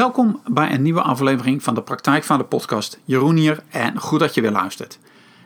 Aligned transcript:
Welkom 0.00 0.40
bij 0.50 0.72
een 0.72 0.82
nieuwe 0.82 1.02
aflevering 1.02 1.62
van 1.62 1.74
de 1.74 1.82
Praktijk 1.82 2.24
van 2.24 2.38
de 2.38 2.44
podcast. 2.44 3.00
Jeroen 3.04 3.36
hier 3.36 3.62
en 3.68 3.98
goed 3.98 4.20
dat 4.20 4.34
je 4.34 4.40
weer 4.40 4.50
luistert. 4.50 4.98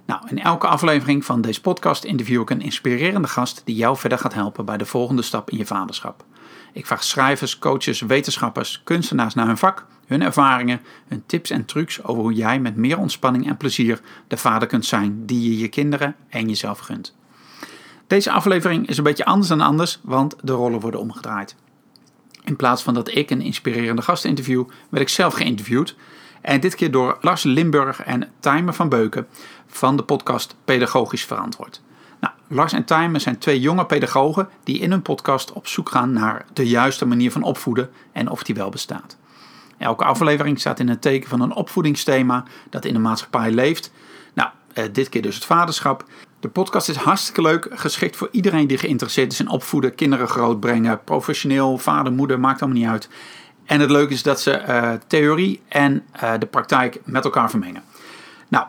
Nou, 0.06 0.20
in 0.28 0.38
elke 0.38 0.66
aflevering 0.66 1.24
van 1.24 1.40
deze 1.40 1.60
podcast 1.60 2.04
interview 2.04 2.40
ik 2.40 2.50
een 2.50 2.60
inspirerende 2.60 3.28
gast 3.28 3.62
die 3.64 3.74
jou 3.74 3.96
verder 3.96 4.18
gaat 4.18 4.34
helpen 4.34 4.64
bij 4.64 4.76
de 4.76 4.86
volgende 4.86 5.22
stap 5.22 5.50
in 5.50 5.58
je 5.58 5.66
vaderschap. 5.66 6.24
Ik 6.72 6.86
vraag 6.86 7.04
schrijvers, 7.04 7.58
coaches, 7.58 8.00
wetenschappers, 8.00 8.80
kunstenaars 8.84 9.34
naar 9.34 9.46
hun 9.46 9.58
vak, 9.58 9.86
hun 10.06 10.22
ervaringen, 10.22 10.80
hun 11.08 11.22
tips 11.26 11.50
en 11.50 11.64
trucs 11.64 12.04
over 12.04 12.22
hoe 12.22 12.34
jij 12.34 12.60
met 12.60 12.76
meer 12.76 12.98
ontspanning 12.98 13.46
en 13.48 13.56
plezier 13.56 14.00
de 14.28 14.36
vader 14.36 14.68
kunt 14.68 14.84
zijn 14.84 15.26
die 15.26 15.50
je 15.50 15.58
je 15.58 15.68
kinderen 15.68 16.16
en 16.28 16.48
jezelf 16.48 16.78
gunt. 16.78 17.16
Deze 18.06 18.30
aflevering 18.30 18.88
is 18.88 18.96
een 18.96 19.04
beetje 19.04 19.24
anders 19.24 19.48
dan 19.48 19.60
anders, 19.60 20.00
want 20.02 20.36
de 20.42 20.52
rollen 20.52 20.80
worden 20.80 21.00
omgedraaid. 21.00 21.56
In 22.44 22.56
plaats 22.56 22.82
van 22.82 22.94
dat 22.94 23.14
ik 23.14 23.30
een 23.30 23.40
inspirerende 23.40 24.02
gast 24.02 24.24
interview, 24.24 24.64
werd 24.88 25.02
ik 25.02 25.08
zelf 25.08 25.34
geïnterviewd. 25.34 25.96
En 26.40 26.60
dit 26.60 26.74
keer 26.74 26.90
door 26.90 27.18
Lars 27.20 27.42
Limburg 27.42 28.02
en 28.02 28.30
Tijmen 28.40 28.74
van 28.74 28.88
Beuken 28.88 29.26
van 29.66 29.96
de 29.96 30.02
podcast 30.02 30.56
Pedagogisch 30.64 31.24
Verantwoord. 31.24 31.82
Nou, 32.20 32.34
Lars 32.48 32.72
en 32.72 32.84
Tijmen 32.84 33.20
zijn 33.20 33.38
twee 33.38 33.60
jonge 33.60 33.86
pedagogen 33.86 34.48
die 34.64 34.78
in 34.78 34.90
hun 34.90 35.02
podcast 35.02 35.52
op 35.52 35.66
zoek 35.66 35.88
gaan 35.88 36.12
naar 36.12 36.46
de 36.52 36.68
juiste 36.68 37.06
manier 37.06 37.32
van 37.32 37.42
opvoeden 37.42 37.90
en 38.12 38.30
of 38.30 38.42
die 38.42 38.54
wel 38.54 38.70
bestaat. 38.70 39.16
Elke 39.78 40.04
aflevering 40.04 40.60
staat 40.60 40.80
in 40.80 40.88
het 40.88 41.02
teken 41.02 41.28
van 41.28 41.40
een 41.40 41.54
opvoedingsthema 41.54 42.44
dat 42.70 42.84
in 42.84 42.92
de 42.92 43.00
maatschappij 43.00 43.50
leeft. 43.50 43.92
Nou, 44.34 44.48
eh, 44.72 44.84
dit 44.92 45.08
keer 45.08 45.22
dus 45.22 45.34
het 45.34 45.44
vaderschap. 45.44 46.04
De 46.44 46.50
podcast 46.50 46.88
is 46.88 46.96
hartstikke 46.96 47.42
leuk, 47.42 47.68
geschikt 47.70 48.16
voor 48.16 48.28
iedereen 48.30 48.66
die 48.66 48.78
geïnteresseerd 48.78 49.32
is 49.32 49.40
in 49.40 49.48
opvoeden, 49.48 49.94
kinderen 49.94 50.28
grootbrengen, 50.28 51.04
professioneel, 51.04 51.78
vader, 51.78 52.12
moeder, 52.12 52.40
maakt 52.40 52.62
allemaal 52.62 52.80
niet 52.80 52.88
uit. 52.88 53.08
En 53.64 53.80
het 53.80 53.90
leuke 53.90 54.12
is 54.12 54.22
dat 54.22 54.40
ze 54.40 54.62
uh, 54.68 54.92
theorie 55.06 55.62
en 55.68 56.02
uh, 56.22 56.32
de 56.38 56.46
praktijk 56.46 57.00
met 57.04 57.24
elkaar 57.24 57.50
vermengen. 57.50 57.82
Nou, 58.48 58.66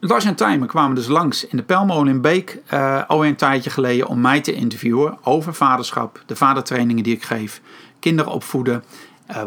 Lars 0.00 0.24
en 0.24 0.34
Tijmen 0.34 0.68
kwamen 0.68 0.94
dus 0.94 1.06
langs 1.06 1.46
in 1.46 1.56
de 1.56 1.62
Pelmolen 1.62 2.12
in 2.12 2.20
Beek 2.20 2.60
uh, 2.72 3.02
al 3.06 3.24
een 3.24 3.36
tijdje 3.36 3.70
geleden 3.70 4.06
om 4.06 4.20
mij 4.20 4.40
te 4.40 4.52
interviewen 4.52 5.18
over 5.22 5.54
vaderschap, 5.54 6.22
de 6.26 6.36
vadertrainingen 6.36 7.02
die 7.02 7.14
ik 7.14 7.22
geef, 7.22 7.60
kinderen 7.98 8.32
opvoeden 8.32 8.84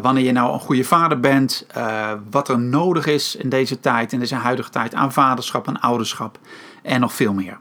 wanneer 0.02 0.24
je 0.24 0.32
nou 0.32 0.52
een 0.52 0.60
goede 0.60 0.84
vader 0.84 1.20
bent, 1.20 1.66
wat 2.30 2.48
er 2.48 2.60
nodig 2.60 3.06
is 3.06 3.36
in 3.36 3.48
deze 3.48 3.80
tijd, 3.80 4.12
in 4.12 4.18
deze 4.18 4.34
huidige 4.34 4.70
tijd, 4.70 4.94
aan 4.94 5.12
vaderschap 5.12 5.66
en 5.68 5.80
ouderschap 5.80 6.38
en 6.82 7.00
nog 7.00 7.12
veel 7.12 7.32
meer. 7.32 7.58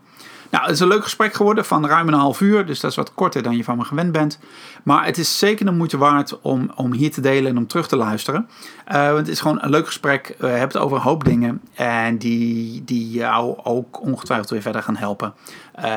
Nou, 0.50 0.64
het 0.64 0.74
is 0.74 0.80
een 0.80 0.88
leuk 0.88 1.04
gesprek 1.04 1.34
geworden 1.34 1.66
van 1.66 1.86
ruim 1.86 2.08
een 2.08 2.14
half 2.14 2.42
uur, 2.42 2.66
dus 2.66 2.80
dat 2.80 2.92
is 2.92 2.98
wat 2.98 3.14
korter 3.14 3.44
dan 3.44 3.58
je 3.58 3.64
van 3.64 3.78
me 3.78 3.84
gewend 3.84 4.12
bent. 4.12 4.40
Maar 4.84 5.06
het 5.06 5.18
is 5.18 5.40
zeker 5.40 5.66
de 5.66 5.72
moeite 5.72 5.98
waard 5.98 6.42
om, 6.42 6.72
om 6.76 6.94
hier 6.94 7.12
te 7.12 7.22
delen 7.22 7.52
en 7.52 7.58
om 7.58 7.68
terug 7.68 7.88
te 7.88 7.96
luisteren. 7.96 8.50
Want 8.86 9.18
het 9.18 9.28
is 9.28 9.40
gewoon 9.40 9.62
een 9.62 9.70
leuk 9.70 9.86
gesprek. 9.86 10.36
We 10.38 10.48
hebben 10.48 10.68
het 10.68 10.78
over 10.78 10.98
een 10.98 11.04
hoop 11.04 11.24
dingen 11.24 11.62
en 11.74 12.18
die, 12.18 12.84
die 12.84 13.10
jou 13.10 13.58
ook 13.64 14.02
ongetwijfeld 14.02 14.50
weer 14.50 14.62
verder 14.62 14.84
gaan 14.84 14.96
helpen 14.96 15.34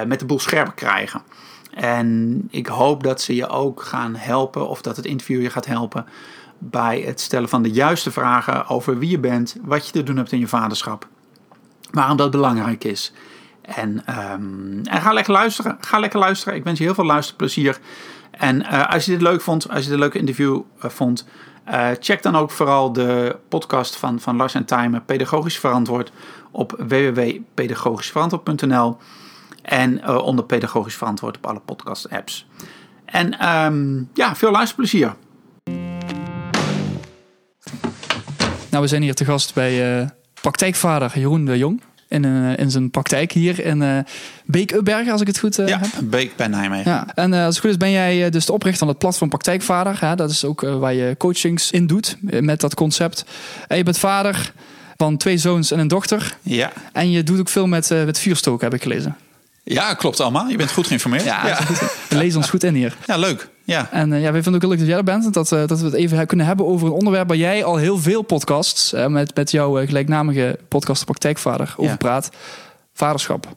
met 0.07 0.19
de 0.19 0.27
boel 0.27 0.41
scherp 0.41 0.75
krijgen. 0.75 1.23
En 1.71 2.41
ik 2.51 2.67
hoop 2.67 3.03
dat 3.03 3.21
ze 3.21 3.35
je 3.35 3.49
ook 3.49 3.83
gaan 3.83 4.17
helpen, 4.17 4.69
of 4.69 4.83
dat 4.83 4.97
het 4.97 5.07
interview 5.07 5.43
je 5.43 5.51
gaat 5.51 5.67
helpen, 5.67 6.07
bij 6.59 7.01
het 7.01 7.21
stellen 7.21 7.49
van 7.49 7.63
de 7.63 7.71
juiste 7.71 8.11
vragen 8.11 8.67
over 8.67 8.99
wie 8.99 9.11
je 9.11 9.19
bent, 9.19 9.57
wat 9.63 9.87
je 9.87 9.93
te 9.93 10.03
doen 10.03 10.17
hebt 10.17 10.33
in 10.33 10.39
je 10.39 10.49
vaderschap, 10.49 11.09
waarom 11.95 12.17
dat 12.17 12.31
belangrijk 12.31 12.85
is. 12.85 13.13
En, 13.63 14.05
um, 14.33 14.81
en 14.85 15.01
ga 15.01 15.13
lekker 15.13 15.33
luisteren. 15.33 15.77
Ga 15.81 15.99
lekker 15.99 16.19
luisteren. 16.19 16.55
Ik 16.55 16.65
wens 16.65 16.79
je 16.79 16.85
heel 16.85 16.95
veel 16.95 17.05
luisterplezier. 17.05 17.79
En 18.31 18.61
uh, 18.61 18.93
als 18.93 19.05
je 19.05 19.11
dit 19.11 19.23
leuk 19.23 19.41
vond, 19.41 19.71
als 19.71 19.85
je 19.85 19.91
dit 19.91 19.99
leuke 19.99 20.19
interview 20.19 20.61
uh, 20.85 20.91
vond, 20.91 21.27
uh, 21.69 21.89
check 22.01 22.23
dan 22.23 22.37
ook 22.37 22.51
vooral 22.51 22.93
de 22.93 23.37
podcast 23.49 23.97
van, 23.97 24.21
van 24.21 24.37
Lars 24.37 24.55
en 24.55 24.65
Timer, 24.65 25.01
Pedagogisch 25.01 25.59
Verantwoord, 25.59 26.13
op 26.51 26.75
www.pedagogischverantwoord.nl. 26.79 28.97
En 29.63 30.09
onder 30.09 30.45
pedagogisch 30.45 30.97
verantwoord 30.97 31.37
op 31.37 31.47
alle 31.47 31.61
podcast-apps. 31.61 32.47
En 33.05 33.49
um, 33.49 34.11
ja, 34.15 34.37
veel 34.37 34.51
luisterplezier. 34.51 35.15
Nou, 38.71 38.83
we 38.83 38.87
zijn 38.87 39.03
hier 39.03 39.15
te 39.15 39.25
gast 39.25 39.55
bij 39.55 40.09
praktijkvader 40.45 41.11
Jeroen 41.15 41.45
de 41.45 41.59
Jong. 41.59 41.83
In, 42.09 42.25
uh, 42.25 42.57
in 42.57 42.71
zijn 42.71 42.91
praktijk 42.91 43.33
hier 43.33 43.65
in 43.65 43.81
uh, 43.81 43.99
Beek-Upbergen, 44.45 45.13
als 45.13 45.21
ik 45.21 45.27
het 45.27 45.39
goed 45.39 45.57
ja, 45.57 45.65
heb. 45.67 45.89
Beek 46.03 46.37
bij 46.37 46.47
Nijmegen. 46.47 46.91
Ja. 46.91 47.07
En 47.15 47.33
als 47.33 47.55
het 47.55 47.59
goed 47.59 47.71
is 47.71 47.77
ben 47.77 47.91
jij 47.91 48.31
dus 48.31 48.47
de 48.47 48.53
oprichter 48.53 48.79
van 48.79 48.89
het 48.89 48.99
platform 48.99 49.29
Praktijkvader. 49.29 49.97
Hè? 50.01 50.17
Dat 50.17 50.31
is 50.31 50.45
ook 50.45 50.61
waar 50.61 50.95
je 50.95 51.15
coachings 51.19 51.71
in 51.71 51.87
doet 51.87 52.17
met 52.21 52.61
dat 52.61 52.75
concept. 52.75 53.25
En 53.69 53.77
je 53.77 53.83
bent 53.83 53.99
vader 53.99 54.53
van 54.97 55.17
twee 55.17 55.39
zoons 55.39 55.71
en 55.71 55.79
een 55.79 55.89
dochter. 55.89 56.37
Ja. 56.43 56.73
En 56.93 57.11
je 57.11 57.23
doet 57.23 57.39
ook 57.39 57.49
veel 57.49 57.67
met, 57.67 57.89
met 57.89 58.19
vuurstoken, 58.19 58.65
heb 58.65 58.75
ik 58.75 58.83
gelezen. 58.83 59.17
Ja, 59.63 59.95
klopt 59.95 60.21
allemaal. 60.21 60.49
Je 60.49 60.57
bent 60.57 60.73
goed 60.73 60.87
geïnformeerd. 60.87 61.25
Ja, 61.25 61.47
ja. 61.47 61.59
we 62.09 62.17
lezen 62.17 62.39
ons 62.39 62.51
goed 62.51 62.65
in 62.65 62.75
hier. 62.75 62.97
Ja, 63.07 63.17
leuk. 63.17 63.49
Ja. 63.65 63.91
En 63.91 64.13
uh, 64.13 64.23
ja, 64.23 64.33
wij 64.33 64.43
vinden 64.43 64.55
ook 64.55 64.61
heel 64.61 64.71
leuk 64.71 64.79
dat 64.79 64.89
jij 64.89 64.97
er 64.97 65.05
bent. 65.05 65.35
Dat, 65.35 65.53
uh, 65.53 65.67
dat 65.67 65.79
we 65.79 65.85
het 65.85 65.95
even 65.95 66.27
kunnen 66.27 66.47
hebben 66.47 66.67
over 66.67 66.87
een 66.87 66.93
onderwerp 66.93 67.29
waar 67.29 67.37
jij 67.37 67.65
al 67.65 67.77
heel 67.77 67.99
veel 67.99 68.23
podcasts, 68.23 68.93
uh, 68.93 69.07
met, 69.07 69.35
met 69.35 69.51
jouw 69.51 69.87
gelijknamige 69.87 70.59
podcast 70.69 71.05
Praktijkvader, 71.05 71.75
over 71.77 71.91
ja. 71.91 71.97
praat. 71.97 72.31
Vaderschap. 72.93 73.57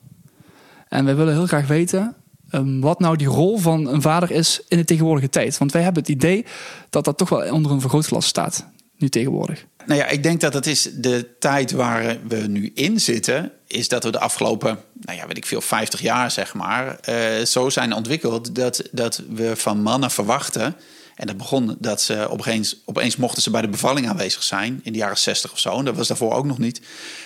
En 0.87 1.05
wij 1.05 1.15
willen 1.15 1.33
heel 1.33 1.47
graag 1.47 1.67
weten 1.67 2.15
um, 2.51 2.81
wat 2.81 2.99
nou 2.99 3.17
die 3.17 3.27
rol 3.27 3.57
van 3.57 3.87
een 3.87 4.01
vader 4.01 4.31
is 4.31 4.61
in 4.67 4.77
de 4.77 4.85
tegenwoordige 4.85 5.29
tijd. 5.29 5.57
Want 5.57 5.71
wij 5.71 5.81
hebben 5.81 6.01
het 6.01 6.11
idee 6.11 6.45
dat 6.89 7.05
dat 7.05 7.17
toch 7.17 7.29
wel 7.29 7.53
onder 7.53 7.71
een 7.71 7.81
vergrootglas 7.81 8.25
staat, 8.25 8.67
nu 8.97 9.09
tegenwoordig. 9.09 9.65
Nou 9.85 9.99
ja, 9.99 10.07
ik 10.07 10.23
denk 10.23 10.41
dat 10.41 10.53
het 10.53 10.67
is 10.67 10.89
de 10.95 11.35
tijd 11.39 11.71
waar 11.71 12.17
we 12.27 12.35
nu 12.35 12.71
in 12.73 12.99
zitten, 12.99 13.51
is 13.67 13.87
dat 13.87 14.03
we 14.03 14.11
de 14.11 14.19
afgelopen, 14.19 14.79
nou 14.93 15.17
ja, 15.17 15.27
weet 15.27 15.37
ik 15.37 15.45
veel, 15.45 15.61
50 15.61 16.01
jaar 16.01 16.31
zeg 16.31 16.53
maar, 16.53 16.99
uh, 17.09 17.45
zo 17.45 17.69
zijn 17.69 17.93
ontwikkeld 17.93 18.55
dat, 18.55 18.83
dat 18.91 19.21
we 19.29 19.55
van 19.55 19.81
mannen 19.81 20.11
verwachten. 20.11 20.75
En 21.15 21.27
dat 21.27 21.37
begon 21.37 21.75
dat 21.79 22.01
ze 22.01 22.29
opeens, 22.29 22.81
opeens 22.85 23.15
mochten 23.15 23.41
ze 23.41 23.49
bij 23.49 23.61
de 23.61 23.67
bevalling 23.67 24.09
aanwezig 24.09 24.43
zijn 24.43 24.79
in 24.83 24.91
de 24.91 24.97
jaren 24.97 25.17
60 25.17 25.51
of 25.51 25.59
zo. 25.59 25.77
En 25.77 25.85
dat 25.85 25.95
was 25.95 26.07
daarvoor 26.07 26.33
ook 26.33 26.45
nog 26.45 26.57
niet. 26.57 26.81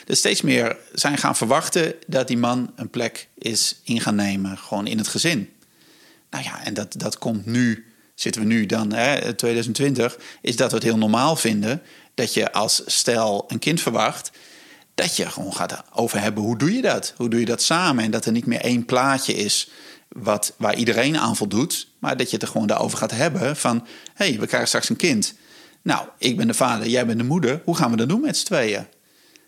Dus 0.06 0.18
steeds 0.18 0.42
meer 0.42 0.78
zijn 0.94 1.18
gaan 1.18 1.36
verwachten 1.36 1.94
dat 2.08 2.28
die 2.28 2.38
man 2.38 2.72
een 2.76 2.90
plek 2.90 3.28
is 3.38 3.80
in 3.84 4.02
gaan 4.02 4.16
nemen, 4.16 4.58
gewoon 4.58 4.88
in 4.88 4.98
het 4.98 5.08
gezin. 5.08 5.50
Nou 6.30 6.44
ja, 6.44 6.64
en 6.64 6.74
dat, 6.74 6.94
dat 6.98 7.18
komt 7.18 7.46
nu, 7.46 7.86
zitten 8.16 8.42
we 8.42 8.48
nu 8.48 8.66
dan, 8.66 8.94
hè, 8.94 9.34
2020, 9.34 10.18
is 10.42 10.56
dat 10.56 10.70
we 10.70 10.76
het 10.76 10.86
heel 10.86 10.98
normaal 10.98 11.36
vinden 11.36 11.82
dat 12.14 12.34
je 12.34 12.52
als 12.52 12.82
stel 12.86 13.46
een 13.48 13.60
kind 13.60 13.82
verwacht, 13.82 14.32
dat 15.02 15.16
je 15.16 15.30
gewoon 15.30 15.54
gaat 15.54 15.84
over 15.94 16.22
hebben 16.22 16.44
hoe 16.44 16.58
doe 16.58 16.76
je 16.76 16.82
dat? 16.82 17.14
Hoe 17.18 17.30
doe 17.30 17.40
je 17.40 17.46
dat 17.46 17.62
samen? 17.62 18.04
En 18.04 18.12
dat 18.12 18.26
er 18.26 18.32
niet 18.32 18.46
meer 18.46 18.62
één 18.62 18.86
plaatje 18.86 19.34
is 19.34 19.70
wat, 20.08 20.54
waar 20.58 20.76
iedereen 20.76 21.18
aan 21.18 21.36
voldoet, 21.36 21.88
maar 22.00 22.18
dat 22.18 22.28
je 22.30 22.34
het 22.34 22.42
er 22.46 22.52
gewoon 22.52 22.68
daarover 22.68 22.98
gaat 22.98 23.12
hebben 23.12 23.56
van 23.56 23.88
hé, 24.14 24.30
hey, 24.30 24.40
we 24.40 24.48
krijgen 24.48 24.68
straks 24.68 24.90
een 24.90 24.96
kind. 24.96 25.34
Nou, 25.82 26.08
ik 26.18 26.38
ben 26.38 26.48
de 26.48 26.54
vader, 26.54 26.88
jij 26.88 27.06
bent 27.06 27.18
de 27.18 27.26
moeder. 27.26 27.62
Hoe 27.64 27.76
gaan 27.76 27.92
we 27.92 27.98
dat 27.98 28.10
doen 28.10 28.22
met 28.22 28.38
z'n 28.38 28.46
tweeën? 28.46 28.88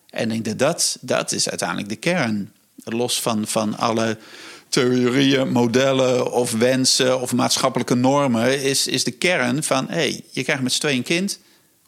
En 0.09 0.31
ik 0.31 0.43
denk 0.43 0.59
dat, 0.59 0.97
dat 1.01 1.31
is 1.31 1.49
uiteindelijk 1.49 1.89
de 1.89 1.95
kern. 1.95 2.53
Los 2.83 3.21
van, 3.21 3.47
van 3.47 3.77
alle 3.77 4.17
theorieën, 4.69 5.51
modellen 5.51 6.31
of 6.31 6.51
wensen 6.51 7.21
of 7.21 7.33
maatschappelijke 7.33 7.95
normen, 7.95 8.61
is, 8.61 8.87
is 8.87 9.03
de 9.03 9.11
kern 9.11 9.63
van 9.63 9.87
hé, 9.87 9.93
hey, 9.93 10.23
je 10.31 10.43
krijgt 10.43 10.63
met 10.63 10.73
z'n 10.73 10.79
tweeën 10.79 10.97
een 10.97 11.03
kind 11.03 11.39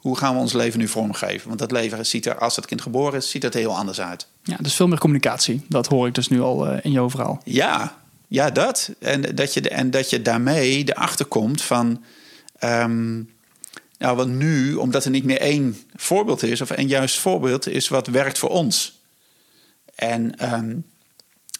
hoe 0.06 0.16
gaan 0.16 0.34
we 0.34 0.40
ons 0.40 0.52
leven 0.52 0.78
nu 0.78 0.88
vormgeven? 0.88 1.48
Want 1.48 1.58
dat 1.58 1.70
leven 1.70 2.06
ziet 2.06 2.26
er, 2.26 2.38
als 2.38 2.56
het 2.56 2.66
kind 2.66 2.82
geboren 2.82 3.18
is, 3.18 3.30
ziet 3.30 3.42
het 3.42 3.54
er 3.54 3.60
heel 3.60 3.76
anders 3.76 4.00
uit. 4.00 4.26
Ja, 4.42 4.56
dus 4.60 4.74
veel 4.74 4.88
meer 4.88 4.98
communicatie. 4.98 5.62
Dat 5.68 5.86
hoor 5.86 6.06
ik 6.06 6.14
dus 6.14 6.28
nu 6.28 6.40
al 6.40 6.72
uh, 6.72 6.78
in 6.82 6.90
jouw 6.90 7.10
verhaal. 7.10 7.40
Ja, 7.44 7.98
ja, 8.28 8.50
dat. 8.50 8.90
En 8.98 9.34
dat 9.34 9.54
je, 9.54 9.68
en 9.68 9.90
dat 9.90 10.10
je 10.10 10.22
daarmee 10.22 10.84
erachter 10.84 11.24
komt 11.24 11.62
van. 11.62 12.02
Um, 12.64 13.30
nou, 13.98 14.16
want 14.16 14.30
nu, 14.30 14.74
omdat 14.74 15.04
er 15.04 15.10
niet 15.10 15.24
meer 15.24 15.40
één 15.40 15.76
voorbeeld 15.94 16.42
is, 16.42 16.60
of 16.60 16.70
een 16.70 16.88
juist 16.88 17.18
voorbeeld 17.18 17.68
is 17.68 17.88
wat 17.88 18.06
werkt 18.06 18.38
voor 18.38 18.50
ons. 18.50 19.00
En 19.94 20.52
um, 20.54 20.84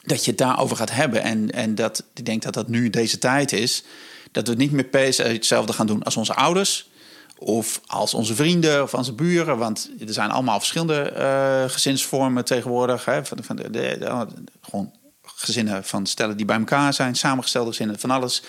dat 0.02 0.24
je 0.24 0.30
het 0.30 0.38
daarover 0.38 0.76
gaat 0.76 0.90
hebben. 0.90 1.22
En, 1.22 1.50
en 1.50 1.74
dat 1.74 2.04
ik 2.14 2.26
denk 2.26 2.42
dat 2.42 2.54
dat 2.54 2.68
nu 2.68 2.90
deze 2.90 3.18
tijd 3.18 3.52
is. 3.52 3.84
Dat 4.32 4.48
we 4.48 4.54
niet 4.54 4.72
meer 4.72 4.84
per 4.84 5.12
se 5.12 5.22
hetzelfde 5.22 5.72
gaan 5.72 5.86
doen 5.86 6.02
als 6.02 6.16
onze 6.16 6.34
ouders 6.34 6.88
of 7.38 7.80
als 7.86 8.14
onze 8.14 8.34
vrienden 8.34 8.82
of 8.82 8.94
onze 8.94 9.12
buren. 9.12 9.58
Want 9.58 9.90
er 10.06 10.12
zijn 10.12 10.30
allemaal 10.30 10.58
verschillende 10.58 11.12
uh, 11.16 11.70
gezinsvormen 11.70 12.44
tegenwoordig. 12.44 13.04
Hè, 13.04 13.24
van, 13.24 13.38
van 13.42 13.56
de, 13.56 13.70
de, 13.70 13.96
de, 13.98 14.26
gewoon 14.60 14.92
gezinnen 15.22 15.84
van 15.84 16.06
stellen 16.06 16.36
die 16.36 16.46
bij 16.46 16.58
elkaar 16.58 16.94
zijn, 16.94 17.14
samengestelde 17.14 17.70
gezinnen, 17.70 17.98
van 17.98 18.10
alles. 18.10 18.42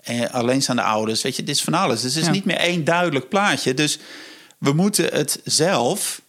En 0.00 0.30
alleenstaande 0.30 0.82
ouders, 0.82 1.22
weet 1.22 1.36
je, 1.36 1.42
dit 1.42 1.54
is 1.54 1.62
van 1.62 1.74
alles. 1.74 2.02
Dus 2.02 2.14
het 2.14 2.20
is 2.20 2.28
ja. 2.28 2.34
niet 2.34 2.44
meer 2.44 2.56
één 2.56 2.84
duidelijk 2.84 3.28
plaatje. 3.28 3.74
Dus 3.74 3.98
we 4.58 4.72
moeten 4.72 5.04
het 5.04 5.40
zelf 5.44 6.20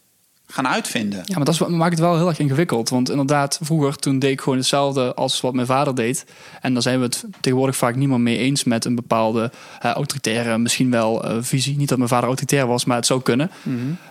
gaan 0.47 0.67
uitvinden. 0.67 1.21
Ja, 1.25 1.35
maar 1.35 1.45
dat 1.45 1.53
is, 1.53 1.59
wat- 1.59 1.69
maakt 1.69 1.91
het 1.91 1.99
wel 1.99 2.15
heel 2.17 2.27
erg 2.27 2.39
ingewikkeld. 2.39 2.89
Want 2.89 3.09
inderdaad, 3.09 3.59
vroeger 3.61 3.95
toen 3.95 4.19
deed 4.19 4.31
ik 4.31 4.41
gewoon 4.41 4.57
hetzelfde 4.57 5.13
als 5.13 5.41
wat 5.41 5.53
mijn 5.53 5.67
vader 5.67 5.95
deed. 5.95 6.25
En 6.61 6.73
daar 6.73 6.81
zijn 6.81 6.99
we 6.99 7.05
het 7.05 7.25
tegenwoordig 7.41 7.75
vaak 7.77 7.95
niet 7.95 8.09
meer 8.09 8.19
mee 8.19 8.37
eens 8.37 8.63
met 8.63 8.85
een 8.85 8.95
bepaalde 8.95 9.51
eh, 9.79 9.91
autoritaire, 9.91 10.57
misschien 10.57 10.91
wel 10.91 11.23
eh, 11.23 11.37
visie. 11.41 11.77
Niet 11.77 11.89
dat 11.89 11.97
mijn 11.97 12.09
vader 12.09 12.25
autoritair 12.27 12.67
was, 12.67 12.85
maar 12.85 12.97
het 12.97 13.05
zou 13.05 13.21
kunnen. 13.21 13.51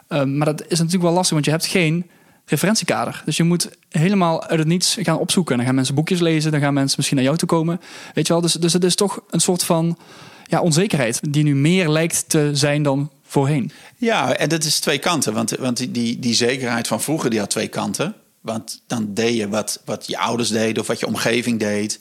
Eh, 0.09 0.23
maar 0.25 0.47
dat 0.47 0.61
is 0.69 0.79
natuurlijk 0.79 1.05
wel 1.05 1.13
lastig, 1.13 1.33
want 1.33 1.45
je 1.45 1.51
hebt 1.51 1.67
geen 1.67 2.07
referentiekader. 2.47 3.23
Dus 3.25 3.37
je 3.37 3.43
moet 3.43 3.71
helemaal 3.89 4.45
uit 4.47 4.59
het 4.59 4.69
niets 4.69 4.97
gaan 5.01 5.19
opzoeken. 5.19 5.57
Dan 5.57 5.67
gaan 5.67 5.75
mensen 5.75 5.95
boekjes 5.95 6.21
lezen, 6.21 6.51
dan 6.51 6.61
gaan 6.61 6.75
mensen 6.75 6.95
misschien 6.97 7.17
naar 7.17 7.27
jou 7.27 7.39
toe 7.39 7.49
komen. 7.49 7.81
Weet 8.15 8.27
je 8.27 8.33
wel, 8.33 8.43
dus, 8.43 8.53
dus 8.53 8.73
het 8.73 8.85
is 8.85 8.95
toch 8.95 9.21
een 9.31 9.41
soort 9.41 9.65
van 9.65 9.99
ja, 10.47 10.61
onzekerheid 10.61 11.21
die 11.31 11.43
nu 11.45 11.55
meer 11.55 11.89
lijkt 11.89 12.25
te 12.29 12.51
zijn 12.53 12.83
dan 12.83 13.11
voorheen. 13.35 13.73
Ja, 13.97 14.37
en 14.37 14.49
dat 14.49 14.65
is 14.65 14.79
twee 14.81 14.99
kanten. 14.99 15.33
Want, 15.33 15.51
want 15.51 15.77
die- 15.95 16.19
die, 16.19 16.35
zekerheid 16.35 16.87
van 16.87 17.01
vroeger 17.03 17.31
die 17.31 17.39
had 17.39 17.51
twee 17.51 17.69
kanten. 17.69 18.15
Want 18.41 18.83
dan 18.87 19.15
deed 19.15 19.37
je 19.37 19.49
wat, 19.49 19.83
wat 19.85 20.07
je 20.07 20.19
ouders 20.19 20.49
deden 20.49 20.83
of 20.83 20.87
wat 20.89 21.01
je 21.01 21.07
omgeving 21.07 21.59
deed. 21.59 22.01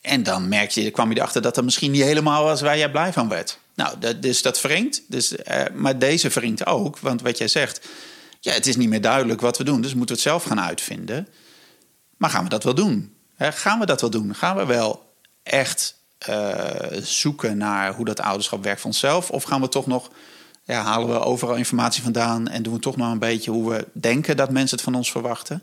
En 0.00 0.22
dan 0.22 0.48
merkte 0.48 0.82
je, 0.82 0.90
kwam 0.90 1.10
je 1.10 1.16
erachter 1.16 1.42
dat 1.42 1.54
dat 1.54 1.64
misschien 1.64 1.90
niet 1.90 2.02
helemaal 2.02 2.44
was 2.44 2.60
waar 2.60 2.78
jij 2.78 2.90
blij 2.90 3.12
van 3.12 3.28
werd. 3.28 3.58
Nou, 3.74 3.98
dat, 3.98 4.22
dus 4.22 4.42
dat 4.42 4.60
wringt. 4.60 5.02
Dus, 5.08 5.36
eh, 5.36 5.64
maar 5.74 5.98
deze 5.98 6.28
wringt 6.28 6.66
ook. 6.66 6.98
Want 6.98 7.22
wat 7.22 7.38
jij 7.38 7.48
zegt, 7.48 7.88
ja, 8.40 8.52
het 8.52 8.66
is 8.66 8.76
niet 8.76 8.88
meer 8.88 9.00
duidelijk 9.00 9.40
wat 9.40 9.58
we 9.58 9.64
doen. 9.64 9.80
Dus 9.80 9.94
moeten 9.94 10.16
we 10.16 10.20
het 10.22 10.30
zelf 10.30 10.44
gaan 10.44 10.60
uitvinden. 10.60 11.28
Maar 12.16 12.30
gaan 12.30 12.44
we 12.44 12.48
dat 12.50 12.64
wel 12.64 12.74
doen? 12.74 13.14
Gaan 13.38 13.78
we 13.78 13.86
dat 13.86 14.00
wel 14.00 14.10
doen? 14.10 14.34
Gaan 14.34 14.56
we 14.56 14.66
wel 14.66 15.14
echt 15.42 16.00
zoeken 17.02 17.56
naar 17.56 17.94
hoe 17.94 18.04
dat 18.04 18.20
ouderschap 18.20 18.64
werkt 18.64 18.80
voor 18.80 18.90
onszelf? 18.90 19.30
Of 19.30 19.42
gaan 19.42 19.60
we 19.60 19.68
toch 19.68 19.86
nog, 19.86 20.10
ja, 20.64 20.82
halen 20.82 21.08
we 21.08 21.20
overal 21.20 21.54
informatie 21.54 22.02
vandaan 22.02 22.48
en 22.48 22.62
doen 22.62 22.74
we 22.74 22.80
toch 22.80 22.96
nog 22.96 23.12
een 23.12 23.18
beetje 23.18 23.50
hoe 23.50 23.70
we 23.70 23.86
denken 23.92 24.36
dat 24.36 24.50
mensen 24.50 24.76
het 24.76 24.84
van 24.84 24.94
ons 24.94 25.10
verwachten? 25.10 25.62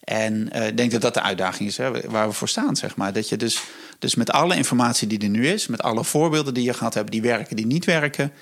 En 0.00 0.52
eh, 0.52 0.66
ik 0.66 0.76
denk 0.76 0.90
dat 0.90 1.00
dat 1.00 1.14
de 1.14 1.22
uitdaging 1.22 1.68
is 1.68 1.76
hè, 1.76 2.08
waar 2.08 2.28
we 2.28 2.34
voor 2.34 2.48
staan, 2.48 2.76
zeg 2.76 2.96
maar. 2.96 3.12
Dat 3.12 3.28
je 3.28 3.36
dus, 3.36 3.62
dus 3.98 4.14
met 4.14 4.30
alle 4.30 4.56
informatie 4.56 5.08
die 5.08 5.18
er 5.18 5.28
nu 5.28 5.48
is, 5.48 5.66
met 5.66 5.82
alle 5.82 6.04
voorbeelden 6.04 6.54
die 6.54 6.64
je 6.64 6.72
gehad 6.72 6.94
hebt, 6.94 7.10
die 7.10 7.22
werken, 7.22 7.56
die 7.56 7.66
niet 7.66 7.84
werken, 7.84 8.32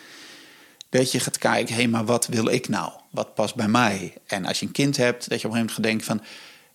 dat 0.89 1.13
je 1.13 1.21
gaat 1.21 1.39
kijken, 1.39 1.75
hé, 1.75 1.87
maar 1.87 2.05
wat 2.05 2.27
wil 2.27 2.49
ik 2.49 2.69
nou? 2.69 2.93
Wat 3.11 3.35
past 3.35 3.55
bij 3.55 3.69
mij? 3.69 4.15
En 4.27 4.45
als 4.45 4.61
je 4.61 4.67
een 4.67 4.73
kind 4.73 4.97
hebt, 4.97 5.29
dat 5.29 5.41
je 5.41 5.49
op 5.49 5.55
een 5.55 5.59
gegeven 5.59 5.59
moment 5.59 5.73
gaat 5.73 5.83
denken 5.83 6.07
van, 6.07 6.23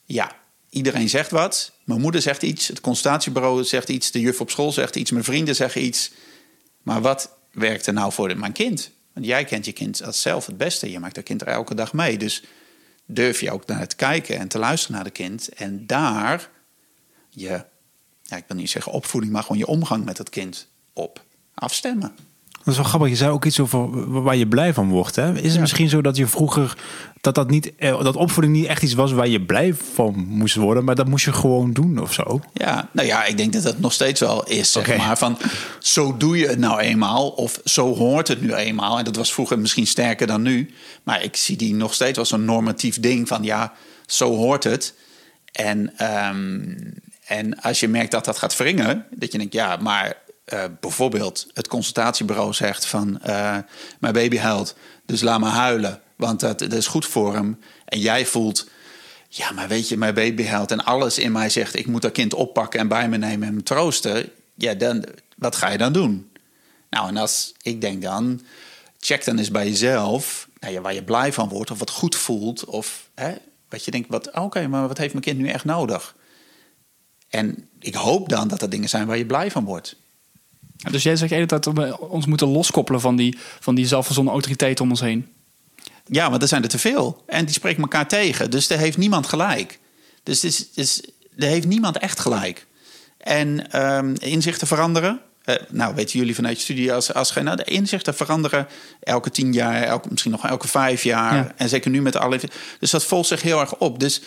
ja, 0.06 0.32
iedereen 0.74 1.10
zegt 1.10 1.32
wat. 1.32 1.72
Mijn 1.84 2.02
moeder 2.02 2.22
zegt 2.22 2.44
iets, 2.44 2.68
het 2.68 2.82
consultatiebureau 2.82 3.64
zegt 3.64 3.90
iets, 3.90 4.12
de 4.12 4.20
juf 4.20 4.42
op 4.42 4.50
school 4.50 4.72
zegt 4.72 4.96
iets, 4.96 5.12
mijn 5.12 5.24
vrienden 5.24 5.56
zeggen 5.56 5.84
iets. 5.84 6.12
Maar 6.82 7.02
wat 7.02 7.38
werkt 7.52 7.88
er 7.88 7.94
nou 7.94 8.12
voor 8.12 8.38
mijn 8.38 8.52
kind? 8.52 8.92
Want 9.14 9.26
jij 9.26 9.46
kent 9.46 9.66
je 9.66 9.72
kind 9.72 10.04
als 10.04 10.22
zelf 10.22 10.46
het 10.46 10.58
beste. 10.58 10.92
Je 10.92 11.00
maakt 11.00 11.16
dat 11.16 11.24
kind 11.24 11.42
er 11.42 11.48
elke 11.48 11.76
dag 11.76 11.94
mee. 11.94 12.18
Dus 12.18 12.44
durf 13.06 13.40
je 13.40 13.52
ook 13.52 13.66
naar 13.66 13.88
te 13.88 13.96
kijken 13.96 14.40
en 14.40 14.48
te 14.48 14.58
luisteren 14.58 14.96
naar 14.96 15.04
de 15.04 15.10
kind. 15.10 15.50
En 15.50 15.88
daar 15.88 16.50
je, 17.30 17.66
ja, 18.24 18.38
ik 18.38 18.44
wil 18.48 18.58
niet 18.58 18.70
zeggen 18.70 18.92
opvoeding, 18.92 19.34
maar 19.34 19.42
gewoon 19.42 19.58
je 19.58 19.68
omgang 19.68 20.06
met 20.06 20.18
het 20.18 20.30
kind 20.30 20.68
op 20.94 21.24
afstemmen. 21.54 22.16
Dat 22.64 22.74
is 22.74 22.80
wel 22.80 22.90
grappig. 22.90 23.10
Je 23.10 23.16
zei 23.16 23.32
ook 23.32 23.46
iets 23.46 23.60
over 23.60 24.22
waar 24.22 24.36
je 24.36 24.48
blij 24.48 24.74
van 24.74 24.90
wordt. 24.90 25.16
Hè? 25.16 25.40
Is 25.40 25.52
het 25.52 25.62
misschien 25.62 25.90
zo 25.90 26.02
dat 26.02 26.18
je 26.18 26.28
vroeger 26.28 26.78
dat 27.22 27.36
dat 27.36 27.50
niet 27.50 27.76
eh, 27.76 28.04
dat 28.04 28.16
opvoeding 28.16 28.56
niet 28.56 28.66
echt 28.66 28.84
iets 28.84 28.94
was 28.94 29.12
waar 29.12 29.28
je 29.28 29.42
blij 29.42 29.74
van 29.94 30.26
moest 30.28 30.56
worden, 30.56 30.84
maar 30.84 30.96
dat 30.96 31.08
moest 31.08 31.26
je 31.26 31.34
gewoon 31.34 31.74
doen 31.74 32.00
of 32.00 32.14
zo? 32.14 32.42
Ja, 32.54 32.90
nou 32.92 33.08
ja, 33.08 33.26
ik 33.26 33.38
denk 33.38 33.54
dat 33.54 33.64
dat 33.64 33.80
nog 33.80 33.94
steeds 33.94 34.20
wel 34.20 34.44
is, 34.44 34.72
zeg 34.72 34.98
maar. 34.98 35.18
Van, 35.18 35.38
zo 35.80 36.18
doe 36.18 36.38
je 36.38 36.48
het 36.48 36.60
nou 36.60 36.80
eenmaal, 36.80 37.30
of 37.30 37.60
zo 37.64 37.96
hoort 37.96 38.28
het 38.28 38.42
nu 38.42 38.54
eenmaal. 38.54 38.98
En 38.98 39.06
dat 39.06 39.16
was 39.16 39.34
vroeger 39.34 39.60
misschien 39.60 39.88
sterker 39.88 40.28
dan 40.28 40.42
nu. 40.42 40.74
Maar 41.04 41.24
ik 41.24 41.36
zie 41.36 41.58
die 41.58 41.74
nog 41.74 41.94
steeds 41.94 42.18
als 42.18 42.32
een 42.32 42.46
normatief 42.46 43.00
ding 43.00 43.28
van, 43.28 43.44
ja, 43.44 43.74
zo 44.06 44.36
hoort 44.36 44.64
het. 44.64 44.94
En, 45.52 45.94
ehm, 45.98 46.62
en 47.26 47.62
als 47.62 47.80
je 47.80 47.88
merkt 47.88 48.12
dat 48.12 48.26
dat 48.26 48.38
gaat 48.38 48.58
wringen, 48.58 49.06
dat 49.12 49.32
je 49.32 49.38
denkt, 49.38 49.54
ja, 49.54 49.78
maar 49.78 50.16
eh, 50.46 50.64
bijvoorbeeld 50.80 51.48
het 51.54 51.68
consultatiebureau 51.68 52.54
zegt 52.54 52.86
van, 52.86 53.22
eh, 53.22 53.58
mijn 54.00 54.14
baby 54.14 54.38
huilt, 54.38 54.76
dus 55.06 55.22
laat 55.22 55.40
maar 55.40 55.52
huilen, 55.52 56.02
want 56.16 56.40
dat, 56.40 56.60
dat 56.60 56.74
is 56.74 56.88
goed 56.88 57.06
voor 57.06 57.34
hem. 57.34 57.60
En 57.86 58.00
jij 58.00 58.26
voelt, 58.26 58.68
ja, 59.28 59.52
maar 59.52 59.68
weet 59.68 59.90
je, 59.90 59.98
mijn 59.98 60.14
baby 60.14 60.44
huilt 60.46 60.72
en 60.72 60.86
alles 60.86 61.18
in 61.18 61.32
mij 61.32 61.50
zegt... 61.50 61.76
ik 61.76 61.88
moet 61.88 62.02
dat 62.02 62.12
kind 62.12 62.34
oppakken 62.34 62.80
en 62.80 62.88
bij 62.88 63.10
me 63.10 63.18
nemen 63.18 63.48
en 63.48 63.54
hem 63.54 63.64
troosten. 63.64 64.30
Ja, 64.56 64.74
dan, 64.74 65.06
wat 65.38 65.56
ga 65.56 65.70
je 65.70 65.78
dan 65.78 65.94
doen? 65.94 66.32
Nou, 66.90 67.08
en 67.08 67.18
als 67.18 67.54
ik 67.62 67.82
denk 67.82 68.02
dan, 68.02 68.42
check 69.00 69.26
dan 69.26 69.38
eens 69.38 69.52
bij 69.52 69.68
jezelf... 69.68 70.48
Nou 70.60 70.74
ja, 70.74 70.82
waar 70.82 70.94
je 70.94 71.04
blij 71.04 71.34
van 71.34 71.50
wordt 71.50 71.72
of 71.72 71.80
wat 71.80 71.90
goed 71.90 72.16
voelt... 72.16 72.66
of 72.66 73.10
hè, 73.16 73.34
wat 73.70 73.86
je 73.86 73.92
denkt, 73.92 74.10
wat, 74.10 74.32
oké, 74.32 74.68
maar 74.68 74.88
wat 74.88 74.98
heeft 74.98 75.14
mijn 75.14 75.26
kind 75.26 75.38
nu 75.40 75.48
echt 75.48 75.66
nodig? 75.66 76.16
En 77.30 77.70
ik 77.80 77.96
hoop 77.96 78.30
dan 78.30 78.48
dat 78.48 78.62
er 78.62 78.70
dingen 78.70 78.90
zijn 78.90 79.08
waar 79.08 79.18
je 79.18 79.26
blij 79.26 79.52
van 79.52 79.66
wordt. 79.66 79.96
Dus 80.92 81.04
jij 81.04 81.16
zegt 81.16 81.32
eigenlijk 81.32 81.64
dat 81.64 81.76
we 81.76 82.00
ons 82.00 82.26
moeten 82.26 82.48
loskoppelen 82.48 83.02
van 83.02 83.16
die, 83.16 83.38
van 83.60 83.76
die 83.76 83.88
zelfverzonnen 83.88 84.34
autoriteit 84.34 84.80
om 84.80 84.90
ons 84.90 85.02
heen. 85.02 85.28
Ja, 86.06 86.30
want 86.30 86.42
er 86.42 86.48
zijn 86.48 86.64
er 86.64 86.70
te 86.70 86.78
veel. 86.78 87.24
En 87.28 87.46
die 87.46 87.54
spreken 87.54 87.82
elkaar 87.82 88.08
tegen. 88.08 88.52
Dus 88.52 88.70
er 88.70 88.78
heeft 88.78 88.98
niemand 88.98 89.28
gelijk. 89.28 89.80
Dus, 90.24 90.42
het 90.42 90.52
is, 90.52 90.68
is, 90.74 91.02
er 91.38 91.48
heeft 91.48 91.68
niemand 91.68 91.98
echt 91.98 92.20
gelijk. 92.20 92.66
En 93.18 93.72
ehm, 93.72 94.16
inzichten 94.20 94.68
veranderen. 94.68 95.22
Eh, 95.44 95.56
nou, 95.70 95.96
weten 95.96 96.20
jullie 96.20 96.36
vanuit 96.36 96.58
je 96.58 96.64
studie 96.64 96.94
als, 96.94 97.14
als 97.14 97.32
geen... 97.32 97.44
Nou, 97.44 97.58
de 97.58 97.64
inzichten 97.64 98.16
veranderen 98.16 98.68
elke 99.00 99.30
tien 99.30 99.54
jaar, 99.54 99.84
elke, 99.84 100.08
misschien 100.10 100.32
nog 100.32 100.48
elke 100.48 100.68
vijf 100.68 101.04
jaar. 101.04 101.36
Ja. 101.36 101.54
En 101.56 101.70
zeker 101.70 101.92
nu 101.92 102.02
met 102.02 102.16
alle... 102.16 102.40
Dus 102.80 102.92
dat 102.92 103.04
volgt 103.04 103.28
zich 103.28 103.42
heel 103.42 103.60
erg 103.60 103.78
op. 103.78 104.00
Dus 104.00 104.22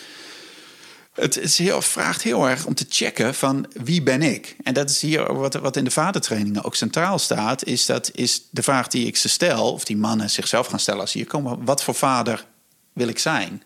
het 1.19 1.37
is 1.37 1.61
vraagt 1.79 2.21
heel 2.21 2.49
erg 2.49 2.65
om 2.65 2.73
te 2.73 2.85
checken 2.89 3.35
van 3.35 3.65
wie 3.83 4.01
ben 4.01 4.21
ik? 4.21 4.55
En 4.63 4.73
dat 4.73 4.89
is 4.89 5.01
hier 5.01 5.33
wat, 5.33 5.53
wat 5.53 5.75
in 5.75 5.83
de 5.83 5.91
vadertrainingen 5.91 6.63
ook 6.63 6.75
centraal 6.75 7.19
staat. 7.19 7.63
Is 7.63 7.85
dat 7.85 8.11
is 8.13 8.47
de 8.51 8.63
vraag 8.63 8.87
die 8.87 9.07
ik 9.07 9.17
ze 9.17 9.29
stel, 9.29 9.73
of 9.73 9.83
die 9.83 9.97
mannen 9.97 10.29
zichzelf 10.29 10.67
gaan 10.67 10.79
stellen 10.79 11.01
als 11.01 11.11
ze 11.11 11.17
hier 11.17 11.27
komen. 11.27 11.65
Wat 11.65 11.83
voor 11.83 11.95
vader 11.95 12.45
wil 12.93 13.07
ik 13.07 13.19
zijn? 13.19 13.63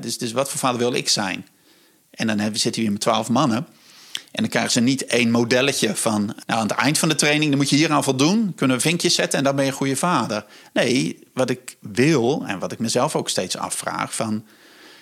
Dus, 0.00 0.18
dus 0.18 0.32
wat 0.32 0.50
voor 0.50 0.58
vader 0.58 0.78
wil 0.78 0.94
ik 0.94 1.08
zijn? 1.08 1.46
En 2.10 2.26
dan 2.26 2.38
hebben, 2.38 2.60
zitten 2.60 2.80
we 2.80 2.86
hier 2.86 2.96
met 2.96 3.06
twaalf 3.06 3.28
mannen. 3.28 3.66
En 4.30 4.42
dan 4.42 4.48
krijgen 4.48 4.72
ze 4.72 4.80
niet 4.80 5.06
één 5.06 5.30
modelletje 5.30 5.96
van... 5.96 6.24
Nou, 6.24 6.60
aan 6.60 6.66
het 6.68 6.76
eind 6.76 6.98
van 6.98 7.08
de 7.08 7.14
training 7.14 7.50
dan 7.50 7.58
moet 7.58 7.70
je 7.70 7.76
hier 7.76 7.92
aan 7.92 8.04
voldoen. 8.04 8.52
Kunnen 8.54 8.76
we 8.76 8.82
vinkjes 8.82 9.14
zetten 9.14 9.38
en 9.38 9.44
dan 9.44 9.54
ben 9.56 9.64
je 9.64 9.70
een 9.70 9.76
goede 9.76 9.96
vader. 9.96 10.44
Nee, 10.72 11.18
wat 11.34 11.50
ik 11.50 11.76
wil 11.80 12.44
en 12.46 12.58
wat 12.58 12.72
ik 12.72 12.78
mezelf 12.78 13.16
ook 13.16 13.28
steeds 13.28 13.56
afvraag... 13.56 14.14
van 14.14 14.44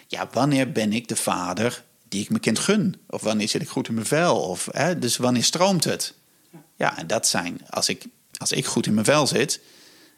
ja, 0.07 0.29
wanneer 0.33 0.73
ben 0.73 0.93
ik 0.93 1.09
de 1.09 1.17
vader 1.17 1.83
die 2.13 2.23
ik 2.23 2.29
mijn 2.29 2.41
kind 2.41 2.59
gun? 2.59 2.97
Of 3.09 3.23
wanneer 3.23 3.49
zit 3.49 3.63
ik 3.63 3.69
goed 3.69 3.89
in 3.89 3.95
mijn 3.95 4.07
vel? 4.07 4.37
Of, 4.41 4.69
hè, 4.71 4.99
dus 4.99 5.17
wanneer 5.17 5.45
stroomt 5.45 5.85
het? 5.85 6.15
Ja, 6.77 6.99
en 6.99 7.07
dat 7.07 7.27
zijn, 7.27 7.61
als 7.71 7.89
ik, 7.89 8.05
als 8.37 8.53
ik 8.53 8.67
goed 8.67 8.87
in 8.87 8.95
mijn 8.95 9.07
vel 9.07 9.27
zit... 9.27 9.61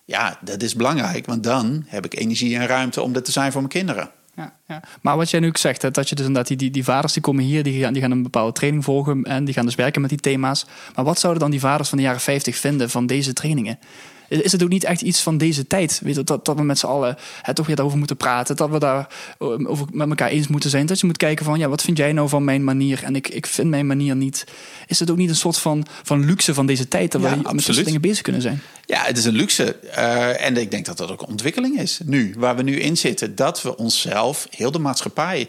ja, 0.05 0.39
dat 0.41 0.63
is 0.63 0.75
belangrijk, 0.75 1.27
want 1.27 1.43
dan 1.43 1.85
heb 1.87 2.05
ik 2.05 2.15
energie 2.15 2.57
en 2.57 2.67
ruimte... 2.67 3.03
om 3.03 3.15
er 3.15 3.23
te 3.23 3.33
zijn 3.33 3.53
voor 3.53 3.61
mijn 3.61 3.73
kinderen. 3.73 4.11
Ja, 4.37 4.53
ja. 4.69 4.83
Maar 5.01 5.17
wat 5.17 5.31
jij 5.31 5.41
nu 5.41 5.49
ook 5.49 5.57
zegt, 5.57 5.83
hè, 5.83 5.91
dat 5.91 6.09
je 6.09 6.15
dus 6.15 6.27
inderdaad 6.27 6.49
die, 6.49 6.57
die, 6.57 6.71
die 6.71 6.85
vaders 6.85 7.13
die 7.13 7.23
komen 7.23 7.45
hier, 7.45 7.63
die 7.63 7.83
gaan, 7.83 7.93
die 7.93 8.03
gaan 8.03 8.11
een 8.11 8.23
bepaalde 8.23 8.53
training 8.53 8.85
volgen 8.85 9.23
en 9.23 9.45
die 9.45 9.55
gaan 9.55 9.65
dus 9.65 9.75
werken 9.75 10.01
met 10.01 10.11
die 10.11 10.21
thema's. 10.21 10.67
Maar 10.95 11.05
wat 11.05 11.19
zouden 11.19 11.43
dan 11.43 11.51
die 11.51 11.61
vaders 11.61 11.89
van 11.89 11.99
de 11.99 12.05
jaren 12.05 12.21
50 12.21 12.57
vinden 12.57 12.91
van 12.91 13.07
deze 13.07 13.33
trainingen? 13.33 13.79
Is 14.29 14.53
het 14.53 14.63
ook 14.63 14.69
niet 14.69 14.85
echt 14.85 15.01
iets 15.01 15.21
van 15.21 15.39
deze 15.39 15.67
tijd? 15.67 16.01
Weet 16.03 16.15
je, 16.15 16.25
dat, 16.25 16.45
dat 16.45 16.57
we 16.57 16.63
met 16.63 16.79
z'n 16.79 16.87
allen 16.87 17.17
hè, 17.43 17.55
toch 17.55 17.67
weer 17.67 17.75
daarover 17.75 17.99
moeten 17.99 18.17
praten. 18.17 18.57
Dat 18.57 18.71
we 18.71 18.79
daar 18.79 19.09
um, 19.39 19.67
over 19.67 19.87
met 19.91 20.09
elkaar 20.09 20.29
eens 20.29 20.47
moeten 20.47 20.71
zijn. 20.71 20.87
Dat 20.87 21.01
je 21.01 21.07
moet 21.07 21.17
kijken 21.17 21.45
van, 21.45 21.59
ja, 21.59 21.69
wat 21.69 21.83
vind 21.83 21.97
jij 21.97 22.13
nou 22.13 22.29
van 22.29 22.45
mijn 22.45 22.65
manier? 22.65 23.03
En 23.03 23.17
ik, 23.17 23.29
ik 23.29 23.47
vind 23.47 23.69
mijn 23.69 23.87
manier 23.87 24.17
niet. 24.17 24.45
Is 24.87 24.99
het 24.99 25.11
ook 25.11 25.17
niet 25.17 25.29
een 25.29 25.37
soort 25.37 25.59
van, 25.59 25.87
van 26.03 26.25
luxe 26.25 26.55
van 26.55 26.67
deze 26.67 26.89
tijd? 26.89 27.13
Dat 27.13 27.23
Ja, 27.23 27.37
we 27.37 27.55
met 27.55 27.65
soort 27.65 27.85
dingen 27.85 28.01
bezig 28.01 28.23
kunnen 28.23 28.43
zijn? 28.43 28.63
Ja, 28.87 29.03
het 29.03 29.19
is 29.19 29.25
een 29.25 29.35
luxe. 29.35 29.75
Eh, 29.75 30.47
en 30.47 30.57
ik 30.57 30.71
denk 30.71 30.87
dat 30.87 30.97
dat 30.97 31.11
ook 31.11 31.23
een 31.23 31.29
ontwikkeling 31.29 31.79
is. 31.81 32.01
Nu, 32.05 32.35
waar 32.39 32.57
we 32.57 32.63
nu 32.63 32.81
in 32.81 32.97
zitten, 32.97 33.35
dat 33.35 33.63
we 33.63 33.77
onszelf, 33.77 34.47
heel 34.51 34.71
de 34.71 34.79
maatschappij, 34.79 35.49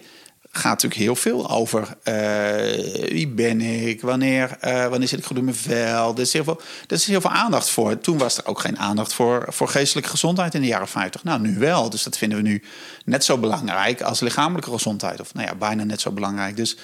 gaat 0.57 0.71
natuurlijk 0.71 1.01
heel 1.01 1.15
veel 1.15 1.50
over 1.50 1.97
eh, 2.03 3.09
wie 3.09 3.27
ben 3.27 3.62
ik, 3.62 4.01
wanneer, 4.01 4.57
eh, 4.59 4.88
wanneer 4.88 5.07
zit 5.07 5.19
ik 5.19 5.25
goed 5.25 5.38
in 5.38 5.43
mijn 5.43 5.55
vel. 5.55 6.13
Er 6.13 6.19
is, 6.19 6.33
heel 6.33 6.43
veel, 6.43 6.62
is 6.88 7.05
heel 7.05 7.21
veel 7.21 7.29
aandacht 7.29 7.69
voor. 7.69 8.00
Toen 8.00 8.17
was 8.17 8.38
er 8.38 8.45
ook 8.45 8.59
geen 8.59 8.79
aandacht 8.79 9.13
voor, 9.13 9.45
voor 9.47 9.67
geestelijke 9.67 10.09
gezondheid 10.09 10.53
in 10.53 10.62
de 10.62 10.67
jaren 10.67 10.88
50. 10.88 11.24
Nou, 11.24 11.41
nu 11.41 11.57
wel. 11.57 11.89
Dus 11.89 12.03
dat 12.03 12.17
vinden 12.17 12.38
we 12.38 12.43
nu 12.43 12.63
net 13.05 13.24
zo 13.24 13.38
belangrijk 13.38 14.01
als 14.01 14.19
lichamelijke 14.19 14.71
gezondheid. 14.71 15.19
Of 15.19 15.33
nou 15.33 15.47
ja, 15.47 15.55
bijna 15.55 15.83
net 15.83 16.01
zo 16.01 16.12
belangrijk. 16.12 16.55
Dus 16.55 16.77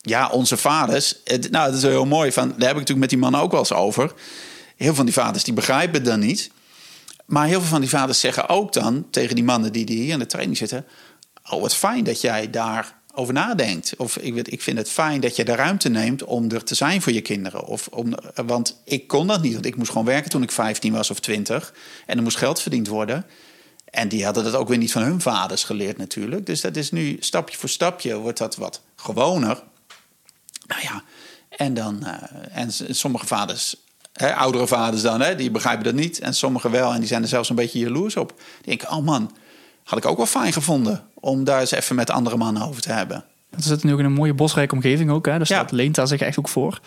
ja, 0.00 0.28
onze 0.28 0.56
vaders. 0.56 1.16
Nou, 1.50 1.50
dat 1.50 1.74
is 1.74 1.82
heel 1.82 2.06
mooi. 2.06 2.32
Van, 2.32 2.48
daar 2.48 2.58
heb 2.58 2.70
ik 2.70 2.74
natuurlijk 2.74 3.00
met 3.00 3.10
die 3.10 3.18
mannen 3.18 3.40
ook 3.40 3.50
wel 3.50 3.60
eens 3.60 3.72
over. 3.72 4.12
Heel 4.76 4.86
veel 4.86 4.94
van 4.94 5.04
die 5.04 5.14
vaders 5.14 5.44
die 5.44 5.54
begrijpen 5.54 5.94
het 5.94 6.04
dan 6.04 6.20
niet. 6.20 6.50
Maar 7.26 7.46
heel 7.46 7.60
veel 7.60 7.68
van 7.68 7.80
die 7.80 7.90
vaders 7.90 8.20
zeggen 8.20 8.48
ook 8.48 8.72
dan 8.72 9.06
tegen 9.10 9.34
die 9.34 9.44
mannen 9.44 9.72
die, 9.72 9.84
die 9.84 10.00
hier 10.00 10.12
in 10.12 10.18
de 10.18 10.26
training 10.26 10.56
zitten: 10.56 10.86
Oh, 11.50 11.60
wat 11.60 11.74
fijn 11.74 12.04
dat 12.04 12.20
jij 12.20 12.50
daarover 13.14 13.34
nadenkt. 13.34 13.94
Of 13.96 14.16
ik, 14.16 14.48
ik 14.48 14.62
vind 14.62 14.78
het 14.78 14.90
fijn 14.90 15.20
dat 15.20 15.36
je 15.36 15.44
de 15.44 15.54
ruimte 15.54 15.88
neemt 15.88 16.24
om 16.24 16.50
er 16.50 16.64
te 16.64 16.74
zijn 16.74 17.02
voor 17.02 17.12
je 17.12 17.20
kinderen. 17.20 17.66
Of 17.66 17.88
om, 17.90 18.14
want 18.46 18.80
ik 18.84 19.06
kon 19.06 19.26
dat 19.26 19.42
niet, 19.42 19.52
want 19.52 19.66
ik 19.66 19.76
moest 19.76 19.90
gewoon 19.90 20.06
werken 20.06 20.30
toen 20.30 20.42
ik 20.42 20.50
15 20.50 20.92
was 20.92 21.10
of 21.10 21.20
20. 21.20 21.74
En 22.06 22.16
er 22.16 22.22
moest 22.22 22.36
geld 22.36 22.60
verdiend 22.60 22.88
worden. 22.88 23.26
En 23.84 24.08
die 24.08 24.24
hadden 24.24 24.44
dat 24.44 24.54
ook 24.54 24.68
weer 24.68 24.78
niet 24.78 24.92
van 24.92 25.02
hun 25.02 25.20
vaders 25.20 25.64
geleerd 25.64 25.96
natuurlijk. 25.96 26.46
Dus 26.46 26.60
dat 26.60 26.76
is 26.76 26.90
nu 26.90 27.16
stapje 27.20 27.56
voor 27.56 27.68
stapje 27.68 28.16
wordt 28.16 28.38
dat 28.38 28.56
wat 28.56 28.80
gewoner. 28.96 29.62
Nou 30.66 30.80
ja, 30.82 31.02
en 31.48 31.74
dan... 31.74 32.06
eh, 32.06 32.58
en 32.58 32.72
sommige 32.94 33.26
vaders, 33.26 33.76
oudere 34.14 34.66
vaders 34.66 35.02
dan, 35.02 35.20
hè, 35.20 35.34
die 35.34 35.50
begrijpen 35.50 35.84
dat 35.84 35.94
niet. 35.94 36.20
En 36.20 36.34
sommigen 36.34 36.70
wel, 36.70 36.92
en 36.92 36.98
die 36.98 37.08
zijn 37.08 37.22
er 37.22 37.28
zelfs 37.28 37.48
een 37.48 37.56
beetje 37.56 37.78
jaloers 37.78 38.16
op. 38.16 38.28
Die 38.36 38.76
denken, 38.76 38.90
oh 38.90 39.04
man, 39.04 39.36
had 39.84 39.98
ik 39.98 40.06
ook 40.06 40.16
wel 40.16 40.26
fijn 40.26 40.52
gevonden... 40.52 41.04
om 41.14 41.44
daar 41.44 41.60
eens 41.60 41.70
even 41.70 41.96
met 41.96 42.10
andere 42.10 42.36
mannen 42.36 42.62
over 42.62 42.82
te 42.82 42.92
hebben. 42.92 43.24
We 43.50 43.62
zitten 43.62 43.86
nu 43.86 43.92
ook 43.92 43.98
in 43.98 44.04
een 44.04 44.12
mooie 44.12 44.34
bosrijke 44.34 44.74
omgeving 44.74 45.10
ook. 45.10 45.26
Hè? 45.26 45.38
Dus 45.38 45.48
Ja. 45.48 45.62
dat 45.62 45.70
leent 45.72 45.94
daar 45.94 46.06
zich 46.06 46.20
echt 46.20 46.38
ook 46.38 46.48
voor. 46.48 46.80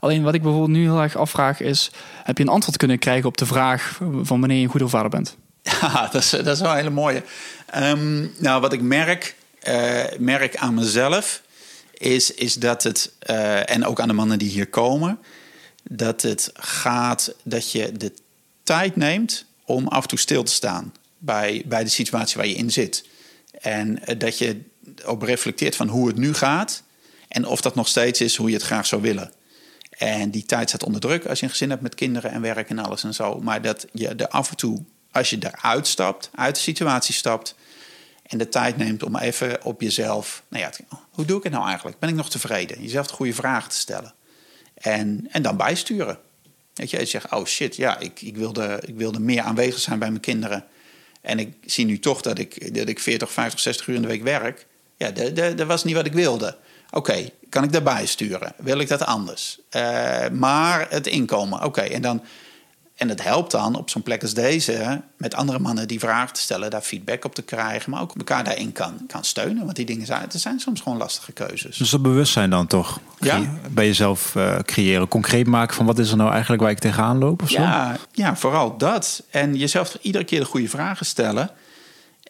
Alleen 0.00 0.22
wat 0.22 0.34
ik 0.34 0.42
bijvoorbeeld 0.42 0.72
nu 0.72 0.82
heel 0.82 1.00
erg 1.00 1.16
afvraag 1.16 1.60
is... 1.60 1.90
heb 2.24 2.36
je 2.38 2.44
een 2.44 2.50
antwoord 2.50 2.76
kunnen 2.76 2.98
krijgen 2.98 3.28
op 3.28 3.36
de 3.36 3.46
vraag 3.46 4.00
van 4.22 4.40
wanneer 4.40 4.56
je 4.58 4.64
een 4.64 4.70
goede 4.70 4.88
vader 4.88 5.10
bent? 5.10 5.36
Ja, 5.80 6.08
dat 6.12 6.22
is, 6.22 6.30
dat 6.30 6.46
is 6.46 6.60
wel 6.60 6.70
een 6.70 6.76
hele 6.76 6.90
mooie. 6.90 7.22
Ehm, 7.66 8.26
nou, 8.38 8.60
wat 8.60 8.72
ik 8.72 8.80
merk, 8.80 9.34
eh, 9.60 10.04
merk 10.18 10.56
aan 10.56 10.74
mezelf, 10.74 11.42
is, 11.92 12.34
is 12.34 12.54
dat 12.54 12.82
het, 12.82 13.12
eh, 13.18 13.70
en 13.70 13.86
ook 13.86 14.00
aan 14.00 14.08
de 14.08 14.14
mannen 14.14 14.38
die 14.38 14.50
hier 14.50 14.66
komen, 14.66 15.18
dat 15.82 16.22
het 16.22 16.50
gaat 16.54 17.34
dat 17.42 17.72
je 17.72 17.92
de 17.92 18.12
tijd 18.62 18.96
neemt 18.96 19.44
om 19.64 19.88
af 19.88 20.02
en 20.02 20.08
toe 20.08 20.18
stil 20.18 20.42
te 20.42 20.52
staan 20.52 20.92
bij, 21.18 21.62
bij 21.66 21.84
de 21.84 21.90
situatie 21.90 22.36
waar 22.36 22.46
je 22.46 22.54
in 22.54 22.70
zit. 22.70 23.06
En 23.60 24.06
eh, 24.06 24.18
dat 24.18 24.38
je 24.38 24.60
ook 25.04 25.24
reflecteert 25.24 25.76
van 25.76 25.88
hoe 25.88 26.06
het 26.06 26.16
nu 26.16 26.34
gaat 26.34 26.82
en 27.28 27.46
of 27.46 27.60
dat 27.60 27.74
nog 27.74 27.88
steeds 27.88 28.20
is 28.20 28.36
hoe 28.36 28.48
je 28.48 28.54
het 28.54 28.64
graag 28.64 28.86
zou 28.86 29.02
willen. 29.02 29.32
En 29.90 30.30
die 30.30 30.44
tijd 30.44 30.68
staat 30.68 30.82
onder 30.82 31.00
druk 31.00 31.26
als 31.26 31.38
je 31.38 31.44
een 31.44 31.50
gezin 31.50 31.70
hebt 31.70 31.82
met 31.82 31.94
kinderen 31.94 32.30
en 32.30 32.40
werk 32.40 32.70
en 32.70 32.78
alles 32.78 33.04
en 33.04 33.14
zo. 33.14 33.40
Maar 33.40 33.62
dat 33.62 33.86
je 33.92 34.08
er 34.08 34.28
af 34.28 34.50
en 34.50 34.56
toe, 34.56 34.82
als 35.12 35.30
je 35.30 35.38
eruit 35.40 35.86
stapt, 35.86 36.30
uit 36.34 36.54
de 36.54 36.60
situatie 36.60 37.14
stapt. 37.14 37.54
en 38.22 38.38
de 38.38 38.48
tijd 38.48 38.76
neemt 38.76 39.02
om 39.02 39.16
even 39.16 39.64
op 39.64 39.80
jezelf. 39.80 40.42
Nou 40.48 40.62
ja, 40.62 40.96
hoe 41.10 41.24
doe 41.24 41.36
ik 41.36 41.42
het 41.42 41.52
nou 41.52 41.66
eigenlijk? 41.66 41.98
Ben 41.98 42.08
ik 42.08 42.14
nog 42.14 42.30
tevreden? 42.30 42.82
Jezelf 42.82 43.06
de 43.06 43.14
goede 43.14 43.34
vragen 43.34 43.70
te 43.70 43.76
stellen. 43.76 44.14
En, 44.74 45.28
en 45.30 45.42
dan 45.42 45.56
bijsturen. 45.56 46.18
Je, 46.74 46.98
je 46.98 47.04
zegt: 47.04 47.32
Oh 47.32 47.44
shit, 47.44 47.76
ja, 47.76 47.98
ik, 47.98 48.22
ik, 48.22 48.36
wilde, 48.36 48.82
ik 48.86 48.96
wilde 48.96 49.20
meer 49.20 49.42
aanwezig 49.42 49.80
zijn 49.80 49.98
bij 49.98 50.08
mijn 50.08 50.20
kinderen. 50.20 50.64
En 51.28 51.38
ik 51.38 51.52
zie 51.66 51.84
nu 51.84 51.98
toch 51.98 52.20
dat 52.20 52.38
ik, 52.38 52.74
dat 52.74 52.88
ik 52.88 52.98
40, 53.00 53.32
50, 53.32 53.60
60 53.60 53.86
uur 53.86 53.94
in 53.94 54.02
de 54.02 54.08
week 54.08 54.22
werk. 54.22 54.66
Ja, 54.96 55.10
dat- 55.10 55.66
was 55.66 55.84
niet 55.84 55.94
wat 55.94 56.06
ik 56.06 56.12
wilde. 56.12 56.56
Oké, 56.90 57.28
kan 57.48 57.64
ik 57.64 57.72
daarbij 57.72 58.06
sturen? 58.06 58.52
Wil 58.56 58.78
ik 58.78 58.88
dat 58.88 59.04
anders? 59.06 59.58
Eh, 59.70 60.28
maar 60.32 60.86
het 60.90 61.06
inkomen, 61.06 61.64
oké. 61.64 61.80
En 61.80 62.02
dan 62.02 62.22
en 62.98 63.08
het 63.08 63.22
helpt 63.22 63.50
dan 63.50 63.76
op 63.76 63.90
zo'n 63.90 64.02
plek 64.02 64.22
als 64.22 64.34
deze... 64.34 65.02
met 65.16 65.34
andere 65.34 65.58
mannen 65.58 65.88
die 65.88 65.98
vragen 65.98 66.34
te 66.34 66.40
stellen... 66.40 66.70
daar 66.70 66.80
feedback 66.80 67.24
op 67.24 67.34
te 67.34 67.42
krijgen... 67.42 67.90
maar 67.90 68.00
ook 68.00 68.14
elkaar 68.16 68.44
daarin 68.44 68.72
kan, 68.72 69.06
kan 69.06 69.24
steunen. 69.24 69.64
Want 69.64 69.76
die 69.76 69.84
dingen 69.86 70.06
zijn, 70.06 70.20
het 70.20 70.40
zijn 70.40 70.60
soms 70.60 70.80
gewoon 70.80 70.98
lastige 70.98 71.32
keuzes. 71.32 71.76
Dus 71.76 71.90
dat 71.90 72.02
bewustzijn 72.02 72.50
dan 72.50 72.66
toch? 72.66 73.00
Ja. 73.20 73.40
Bij 73.70 73.86
jezelf 73.86 74.36
eh, 74.36 74.58
creëren. 74.58 75.08
Concreet 75.08 75.46
maken 75.46 75.76
van 75.76 75.86
wat 75.86 75.98
is 75.98 76.10
er 76.10 76.16
nou 76.16 76.30
eigenlijk 76.30 76.62
waar 76.62 76.70
ik 76.70 76.78
tegenaan 76.78 77.18
loop 77.18 77.42
of 77.42 77.50
zo? 77.50 77.60
Ja, 77.60 77.96
ja, 78.12 78.36
vooral 78.36 78.76
dat. 78.76 79.22
En 79.30 79.56
jezelf 79.56 79.96
iedere 80.00 80.24
keer 80.24 80.40
de 80.40 80.46
goede 80.46 80.68
vragen 80.68 81.06
stellen. 81.06 81.50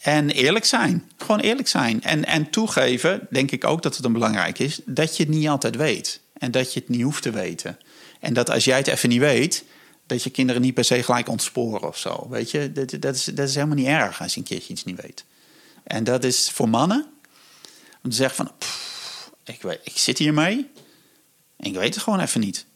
En 0.03 0.31
eerlijk 0.31 0.65
zijn. 0.65 1.11
Gewoon 1.17 1.41
eerlijk 1.41 1.69
zijn. 1.69 2.03
En, 2.03 2.25
en 2.25 2.51
toegeven, 2.51 3.27
denk 3.31 3.51
ik 3.51 3.65
ook 3.65 3.83
dat 3.83 3.97
het 3.97 4.05
een 4.05 4.13
belangrijk 4.13 4.59
is... 4.59 4.81
dat 4.85 5.17
je 5.17 5.23
het 5.23 5.33
niet 5.33 5.49
altijd 5.49 5.77
weet. 5.77 6.21
En 6.39 6.51
dat 6.51 6.73
je 6.73 6.81
het 6.81 6.89
niet 6.89 7.03
hoeft 7.03 7.23
te 7.23 7.31
weten. 7.31 7.79
En 8.21 8.35
dat 8.35 8.51
als 8.51 8.65
jij 8.65 8.77
het 8.77 8.87
even 8.87 9.09
niet 9.09 9.21
weet... 9.21 9.65
dat 10.09 10.23
je 10.23 10.31
kinderen 10.31 10.63
niet 10.63 10.75
per 10.75 10.85
se 10.85 11.03
gelijk 11.03 11.29
ontsporen 11.29 11.89
of 11.89 11.99
zo. 11.99 12.27
Weet 12.31 12.51
je, 12.51 12.73
dat, 12.73 12.95
dat, 13.01 13.15
is, 13.15 13.25
dat 13.25 13.49
is 13.49 13.55
helemaal 13.55 13.77
niet 13.77 13.87
erg 13.87 14.23
als 14.23 14.35
je 14.35 14.41
een 14.41 14.47
keertje 14.47 14.73
iets 14.73 14.85
niet 14.85 15.01
weet. 15.01 15.25
En 15.85 16.05
dat 16.05 16.25
is 16.25 16.51
voor 16.51 16.69
mannen... 16.69 17.07
om 18.03 18.11
te 18.11 18.17
zeggen 18.17 18.37
van... 18.37 18.53
"Pff, 18.59 19.31
ik, 19.45 19.63
weet, 19.63 19.81
ik 19.83 19.99
zit 19.99 20.19
hiermee 20.19 20.71
en 21.57 21.67
ik 21.67 21.75
weet 21.75 21.95
het 21.95 22.03
gewoon 22.03 22.21
even 22.21 22.41
niet. 22.41 22.67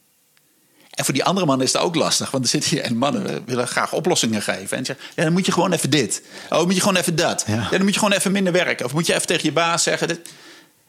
En 0.90 1.04
voor 1.04 1.14
die 1.14 1.24
andere 1.24 1.46
mannen 1.46 1.66
is 1.66 1.72
het 1.72 1.82
ook 1.82 1.94
lastig. 1.94 2.30
Want 2.30 2.44
er 2.44 2.50
zitten 2.50 2.70
hier 2.70 2.82
en 2.82 2.96
mannen 2.96 3.44
willen 3.44 3.68
graag 3.68 3.92
oplossingen 3.92 4.42
geven. 4.42 4.76
En 4.76 4.84
zeggen, 4.84 5.04
ja, 5.14 5.22
dan 5.22 5.32
moet 5.32 5.46
je 5.46 5.52
gewoon 5.52 5.72
even 5.72 5.90
dit. 5.90 6.22
Oh, 6.44 6.50
dan 6.50 6.64
moet 6.64 6.74
je 6.74 6.80
gewoon 6.80 6.96
even 6.96 7.16
dat. 7.16 7.44
Ja. 7.46 7.54
Ja. 7.54 7.68
dan 7.70 7.82
moet 7.82 7.92
je 7.92 7.98
gewoon 7.98 8.14
even 8.14 8.32
minder 8.32 8.52
werken. 8.52 8.86
Of 8.86 8.92
moet 8.92 9.06
je 9.06 9.14
even 9.14 9.26
tegen 9.26 9.44
je 9.44 9.52
baas 9.52 9.82
zeggen... 9.82 10.08
Dit. 10.08 10.30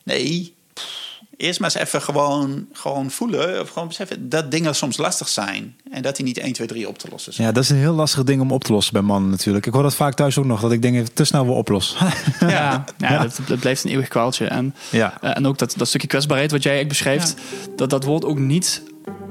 Nee, 0.03 0.55
pff, 0.73 1.02
eerst 1.37 1.59
maar 1.59 1.69
eens 1.75 1.83
even 1.87 2.01
gewoon, 2.01 2.67
gewoon 2.71 3.11
voelen. 3.11 3.61
Of 3.61 3.69
gewoon 3.69 3.87
beseffen 3.87 4.29
dat 4.29 4.51
dingen 4.51 4.75
soms 4.75 4.97
lastig 4.97 5.27
zijn. 5.29 5.75
En 5.91 6.01
dat 6.01 6.15
die 6.15 6.25
niet 6.25 6.37
1, 6.37 6.53
2, 6.53 6.67
3 6.67 6.87
op 6.87 6.97
te 6.97 7.07
lossen 7.11 7.33
zijn. 7.33 7.47
Ja, 7.47 7.53
dat 7.53 7.63
is 7.63 7.69
een 7.69 7.75
heel 7.77 7.93
lastig 7.93 8.23
ding 8.23 8.41
om 8.41 8.51
op 8.51 8.63
te 8.63 8.71
lossen 8.73 8.93
bij 8.93 9.01
mannen 9.01 9.29
natuurlijk. 9.29 9.65
Ik 9.65 9.73
hoor 9.73 9.83
dat 9.83 9.95
vaak 9.95 10.13
thuis 10.13 10.37
ook 10.37 10.45
nog, 10.45 10.61
dat 10.61 10.71
ik 10.71 10.81
dingen 10.81 11.13
te 11.13 11.23
snel 11.23 11.45
wil 11.45 11.55
oplossen. 11.55 12.07
Ja, 12.39 12.83
ja, 12.97 13.21
Dat, 13.21 13.39
dat 13.47 13.59
blijft 13.59 13.83
een 13.83 13.89
eeuwig 13.89 14.07
kwaaltje. 14.07 14.45
En, 14.45 14.75
Ja. 14.91 15.17
eh, 15.21 15.35
en 15.37 15.47
ook 15.47 15.57
dat, 15.57 15.73
dat 15.77 15.87
stukje 15.87 16.07
kwetsbaarheid 16.07 16.51
wat 16.51 16.63
jij 16.63 16.87
beschrijft... 16.87 17.35
Dat, 17.75 17.89
dat 17.89 18.03
wordt 18.03 18.25
ook 18.25 18.39
niet 18.39 18.81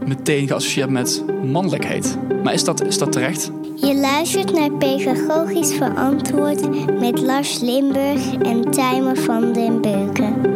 meteen 0.06 0.46
geassocieerd 0.46 0.90
met 0.90 1.24
mannelijkheid. 1.44 2.18
Maar 2.42 2.52
is 2.52 2.64
dat, 2.64 2.86
is 2.86 2.98
dat 2.98 3.12
terecht? 3.12 3.50
Je 3.76 3.94
luistert 3.96 4.52
naar 4.52 4.70
Pedagogisch 4.72 5.72
Verantwoord 5.74 6.90
met 7.00 7.20
Lars 7.20 7.60
Limburg 7.60 8.32
en 8.34 8.70
Tijmen 8.70 9.16
van 9.16 9.52
den 9.52 9.80
Beuken. 9.80 10.51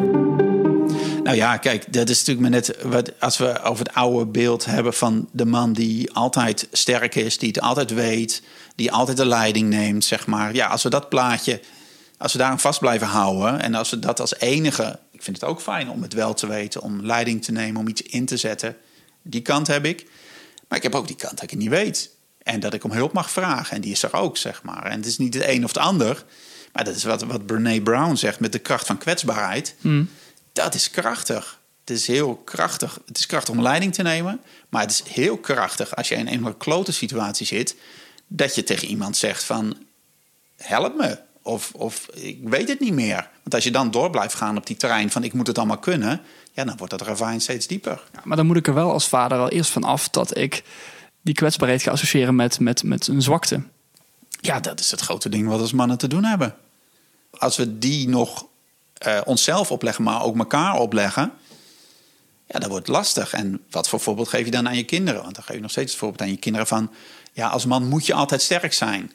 Nou 1.26 1.38
ja, 1.38 1.56
kijk, 1.56 1.92
dat 1.92 2.08
is 2.08 2.18
natuurlijk 2.18 2.40
maar 2.40 2.50
net 2.50 2.76
wat 2.82 3.20
als 3.20 3.36
we 3.36 3.62
over 3.62 3.86
het 3.86 3.94
oude 3.94 4.26
beeld 4.26 4.64
hebben 4.64 4.94
van 4.94 5.28
de 5.32 5.44
man 5.44 5.72
die 5.72 6.12
altijd 6.12 6.68
sterk 6.72 7.14
is, 7.14 7.38
die 7.38 7.48
het 7.48 7.60
altijd 7.60 7.90
weet, 7.90 8.42
die 8.74 8.92
altijd 8.92 9.16
de 9.16 9.26
leiding 9.26 9.68
neemt, 9.68 10.04
zeg 10.04 10.26
maar. 10.26 10.54
Ja, 10.54 10.66
als 10.66 10.82
we 10.82 10.90
dat 10.90 11.08
plaatje, 11.08 11.60
als 12.18 12.32
we 12.32 12.38
daaraan 12.38 12.60
vast 12.60 12.78
blijven 12.78 13.06
houden 13.06 13.60
en 13.60 13.74
als 13.74 13.90
we 13.90 13.98
dat 13.98 14.20
als 14.20 14.38
enige, 14.38 14.98
ik 15.12 15.22
vind 15.22 15.40
het 15.40 15.50
ook 15.50 15.60
fijn 15.60 15.90
om 15.90 16.02
het 16.02 16.12
wel 16.12 16.34
te 16.34 16.46
weten, 16.46 16.82
om 16.82 17.06
leiding 17.06 17.44
te 17.44 17.52
nemen, 17.52 17.80
om 17.80 17.88
iets 17.88 18.02
in 18.02 18.26
te 18.26 18.36
zetten. 18.36 18.76
Die 19.22 19.42
kant 19.42 19.66
heb 19.66 19.84
ik. 19.84 20.06
Maar 20.68 20.78
ik 20.78 20.84
heb 20.84 20.94
ook 20.94 21.06
die 21.06 21.16
kant 21.16 21.34
dat 21.34 21.42
ik 21.42 21.50
het 21.50 21.58
niet 21.58 21.68
weet. 21.68 22.10
En 22.42 22.60
dat 22.60 22.74
ik 22.74 22.84
om 22.84 22.92
hulp 22.92 23.12
mag 23.12 23.30
vragen. 23.30 23.76
En 23.76 23.80
die 23.80 23.92
is 23.92 24.02
er 24.02 24.14
ook, 24.14 24.36
zeg 24.36 24.62
maar. 24.62 24.84
En 24.84 24.96
het 24.96 25.06
is 25.06 25.18
niet 25.18 25.34
het 25.34 25.46
een 25.46 25.64
of 25.64 25.72
het 25.72 25.82
ander. 25.82 26.24
Maar 26.72 26.84
dat 26.84 26.94
is 26.94 27.04
wat, 27.04 27.22
wat 27.22 27.46
Brene 27.46 27.82
Brown 27.82 28.14
zegt 28.14 28.40
met 28.40 28.52
de 28.52 28.58
kracht 28.58 28.86
van 28.86 28.98
kwetsbaarheid. 28.98 29.74
Dat 30.56 30.74
is 30.74 30.90
krachtig. 30.90 31.60
Het 31.80 31.90
is 31.90 32.06
heel 32.06 32.34
krachtig. 32.34 32.98
Het 33.06 33.18
is 33.18 33.26
krachtig 33.26 33.54
om 33.54 33.62
leiding 33.62 33.94
te 33.94 34.02
nemen. 34.02 34.40
Maar 34.68 34.82
het 34.82 34.90
is 34.90 35.02
heel 35.02 35.36
krachtig 35.36 35.96
als 35.96 36.08
je 36.08 36.14
in 36.14 36.26
een 36.26 36.56
klote 36.56 36.92
situatie 36.92 37.46
zit. 37.46 37.76
Dat 38.26 38.54
je 38.54 38.64
tegen 38.64 38.88
iemand 38.88 39.16
zegt 39.16 39.44
van... 39.44 39.76
Help 40.56 40.96
me. 40.96 41.18
Of, 41.42 41.72
of 41.74 42.08
ik 42.12 42.38
weet 42.42 42.68
het 42.68 42.80
niet 42.80 42.92
meer. 42.92 43.28
Want 43.42 43.54
als 43.54 43.64
je 43.64 43.70
dan 43.70 43.90
door 43.90 44.10
blijft 44.10 44.34
gaan 44.34 44.56
op 44.56 44.66
die 44.66 44.76
terrein 44.76 45.10
van 45.10 45.24
ik 45.24 45.32
moet 45.32 45.46
het 45.46 45.58
allemaal 45.58 45.78
kunnen. 45.78 46.20
Ja, 46.52 46.64
dan 46.64 46.76
wordt 46.76 46.98
dat 46.98 47.08
ravijn 47.08 47.40
steeds 47.40 47.66
dieper. 47.66 48.02
Ja, 48.12 48.20
maar 48.24 48.36
dan 48.36 48.46
moet 48.46 48.56
ik 48.56 48.66
er 48.66 48.74
wel 48.74 48.92
als 48.92 49.08
vader 49.08 49.38
wel 49.38 49.48
eerst 49.48 49.70
van 49.70 49.84
af... 49.84 50.08
dat 50.08 50.36
ik 50.36 50.62
die 51.22 51.34
kwetsbaarheid 51.34 51.82
ga 51.82 51.90
associëren 51.90 52.34
met, 52.34 52.60
met, 52.60 52.82
met 52.82 53.06
een 53.06 53.22
zwakte. 53.22 53.62
Ja, 54.40 54.60
dat 54.60 54.80
is 54.80 54.90
het 54.90 55.00
grote 55.00 55.28
ding 55.28 55.48
wat 55.48 55.60
als 55.60 55.72
mannen 55.72 55.98
te 55.98 56.08
doen 56.08 56.24
hebben. 56.24 56.56
Als 57.30 57.56
we 57.56 57.78
die 57.78 58.08
nog 58.08 58.46
eh, 58.98 59.20
onszelf 59.24 59.70
opleggen, 59.70 60.04
maar 60.04 60.22
ook 60.22 60.38
elkaar 60.38 60.74
opleggen... 60.78 61.32
ja, 62.46 62.58
dat 62.58 62.68
wordt 62.68 62.88
lastig. 62.88 63.32
En 63.32 63.60
wat 63.70 63.88
voor 63.88 64.00
voorbeeld 64.00 64.28
geef 64.28 64.44
je 64.44 64.50
dan 64.50 64.68
aan 64.68 64.76
je 64.76 64.84
kinderen? 64.84 65.22
Want 65.22 65.34
dan 65.34 65.44
geef 65.44 65.56
je 65.56 65.62
nog 65.62 65.70
steeds 65.70 65.90
het 65.90 66.00
voorbeeld 66.00 66.20
aan 66.20 66.30
je 66.30 66.36
kinderen 66.36 66.66
van... 66.66 66.90
ja, 67.32 67.48
als 67.48 67.64
man 67.66 67.88
moet 67.88 68.06
je 68.06 68.14
altijd 68.14 68.42
sterk 68.42 68.72
zijn. 68.72 69.12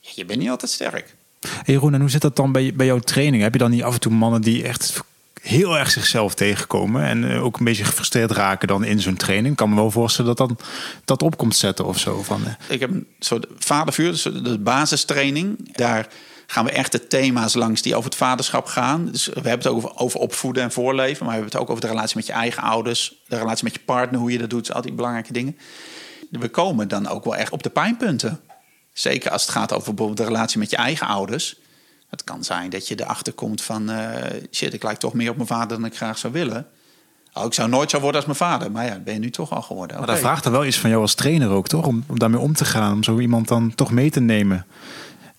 Ja, 0.00 0.10
je 0.14 0.24
bent 0.24 0.38
niet 0.38 0.50
altijd 0.50 0.70
sterk. 0.70 1.14
Hey 1.40 1.74
Jeroen, 1.74 1.94
en 1.94 2.00
hoe 2.00 2.10
zit 2.10 2.20
dat 2.20 2.36
dan 2.36 2.52
bij, 2.52 2.72
bij 2.74 2.86
jouw 2.86 2.98
training? 2.98 3.42
Heb 3.42 3.52
je 3.52 3.58
dan 3.58 3.70
niet 3.70 3.82
af 3.82 3.94
en 3.94 4.00
toe 4.00 4.12
mannen 4.12 4.40
die 4.40 4.62
echt 4.62 5.02
heel 5.40 5.78
erg 5.78 5.90
zichzelf 5.90 6.34
tegenkomen... 6.34 7.04
en 7.04 7.30
eh, 7.30 7.44
ook 7.44 7.58
een 7.58 7.64
beetje 7.64 7.84
gefrustreerd 7.84 8.30
raken 8.30 8.68
dan 8.68 8.84
in 8.84 9.00
zo'n 9.00 9.16
training? 9.16 9.50
Ik 9.50 9.56
kan 9.56 9.68
me 9.68 9.74
wel 9.74 9.90
voorstellen 9.90 10.36
dat 10.36 10.48
dan 10.48 10.58
dat 11.04 11.22
op 11.22 11.36
komt 11.36 11.56
zetten 11.56 11.84
of 11.84 11.98
zo. 11.98 12.22
Van, 12.22 12.46
eh, 12.46 12.52
Ik 12.68 12.80
heb 12.80 12.90
een 12.90 13.06
soort 13.18 13.46
vadervuur, 13.58 14.10
dus 14.10 14.22
de 14.22 14.58
basistraining. 14.58 15.76
Daar 15.76 16.08
gaan 16.46 16.64
we 16.64 16.70
echt 16.70 16.92
de 16.92 17.06
thema's 17.06 17.54
langs 17.54 17.82
die 17.82 17.94
over 17.94 18.10
het 18.10 18.18
vaderschap 18.18 18.66
gaan. 18.66 19.10
Dus 19.10 19.26
we 19.26 19.32
hebben 19.34 19.52
het 19.52 19.66
ook 19.66 19.76
over, 19.76 19.96
over 19.96 20.20
opvoeden 20.20 20.62
en 20.62 20.72
voorleven. 20.72 21.24
Maar 21.24 21.34
we 21.34 21.40
hebben 21.40 21.52
het 21.52 21.60
ook 21.60 21.70
over 21.70 21.80
de 21.82 21.88
relatie 21.88 22.16
met 22.16 22.26
je 22.26 22.32
eigen 22.32 22.62
ouders. 22.62 23.22
De 23.28 23.38
relatie 23.38 23.64
met 23.64 23.72
je 23.72 23.80
partner, 23.84 24.20
hoe 24.20 24.32
je 24.32 24.38
dat 24.38 24.50
doet. 24.50 24.72
Al 24.72 24.82
die 24.82 24.92
belangrijke 24.92 25.32
dingen. 25.32 25.56
We 26.30 26.48
komen 26.48 26.88
dan 26.88 27.08
ook 27.08 27.24
wel 27.24 27.36
echt 27.36 27.52
op 27.52 27.62
de 27.62 27.70
pijnpunten. 27.70 28.40
Zeker 28.92 29.30
als 29.30 29.42
het 29.42 29.50
gaat 29.50 29.72
over 29.72 29.94
bijvoorbeeld 29.94 30.16
de 30.18 30.34
relatie 30.34 30.58
met 30.58 30.70
je 30.70 30.76
eigen 30.76 31.06
ouders. 31.06 31.56
Het 32.08 32.24
kan 32.24 32.44
zijn 32.44 32.70
dat 32.70 32.88
je 32.88 33.00
erachter 33.00 33.32
komt 33.32 33.62
van... 33.62 33.90
eh, 33.90 34.40
shit, 34.52 34.74
ik 34.74 34.82
lijk 34.82 34.98
toch 34.98 35.14
meer 35.14 35.30
op 35.30 35.36
mijn 35.36 35.48
vader 35.48 35.76
dan 35.76 35.86
ik 35.86 35.96
graag 35.96 36.18
zou 36.18 36.32
willen. 36.32 36.66
Oh, 37.32 37.44
ik 37.44 37.54
zou 37.54 37.68
nooit 37.68 37.90
zo 37.90 38.00
worden 38.00 38.16
als 38.16 38.38
mijn 38.38 38.50
vader. 38.50 38.70
Maar 38.70 38.86
ja, 38.86 38.98
ben 38.98 39.14
je 39.14 39.20
nu 39.20 39.30
toch 39.30 39.52
al 39.52 39.62
geworden. 39.62 39.98
Maar 39.98 40.06
dat 40.06 40.18
vraagt 40.18 40.44
er 40.44 40.50
wel 40.50 40.64
iets 40.64 40.78
van 40.78 40.90
jou 40.90 41.02
als 41.02 41.14
trainer 41.14 41.48
ook, 41.48 41.68
toch? 41.68 41.86
Om, 41.86 42.04
om 42.06 42.18
daarmee 42.18 42.40
om 42.40 42.54
te 42.54 42.64
gaan. 42.64 42.92
Om 42.92 43.02
zo 43.02 43.18
iemand 43.18 43.48
dan 43.48 43.74
toch 43.74 43.90
mee 43.90 44.10
te 44.10 44.20
nemen 44.20 44.66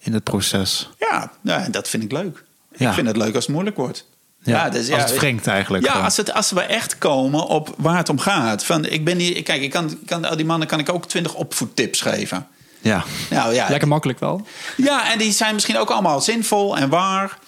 in 0.05 0.13
het 0.13 0.23
proces. 0.23 0.89
Ja, 0.99 1.31
ja, 1.41 1.63
en 1.63 1.71
dat 1.71 1.89
vind 1.89 2.03
ik 2.03 2.11
leuk. 2.11 2.43
Ja. 2.75 2.89
Ik 2.89 2.95
vind 2.95 3.07
het 3.07 3.17
leuk 3.17 3.35
als 3.35 3.45
het 3.45 3.53
moeilijk 3.53 3.77
wordt. 3.77 4.05
Ja, 4.43 4.69
dus, 4.69 4.91
als 4.91 5.03
het 5.03 5.19
wringt 5.19 5.47
eigenlijk. 5.47 5.83
Ja, 5.83 5.89
gewoon. 5.89 6.05
als, 6.05 6.17
het, 6.17 6.33
als 6.33 6.51
we 6.51 6.61
echt 6.61 6.97
komen 6.97 7.47
op 7.47 7.73
waar 7.77 7.97
het 7.97 8.09
om 8.09 8.19
gaat. 8.19 8.65
Van, 8.65 8.85
ik 8.85 9.05
ben 9.05 9.17
hier, 9.17 9.43
kijk, 9.43 9.61
ik 9.61 9.69
kan, 9.69 9.89
ik 9.89 10.05
kan, 10.05 10.25
al 10.25 10.35
die 10.35 10.45
mannen 10.45 10.67
kan 10.67 10.79
ik 10.79 10.89
ook 10.89 11.07
twintig 11.07 11.33
opvoedtips 11.33 12.01
geven. 12.01 12.47
Ja. 12.81 13.03
Nou 13.29 13.53
ja, 13.53 13.69
Lekker 13.69 13.87
makkelijk 13.87 14.19
wel. 14.19 14.47
ja, 14.77 15.11
en 15.11 15.17
die 15.17 15.31
zijn 15.31 15.53
misschien 15.53 15.77
ook 15.77 15.89
allemaal 15.89 16.21
zinvol 16.21 16.77
en 16.77 16.89
waar. 16.89 17.39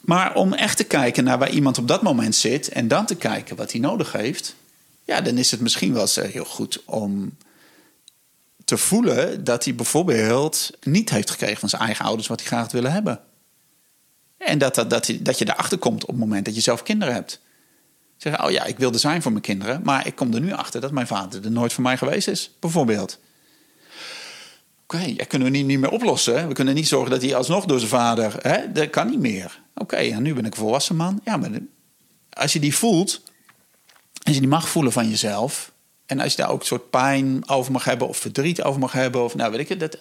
Maar 0.00 0.34
om 0.34 0.52
echt 0.52 0.76
te 0.76 0.84
kijken 0.84 1.24
naar 1.24 1.38
waar 1.38 1.50
iemand 1.50 1.78
op 1.78 1.88
dat 1.88 2.02
moment 2.02 2.34
zit 2.34 2.68
en 2.68 2.88
dan 2.88 3.06
te 3.06 3.14
kijken 3.14 3.56
wat 3.56 3.72
hij 3.72 3.80
nodig 3.80 4.12
heeft, 4.12 4.54
ja, 5.04 5.20
dan 5.20 5.38
is 5.38 5.50
het 5.50 5.60
misschien 5.60 5.92
wel 5.92 6.02
eens 6.02 6.16
eh, 6.16 6.30
heel 6.30 6.44
goed 6.44 6.82
om 6.84 7.36
te 8.68 8.78
voelen 8.78 9.44
dat 9.44 9.64
hij 9.64 9.74
bijvoorbeeld 9.74 10.70
niet 10.82 11.10
heeft 11.10 11.30
gekregen 11.30 11.58
van 11.58 11.68
zijn 11.68 11.82
eigen 11.82 12.04
ouders 12.04 12.28
wat 12.28 12.38
hij 12.38 12.48
graag 12.48 12.72
willen 12.72 12.92
hebben. 12.92 13.20
En 14.38 14.58
dat, 14.58 14.74
dat, 14.74 14.90
dat, 14.90 15.12
dat 15.20 15.38
je 15.38 15.48
erachter 15.48 15.78
komt 15.78 16.02
op 16.02 16.08
het 16.08 16.18
moment 16.18 16.44
dat 16.44 16.54
je 16.54 16.60
zelf 16.60 16.82
kinderen 16.82 17.14
hebt. 17.14 17.40
Zeggen, 18.16 18.44
oh 18.44 18.50
ja, 18.50 18.64
ik 18.64 18.78
wilde 18.78 18.98
zijn 18.98 19.22
voor 19.22 19.30
mijn 19.32 19.42
kinderen, 19.42 19.80
maar 19.84 20.06
ik 20.06 20.14
kom 20.14 20.34
er 20.34 20.40
nu 20.40 20.52
achter 20.52 20.80
dat 20.80 20.92
mijn 20.92 21.06
vader 21.06 21.44
er 21.44 21.50
nooit 21.50 21.72
voor 21.72 21.82
mij 21.82 21.96
geweest 21.96 22.28
is, 22.28 22.50
bijvoorbeeld. 22.60 23.18
Oké, 24.82 25.14
dat 25.16 25.26
kunnen 25.26 25.50
we 25.50 25.56
niet, 25.56 25.66
niet 25.66 25.78
meer 25.78 25.90
oplossen. 25.90 26.48
We 26.48 26.54
kunnen 26.54 26.74
niet 26.74 26.88
zorgen 26.88 27.10
dat 27.10 27.22
hij 27.22 27.34
alsnog 27.34 27.64
door 27.64 27.78
zijn 27.78 27.90
vader... 27.90 28.34
Hè, 28.40 28.72
dat 28.72 28.90
kan 28.90 29.10
niet 29.10 29.20
meer. 29.20 29.60
Oké, 29.74 29.96
en 29.96 30.22
nu 30.22 30.34
ben 30.34 30.44
ik 30.44 30.52
een 30.52 30.58
volwassen 30.58 30.96
man. 30.96 31.20
Ja, 31.24 31.36
maar 31.36 31.50
als 32.30 32.52
je 32.52 32.60
die 32.60 32.74
voelt... 32.74 33.22
Als 34.22 34.34
je 34.34 34.40
die 34.40 34.50
mag 34.50 34.68
voelen 34.68 34.92
van 34.92 35.08
jezelf... 35.08 35.72
en 36.08 36.20
als 36.20 36.30
je 36.30 36.42
daar 36.42 36.50
ook 36.50 36.60
een 36.60 36.66
soort 36.66 36.90
pijn 36.90 37.48
over 37.48 37.72
mag 37.72 37.84
hebben... 37.84 38.08
of 38.08 38.16
verdriet 38.16 38.62
over 38.62 38.80
mag 38.80 38.92
hebben... 38.92 39.24
of 39.24 39.34
nou 39.34 39.50
weet 39.50 39.70
ik 39.70 39.80
het... 39.80 40.00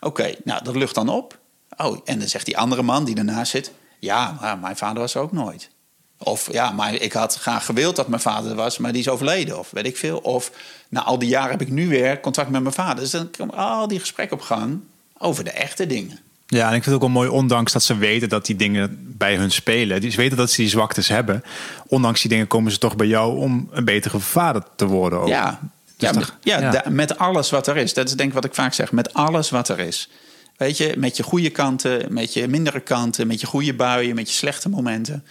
Oké, 0.00 0.34
nou, 0.44 0.64
dat 0.64 0.76
lucht 0.76 0.94
dan 0.94 1.08
op. 1.08 1.38
Oh, 1.76 1.98
en 2.04 2.18
dan 2.18 2.28
zegt 2.28 2.46
die 2.46 2.58
andere 2.58 2.82
man 2.82 3.04
die 3.04 3.16
ernaast 3.16 3.50
zit... 3.50 3.72
ja, 3.98 4.36
maar 4.40 4.58
mijn 4.58 4.76
vader 4.76 5.00
was 5.00 5.14
er 5.14 5.20
ook 5.20 5.32
nooit. 5.32 5.70
Of 6.18 6.52
ja, 6.52 6.70
maar 6.70 6.94
ik 6.94 7.12
had 7.12 7.34
graag 7.34 7.64
gewild 7.64 7.96
dat 7.96 8.08
mijn 8.08 8.20
vader 8.20 8.50
er 8.50 8.56
was, 8.56 8.78
maar 8.78 8.92
die 8.92 9.00
is 9.00 9.08
overleden. 9.08 9.58
Of 9.58 9.70
weet 9.70 9.86
ik 9.86 9.96
veel. 9.96 10.18
Of 10.18 10.50
na 10.88 11.02
al 11.02 11.18
die 11.18 11.28
jaren 11.28 11.50
heb 11.50 11.60
ik 11.60 11.70
nu 11.70 11.88
weer 11.88 12.20
contact 12.20 12.50
met 12.50 12.62
mijn 12.62 12.74
vader. 12.74 13.02
Dus 13.02 13.10
dan 13.10 13.30
komen 13.30 13.54
al 13.54 13.88
die 13.88 14.00
gesprekken 14.00 14.36
op 14.36 14.42
gang 14.42 14.80
over 15.18 15.44
de 15.44 15.50
echte 15.50 15.86
dingen. 15.86 16.18
Ja, 16.58 16.68
en 16.68 16.74
ik 16.74 16.82
vind 16.82 16.84
het 16.84 16.94
ook 16.94 17.00
wel 17.00 17.10
mooi, 17.10 17.28
ondanks 17.28 17.72
dat 17.72 17.82
ze 17.82 17.96
weten 17.96 18.28
dat 18.28 18.46
die 18.46 18.56
dingen 18.56 19.14
bij 19.16 19.36
hun 19.36 19.50
spelen. 19.50 20.00
Die, 20.00 20.10
ze 20.10 20.16
weten 20.16 20.36
dat 20.36 20.50
ze 20.50 20.60
die 20.60 20.70
zwaktes 20.70 21.08
hebben. 21.08 21.42
Ondanks 21.86 22.20
die 22.20 22.30
dingen 22.30 22.46
komen 22.46 22.72
ze 22.72 22.78
toch 22.78 22.96
bij 22.96 23.06
jou 23.06 23.38
om 23.38 23.68
een 23.70 23.84
betere 23.84 24.18
vader 24.18 24.62
te 24.76 24.86
worden. 24.86 25.20
Ook. 25.20 25.28
Ja, 25.28 25.60
Dus 25.96 26.10
ja, 26.10 26.22
ja, 26.42 26.60
ja. 26.60 26.70
da- 26.70 26.90
met 26.90 27.18
alles 27.18 27.50
wat 27.50 27.66
er 27.66 27.76
is. 27.76 27.94
Dat 27.94 28.08
is 28.08 28.14
denk 28.14 28.28
ik 28.28 28.34
wat 28.34 28.44
ik 28.44 28.54
vaak 28.54 28.74
zeg. 28.74 28.92
Met 28.92 29.14
alles 29.14 29.50
wat 29.50 29.68
er 29.68 29.78
is. 29.78 30.08
Weet 30.56 30.76
je, 30.76 30.94
met 30.96 31.16
je 31.16 31.22
goede 31.22 31.50
kanten, 31.50 32.12
met 32.12 32.34
je 32.34 32.48
mindere 32.48 32.80
kanten, 32.80 33.26
met 33.26 33.40
je 33.40 33.46
goede 33.46 33.74
buien, 33.74 34.14
met 34.14 34.28
je 34.28 34.34
slechte 34.34 34.68
momenten. 34.68 35.24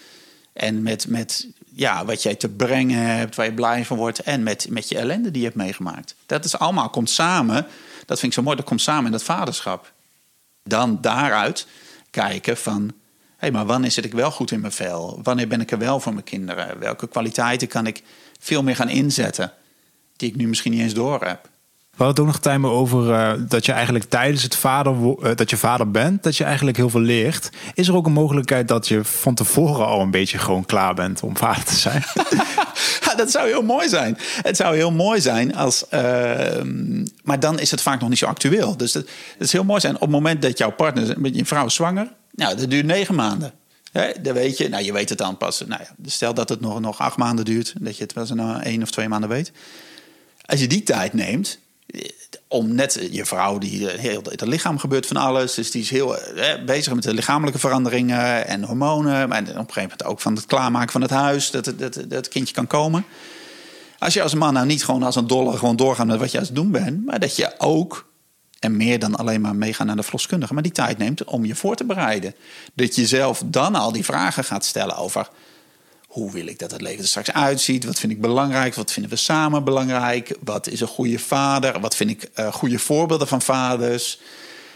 En 0.53 0.81
met, 0.81 1.07
met 1.07 1.47
ja, 1.73 2.05
wat 2.05 2.23
jij 2.23 2.35
te 2.35 2.49
brengen 2.49 3.05
hebt, 3.17 3.35
waar 3.35 3.45
je 3.45 3.53
blij 3.53 3.85
van 3.85 3.97
wordt. 3.97 4.19
En 4.19 4.43
met, 4.43 4.67
met 4.69 4.89
je 4.89 4.97
ellende 4.97 5.31
die 5.31 5.41
je 5.41 5.47
hebt 5.47 5.59
meegemaakt. 5.59 6.15
Dat 6.25 6.45
is 6.45 6.57
allemaal 6.57 6.89
komt 6.89 7.09
samen. 7.09 7.65
Dat 8.05 8.19
vind 8.19 8.31
ik 8.31 8.37
zo 8.37 8.43
mooi. 8.43 8.55
Dat 8.55 8.65
komt 8.65 8.81
samen 8.81 9.05
in 9.05 9.11
dat 9.11 9.23
vaderschap. 9.23 9.91
Dan 10.63 10.97
daaruit 11.01 11.67
kijken 12.09 12.57
van... 12.57 12.83
hé, 12.83 12.91
hey, 13.37 13.51
maar 13.51 13.65
wanneer 13.65 13.91
zit 13.91 14.05
ik 14.05 14.13
wel 14.13 14.31
goed 14.31 14.51
in 14.51 14.59
mijn 14.59 14.73
vel? 14.73 15.19
Wanneer 15.23 15.47
ben 15.47 15.61
ik 15.61 15.71
er 15.71 15.77
wel 15.77 15.99
voor 15.99 16.13
mijn 16.13 16.25
kinderen? 16.25 16.79
Welke 16.79 17.07
kwaliteiten 17.07 17.67
kan 17.67 17.87
ik 17.87 18.03
veel 18.39 18.63
meer 18.63 18.75
gaan 18.75 18.89
inzetten... 18.89 19.53
die 20.15 20.29
ik 20.29 20.35
nu 20.35 20.47
misschien 20.47 20.71
niet 20.71 20.81
eens 20.81 20.93
door 20.93 21.25
heb? 21.25 21.49
We 22.01 22.07
hadden 22.07 22.25
ook 22.25 22.31
nog 22.31 22.41
tijd 22.41 22.63
over 22.63 23.13
eh, 23.13 23.33
dat 23.39 23.65
je 23.65 23.71
eigenlijk 23.71 24.05
tijdens 24.05 24.43
het 24.43 24.55
vader, 24.55 24.93
eh, 24.93 25.35
dat 25.35 25.49
je 25.49 25.57
vader 25.57 25.91
bent, 25.91 26.23
dat 26.23 26.37
je 26.37 26.43
eigenlijk 26.43 26.77
heel 26.77 26.89
veel 26.89 27.01
leert. 27.01 27.49
Is 27.73 27.87
er 27.87 27.95
ook 27.95 28.05
een 28.05 28.11
mogelijkheid 28.11 28.67
dat 28.67 28.87
je 28.87 29.03
van 29.03 29.35
tevoren 29.35 29.85
al 29.85 30.01
een 30.01 30.11
beetje 30.11 30.37
gewoon 30.37 30.65
klaar 30.65 30.93
bent 30.93 31.23
om 31.23 31.37
vader 31.37 31.63
te 31.63 31.75
zijn? 31.75 32.03
Dat 33.17 33.31
zou 33.31 33.47
heel 33.47 33.61
mooi 33.61 33.89
zijn. 33.89 34.17
Het 34.41 34.57
zou 34.57 34.75
heel 34.75 34.91
mooi 34.91 35.21
zijn 35.21 35.55
als. 35.55 35.87
ehm, 35.89 37.05
maar 37.23 37.39
dan 37.39 37.59
is 37.59 37.71
het 37.71 37.81
vaak 37.81 37.99
nog 37.99 38.09
niet 38.09 38.17
zo 38.17 38.25
actueel. 38.25 38.77
Dus 38.77 38.93
het 38.93 39.07
is 39.37 39.51
heel 39.51 39.63
mooi 39.63 39.79
zijn 39.79 39.95
op 39.95 40.01
het 40.01 40.09
moment 40.09 40.41
dat 40.41 40.57
jouw 40.57 40.71
partner, 40.71 41.19
met 41.19 41.35
je 41.35 41.45
vrouw 41.45 41.69
zwanger. 41.69 42.11
Nou, 42.31 42.55
dat 42.55 42.69
duurt 42.69 42.85
negen 42.85 43.15
maanden. 43.15 43.53
Dan 44.21 44.33
weet 44.33 44.57
je, 44.57 44.69
nou, 44.69 44.83
je 44.83 44.93
weet 44.93 45.09
het 45.09 45.17
dan 45.17 45.37
pas. 45.37 45.63
Nou 45.67 45.81
ja, 45.81 46.09
stel 46.09 46.33
dat 46.33 46.49
het 46.49 46.61
nog, 46.61 46.79
nog 46.79 46.99
acht 46.99 47.17
maanden 47.17 47.45
duurt, 47.45 47.73
dat 47.79 47.97
je 47.97 48.03
het 48.03 48.13
pas 48.13 48.31
na 48.31 48.63
één 48.63 48.81
of 48.81 48.91
twee 48.91 49.07
maanden 49.07 49.29
weet. 49.29 49.51
Als 50.45 50.59
je 50.59 50.67
die 50.67 50.83
tijd 50.83 51.13
neemt, 51.13 51.59
om 52.47 52.75
net 52.75 53.07
je 53.11 53.25
vrouw, 53.25 53.57
die 53.57 53.89
eh, 53.89 53.99
heel 53.99 54.21
het 54.23 54.41
lichaam 54.41 54.77
gebeurt 54.77 55.05
van 55.05 55.17
alles, 55.17 55.53
dus 55.53 55.71
die 55.71 55.81
is 55.81 55.89
heel 55.89 56.17
eh, 56.17 56.63
bezig 56.65 56.93
met 56.93 57.03
de 57.03 57.13
lichamelijke 57.13 57.59
veranderingen 57.59 58.47
en 58.47 58.63
hormonen, 58.63 59.29
maar 59.29 59.41
op 59.41 59.47
een 59.47 59.55
gegeven 59.55 59.81
moment 59.81 60.03
ook 60.03 60.19
van 60.19 60.35
het 60.35 60.45
klaarmaken 60.45 60.91
van 60.91 61.01
het 61.01 61.11
huis, 61.11 61.51
dat 61.51 61.65
het, 61.65 61.79
dat, 61.79 61.93
dat 61.93 62.11
het 62.11 62.27
kindje 62.27 62.53
kan 62.53 62.67
komen. 62.67 63.05
Als 63.99 64.13
je 64.13 64.21
als 64.21 64.33
man 64.33 64.53
nou 64.53 64.65
niet 64.65 64.83
gewoon 64.83 65.03
als 65.03 65.15
een 65.15 65.27
dolle 65.27 65.57
gewoon 65.57 65.75
doorgaat 65.75 66.05
met 66.05 66.19
wat 66.19 66.31
je 66.31 66.37
aan 66.37 66.43
het 66.43 66.55
doen 66.55 66.71
bent, 66.71 67.05
maar 67.05 67.19
dat 67.19 67.35
je 67.35 67.53
ook 67.57 68.09
en 68.59 68.77
meer 68.77 68.99
dan 68.99 69.15
alleen 69.15 69.41
maar 69.41 69.55
meegaan 69.55 69.87
naar 69.87 69.95
de 69.95 70.03
verloskundige, 70.03 70.53
maar 70.53 70.63
die 70.63 70.71
tijd 70.71 70.97
neemt 70.97 71.23
om 71.23 71.45
je 71.45 71.55
voor 71.55 71.75
te 71.75 71.85
bereiden. 71.85 72.35
Dat 72.73 72.95
je 72.95 73.07
zelf 73.07 73.43
dan 73.45 73.75
al 73.75 73.91
die 73.91 74.05
vragen 74.05 74.43
gaat 74.43 74.65
stellen 74.65 74.95
over 74.95 75.29
hoe 76.11 76.31
wil 76.31 76.47
ik 76.47 76.59
dat 76.59 76.71
het 76.71 76.81
leven 76.81 77.01
er 77.01 77.07
straks 77.07 77.31
uitziet? 77.31 77.85
Wat 77.85 77.99
vind 77.99 78.11
ik 78.11 78.21
belangrijk? 78.21 78.75
Wat 78.75 78.91
vinden 78.91 79.11
we 79.11 79.17
samen 79.17 79.63
belangrijk? 79.63 80.37
Wat 80.43 80.67
is 80.67 80.81
een 80.81 80.87
goede 80.87 81.19
vader? 81.19 81.79
Wat 81.79 81.95
vind 81.95 82.09
ik 82.09 82.23
eh, 82.33 82.53
goede 82.53 82.79
voorbeelden 82.79 83.27
van 83.27 83.41
vaders? 83.41 84.19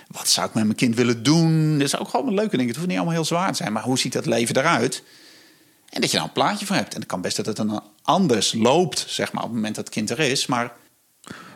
Wat 0.07 0.27
zou 0.27 0.47
ik 0.47 0.53
met 0.53 0.63
mijn 0.63 0.75
kind 0.75 0.95
willen 0.95 1.23
doen? 1.23 1.71
Dat 1.77 1.87
is 1.87 1.97
ook 1.97 2.09
gewoon 2.09 2.27
een 2.27 2.33
leuke 2.33 2.57
ding. 2.57 2.67
Het 2.67 2.75
hoeft 2.75 2.87
niet 2.87 2.97
allemaal 2.97 3.15
heel 3.15 3.25
zwaar 3.25 3.51
te 3.51 3.55
zijn, 3.55 3.73
maar 3.73 3.83
hoe 3.83 3.99
ziet 3.99 4.13
dat 4.13 4.25
leven 4.25 4.57
eruit? 4.57 5.03
En 5.89 6.01
dat 6.01 6.11
je 6.11 6.17
daar 6.17 6.25
een 6.25 6.31
plaatje 6.31 6.65
voor 6.65 6.75
hebt. 6.75 6.93
En 6.93 6.99
het 6.99 7.09
kan 7.09 7.21
best 7.21 7.35
dat 7.35 7.45
het 7.45 7.55
dan 7.55 7.83
anders 8.01 8.53
loopt, 8.53 9.05
zeg 9.07 9.31
maar, 9.31 9.43
op 9.43 9.49
het 9.49 9.57
moment 9.57 9.75
dat 9.75 9.85
het 9.85 9.93
kind 9.93 10.09
er 10.09 10.19
is. 10.19 10.45
Maar 10.45 10.73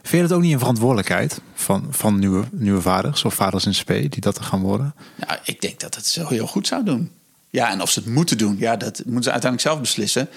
Vind 0.01 0.21
je 0.21 0.27
dat 0.27 0.31
ook 0.31 0.43
niet 0.43 0.53
een 0.53 0.59
verantwoordelijkheid 0.59 1.41
van, 1.53 1.87
van 1.89 2.19
nieuwe, 2.19 2.43
nieuwe 2.51 2.81
vaders 2.81 3.25
of 3.25 3.33
vaders 3.33 3.65
in 3.65 3.75
spe 3.75 4.09
die 4.09 4.21
dat 4.21 4.41
gaan 4.41 4.61
worden? 4.61 4.95
Nou, 5.15 5.39
ik 5.43 5.61
denk 5.61 5.79
dat 5.79 5.95
het 5.95 6.05
zo 6.05 6.27
heel 6.27 6.47
goed 6.47 6.67
zou 6.67 6.83
doen. 6.83 7.11
Ja, 7.49 7.71
en 7.71 7.81
of 7.81 7.89
ze 7.91 7.99
het 7.99 8.07
moeten 8.09 8.37
doen, 8.37 8.55
ja, 8.59 8.75
dat 8.75 9.01
moeten 9.05 9.23
ze 9.23 9.31
uiteindelijk 9.31 9.61
zelf 9.61 9.79
beslissen. 9.79 10.29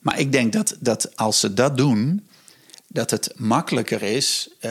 Maar 0.00 0.18
ik 0.18 0.32
denk 0.32 0.52
dat, 0.52 0.76
dat 0.80 1.16
als 1.16 1.40
ze 1.40 1.54
dat 1.54 1.76
doen, 1.76 2.26
dat 2.88 3.10
het 3.10 3.32
makkelijker 3.36 4.02
is 4.02 4.48
eh, 4.60 4.70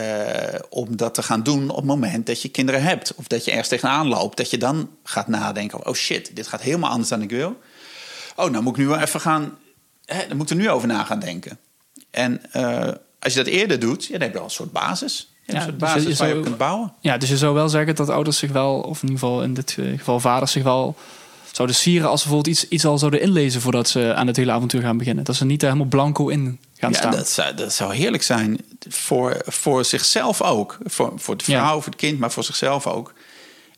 om 0.68 0.96
dat 0.96 1.14
te 1.14 1.22
gaan 1.22 1.42
doen 1.42 1.70
op 1.70 1.76
het 1.76 1.84
moment 1.84 2.26
dat 2.26 2.42
je 2.42 2.48
kinderen 2.48 2.82
hebt. 2.82 3.14
Of 3.14 3.26
dat 3.26 3.44
je 3.44 3.50
ergens 3.50 3.68
tegenaan 3.68 4.06
loopt. 4.06 4.36
Dat 4.36 4.50
je 4.50 4.58
dan 4.58 4.90
gaat 5.04 5.28
nadenken: 5.28 5.86
oh 5.86 5.94
shit, 5.94 6.36
dit 6.36 6.46
gaat 6.46 6.60
helemaal 6.62 6.90
anders 6.90 7.08
dan 7.08 7.22
ik 7.22 7.30
wil. 7.30 7.60
Oh, 8.36 8.50
nou 8.50 8.62
moet 8.62 8.72
ik 8.72 8.78
nu 8.78 8.86
wel 8.86 8.98
even 8.98 9.20
gaan. 9.20 9.58
Hè, 10.04 10.26
dan 10.28 10.36
moet 10.36 10.50
ik 10.50 10.56
er 10.56 10.62
nu 10.62 10.70
over 10.70 10.88
na 10.88 11.04
gaan 11.04 11.18
denken. 11.20 11.58
En 12.10 12.52
eh, 12.52 12.88
als 13.18 13.32
je 13.32 13.38
dat 13.44 13.46
eerder 13.52 13.78
doet, 13.78 14.04
ja, 14.04 14.12
dan 14.12 14.20
heb 14.20 14.32
je 14.32 14.38
al 14.38 14.44
een 14.44 14.50
soort 14.50 14.72
basis. 14.72 15.32
Ja, 15.44 15.54
een 15.54 15.62
soort 15.62 15.80
dus 15.80 15.88
je- 15.88 15.94
basis 15.94 16.18
waar 16.18 16.28
je 16.28 16.36
op 16.36 16.42
kunt 16.42 16.56
bouwen. 16.58 16.92
Ja, 17.00 17.18
dus 17.18 17.28
je 17.28 17.36
zou 17.36 17.54
wel 17.54 17.68
zeggen 17.68 17.94
dat 17.94 18.08
ouders 18.08 18.38
zich 18.38 18.50
wel, 18.52 18.80
of 18.80 19.02
in 19.02 19.08
ieder 19.08 19.18
geval 19.20 19.42
in 19.42 19.54
dit 19.54 19.76
eh, 19.78 19.98
geval 19.98 20.20
vaders 20.20 20.52
zich 20.52 20.62
wel 20.62 20.96
zouden 21.56 21.76
sieren 21.76 22.08
als 22.08 22.22
ze 22.22 22.28
bijvoorbeeld 22.28 22.56
iets, 22.56 22.68
iets 22.68 22.84
al 22.84 22.98
zouden 22.98 23.20
inlezen 23.20 23.60
voordat 23.60 23.88
ze 23.88 24.14
aan 24.14 24.26
het 24.26 24.36
hele 24.36 24.52
avontuur 24.52 24.80
gaan 24.82 24.98
beginnen. 24.98 25.24
Dat 25.24 25.36
ze 25.36 25.44
niet 25.44 25.62
helemaal 25.62 25.86
blanco 25.86 26.28
in 26.28 26.58
gaan 26.78 26.90
Ja, 26.90 26.96
staan. 26.98 27.10
dat 27.10 27.28
zou, 27.28 27.54
dat 27.54 27.72
zou 27.72 27.94
heerlijk 27.94 28.22
zijn 28.22 28.58
voor, 28.88 29.36
voor 29.46 29.84
zichzelf 29.84 30.42
ook. 30.42 30.78
Voor, 30.84 31.12
voor 31.16 31.36
de 31.36 31.44
vrouw, 31.44 31.56
Ja. 31.56 31.72
voor 31.72 31.84
het 31.84 31.96
kind, 31.96 32.18
maar 32.18 32.30
voor 32.32 32.44
zichzelf 32.44 32.86
ook. 32.86 33.12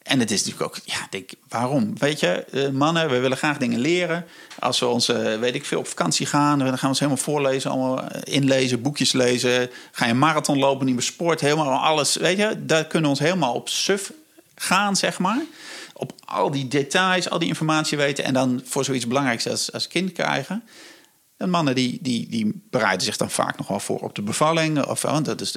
En 0.03 0.21
het 0.21 0.31
is 0.31 0.45
natuurlijk 0.45 0.67
ook, 0.77 0.83
ja, 0.85 1.07
denk, 1.11 1.31
waarom? 1.49 1.99
Weet 1.99 2.21
je, 2.21 2.29
eh, 2.29 2.69
mannen, 2.69 3.11
we 3.11 3.19
willen 3.19 3.37
graag 3.37 3.59
dingen 3.59 3.79
leren. 3.81 4.25
Als 4.59 4.79
we 4.79 4.87
ons, 4.87 5.09
eh, 5.09 5.39
weet 5.39 5.55
ik 5.55 5.65
veel, 5.65 5.79
op 5.79 5.87
vakantie 5.89 6.27
gaan, 6.27 6.59
dan 6.59 6.69
gaan 6.69 6.79
we 6.81 6.87
ons 6.87 6.99
helemaal 6.99 7.23
voorlezen, 7.23 7.71
allemaal 7.71 8.03
eh, 8.03 8.35
inlezen, 8.35 8.83
boekjes 8.83 9.13
lezen. 9.13 9.71
Ga 9.93 10.05
je 10.05 10.11
een 10.11 10.19
marathon 10.19 10.59
lopen, 10.59 10.87
nieuwe 10.87 11.01
sport, 11.01 11.41
helemaal 11.41 11.79
alles. 11.79 12.17
Weet 12.17 12.37
je, 12.39 12.65
daar 12.65 12.85
kunnen 12.85 13.11
we 13.11 13.17
ons 13.19 13.27
helemaal 13.29 13.55
op 13.55 13.69
suf 13.69 14.13
gaan, 14.55 14.97
zeg 14.97 15.19
maar. 15.19 15.41
Op 15.99 16.13
al 16.25 16.51
die 16.51 16.69
details, 16.69 17.31
al 17.31 17.39
die 17.39 17.49
informatie 17.49 17.97
weten. 17.97 18.25
En 18.25 18.35
dan 18.35 18.61
voor 18.65 18.85
zoiets 18.85 19.07
belangrijks 19.07 19.49
als, 19.49 19.73
als 19.73 19.89
kind 19.89 20.13
krijgen. 20.13 20.63
En 21.37 21.51
mannen 21.51 21.75
die, 21.75 21.99
die, 22.03 22.29
die 22.29 22.63
bereiden 22.71 23.07
zich 23.07 23.17
dan 23.17 23.31
vaak 23.31 23.59
nog 23.59 23.69
wel 23.69 23.81
voor 23.81 23.99
op 23.99 24.15
de 24.15 24.23
bevalling. 24.23 24.85
Of, 24.85 25.03
want 25.03 25.25
dat, 25.25 25.41
is, 25.41 25.57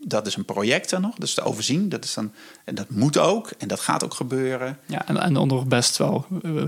dat 0.00 0.26
is 0.26 0.36
een 0.36 0.44
project 0.44 0.90
dan 0.90 1.00
nog, 1.00 1.14
dus 1.14 1.34
te 1.34 1.42
overzien. 1.42 1.88
Dat 1.88 2.04
is 2.04 2.14
dan, 2.14 2.32
en 2.64 2.74
dat 2.74 2.90
moet 2.90 3.18
ook, 3.18 3.50
en 3.58 3.68
dat 3.68 3.80
gaat 3.80 4.04
ook 4.04 4.14
gebeuren. 4.14 4.78
Ja, 4.86 5.06
en, 5.06 5.16
en 5.16 5.36
onder 5.36 5.66
best 5.66 5.96
wel 5.96 6.26
eh, 6.42 6.62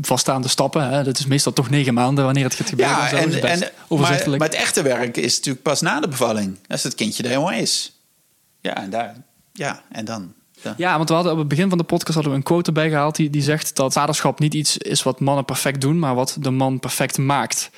vaststaande 0.00 0.48
stappen. 0.48 0.88
Hè. 0.88 1.04
Dat 1.04 1.18
is 1.18 1.26
meestal 1.26 1.52
toch 1.52 1.70
negen 1.70 1.94
maanden 1.94 2.24
wanneer 2.24 2.44
het 2.44 2.54
gaat 2.54 2.68
gebeuren. 2.68 2.96
Ja, 2.96 3.10
en, 3.10 3.28
is 3.28 3.40
best 3.40 3.72
en, 4.24 4.30
maar 4.30 4.48
het 4.48 4.54
echte 4.54 4.82
werk 4.82 5.16
is 5.16 5.36
natuurlijk 5.36 5.64
pas 5.64 5.80
na 5.80 6.00
de 6.00 6.08
bevalling. 6.08 6.58
Als 6.68 6.82
het 6.82 6.94
kindje 6.94 7.22
er 7.22 7.28
helemaal 7.28 7.52
is. 7.52 8.00
Ja, 8.60 8.76
en, 8.76 8.90
daar, 8.90 9.16
ja, 9.52 9.82
en 9.88 10.04
dan... 10.04 10.34
Ja, 10.76 10.96
want 10.96 11.08
we 11.08 11.14
hadden 11.14 11.32
op 11.32 11.38
het 11.38 11.48
begin 11.48 11.68
van 11.68 11.78
de 11.78 11.84
podcast 11.84 12.14
hadden 12.14 12.32
we 12.32 12.38
een 12.38 12.44
quote 12.44 12.66
erbij 12.66 12.88
gehaald 12.88 13.16
die, 13.16 13.30
die 13.30 13.42
zegt 13.42 13.76
dat 13.76 13.92
vaderschap 13.92 14.38
niet 14.38 14.54
iets 14.54 14.76
is 14.78 15.02
wat 15.02 15.20
mannen 15.20 15.44
perfect 15.44 15.80
doen, 15.80 15.98
maar 15.98 16.14
wat 16.14 16.36
de 16.40 16.50
man 16.50 16.80
perfect 16.80 17.18
maakt. 17.18 17.70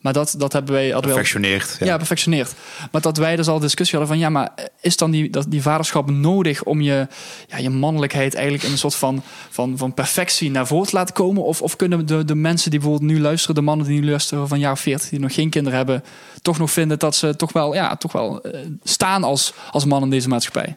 Maar 0.00 0.12
dat, 0.12 0.34
dat 0.38 0.52
hebben 0.52 0.72
wij. 0.72 0.82
Hadden 0.90 1.10
al- 1.10 1.16
Perfectioneert. 1.16 1.76
ja. 1.80 1.96
perfectioneert. 1.96 2.54
Maar 2.92 3.00
dat 3.00 3.16
wij 3.16 3.36
dus 3.36 3.48
al 3.48 3.58
discussie 3.58 3.98
hadden 3.98 4.16
van 4.16 4.24
ja, 4.26 4.30
maar 4.30 4.52
is 4.80 4.96
dan 4.96 5.10
die, 5.10 5.30
dat, 5.30 5.44
die 5.48 5.62
vaderschap 5.62 6.10
nodig 6.10 6.62
om 6.64 6.80
je, 6.80 7.06
ja, 7.48 7.56
je 7.58 7.70
mannelijkheid 7.70 8.34
eigenlijk 8.34 8.64
in 8.64 8.70
een 8.72 8.78
soort 8.78 8.94
van, 8.94 9.22
van, 9.50 9.78
van 9.78 9.94
perfectie 9.94 10.50
naar 10.50 10.66
voren 10.66 10.86
te 10.88 10.96
laten 10.96 11.14
komen? 11.14 11.44
Of, 11.44 11.62
of 11.62 11.76
kunnen 11.76 12.06
de, 12.06 12.24
de 12.24 12.34
mensen 12.34 12.70
die 12.70 12.80
bijvoorbeeld 12.80 13.10
nu 13.10 13.20
luisteren, 13.20 13.54
de 13.54 13.60
mannen 13.60 13.86
die 13.86 14.00
nu 14.00 14.10
luisteren 14.10 14.48
van 14.48 14.58
jaar 14.58 14.72
of 14.72 14.80
40, 14.80 15.08
die 15.08 15.20
nog 15.20 15.34
geen 15.34 15.50
kinderen 15.50 15.78
hebben, 15.78 16.04
toch 16.42 16.58
nog 16.58 16.70
vinden 16.70 16.98
dat 16.98 17.14
ze 17.16 17.36
toch 17.36 17.52
wel, 17.52 17.74
ja, 17.74 17.96
toch 17.96 18.12
wel 18.12 18.42
eh, 18.42 18.60
staan 18.82 19.24
als, 19.24 19.52
als 19.70 19.84
man 19.84 20.02
in 20.02 20.10
deze 20.10 20.28
maatschappij? 20.28 20.76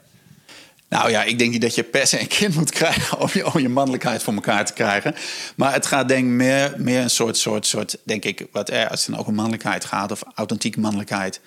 Nou 0.89 1.09
ja, 1.09 1.23
ik 1.23 1.39
denk 1.39 1.51
niet 1.51 1.61
dat 1.61 1.75
je 1.75 1.83
per 1.83 2.07
se 2.07 2.19
een 2.19 2.27
kind 2.27 2.55
moet 2.55 2.71
krijgen 2.71 3.19
om 3.19 3.29
je, 3.33 3.53
om 3.53 3.59
je 3.59 3.69
mannelijkheid 3.69 4.23
voor 4.23 4.33
elkaar 4.33 4.65
te 4.65 4.73
krijgen. 4.73 5.15
Maar 5.55 5.73
het 5.73 5.85
gaat 5.85 6.07
denk 6.07 6.25
ik 6.25 6.31
meer, 6.31 6.73
meer 6.77 7.01
een 7.01 7.09
soort, 7.09 7.37
soort, 7.37 7.65
soort, 7.65 7.97
denk 8.03 8.25
ik, 8.25 8.45
wat 8.51 8.69
er, 8.69 8.89
als 8.89 8.99
het 8.99 9.09
dan 9.09 9.19
over 9.19 9.33
mannelijkheid 9.33 9.85
gaat 9.85 10.11
of 10.11 10.21
authentieke 10.35 10.79
mannelijkheid. 10.79 11.41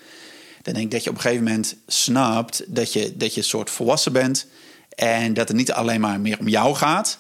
Dan 0.63 0.75
denk 0.75 0.87
ik 0.87 0.91
dat 0.91 1.05
je 1.05 1.11
op 1.11 1.17
een 1.17 1.23
gegeven 1.23 1.45
moment 1.45 1.77
snapt 1.87 2.65
dat 2.67 2.93
je, 2.93 3.17
dat 3.17 3.35
je 3.35 3.41
een 3.41 3.47
soort 3.47 3.71
volwassen 3.71 4.13
bent. 4.13 4.47
En 4.95 5.35
dat 5.35 5.49
het 5.49 5.57
niet 5.57 5.73
alleen 5.73 6.01
maar 6.01 6.21
meer 6.21 6.39
om 6.39 6.49
jou 6.49 6.75
gaat. 6.75 7.19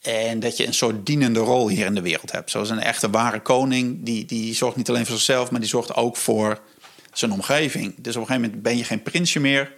En 0.00 0.40
dat 0.40 0.56
je 0.56 0.66
een 0.66 0.74
soort 0.74 1.06
dienende 1.06 1.40
rol 1.40 1.68
hier 1.68 1.86
in 1.86 1.94
de 1.94 2.00
wereld 2.00 2.32
hebt. 2.32 2.50
Zoals 2.50 2.70
een 2.70 2.80
echte 2.80 3.10
ware 3.10 3.40
koning, 3.40 3.98
die, 4.04 4.24
die 4.24 4.54
zorgt 4.54 4.76
niet 4.76 4.88
alleen 4.88 5.06
voor 5.06 5.16
zichzelf, 5.16 5.50
maar 5.50 5.60
die 5.60 5.68
zorgt 5.68 5.94
ook 5.94 6.16
voor 6.16 6.60
zijn 7.12 7.32
omgeving. 7.32 7.94
Dus 7.96 8.16
op 8.16 8.20
een 8.20 8.26
gegeven 8.26 8.42
moment 8.42 8.62
ben 8.62 8.76
je 8.76 8.84
geen 8.84 9.02
prinsje 9.02 9.40
meer. 9.40 9.72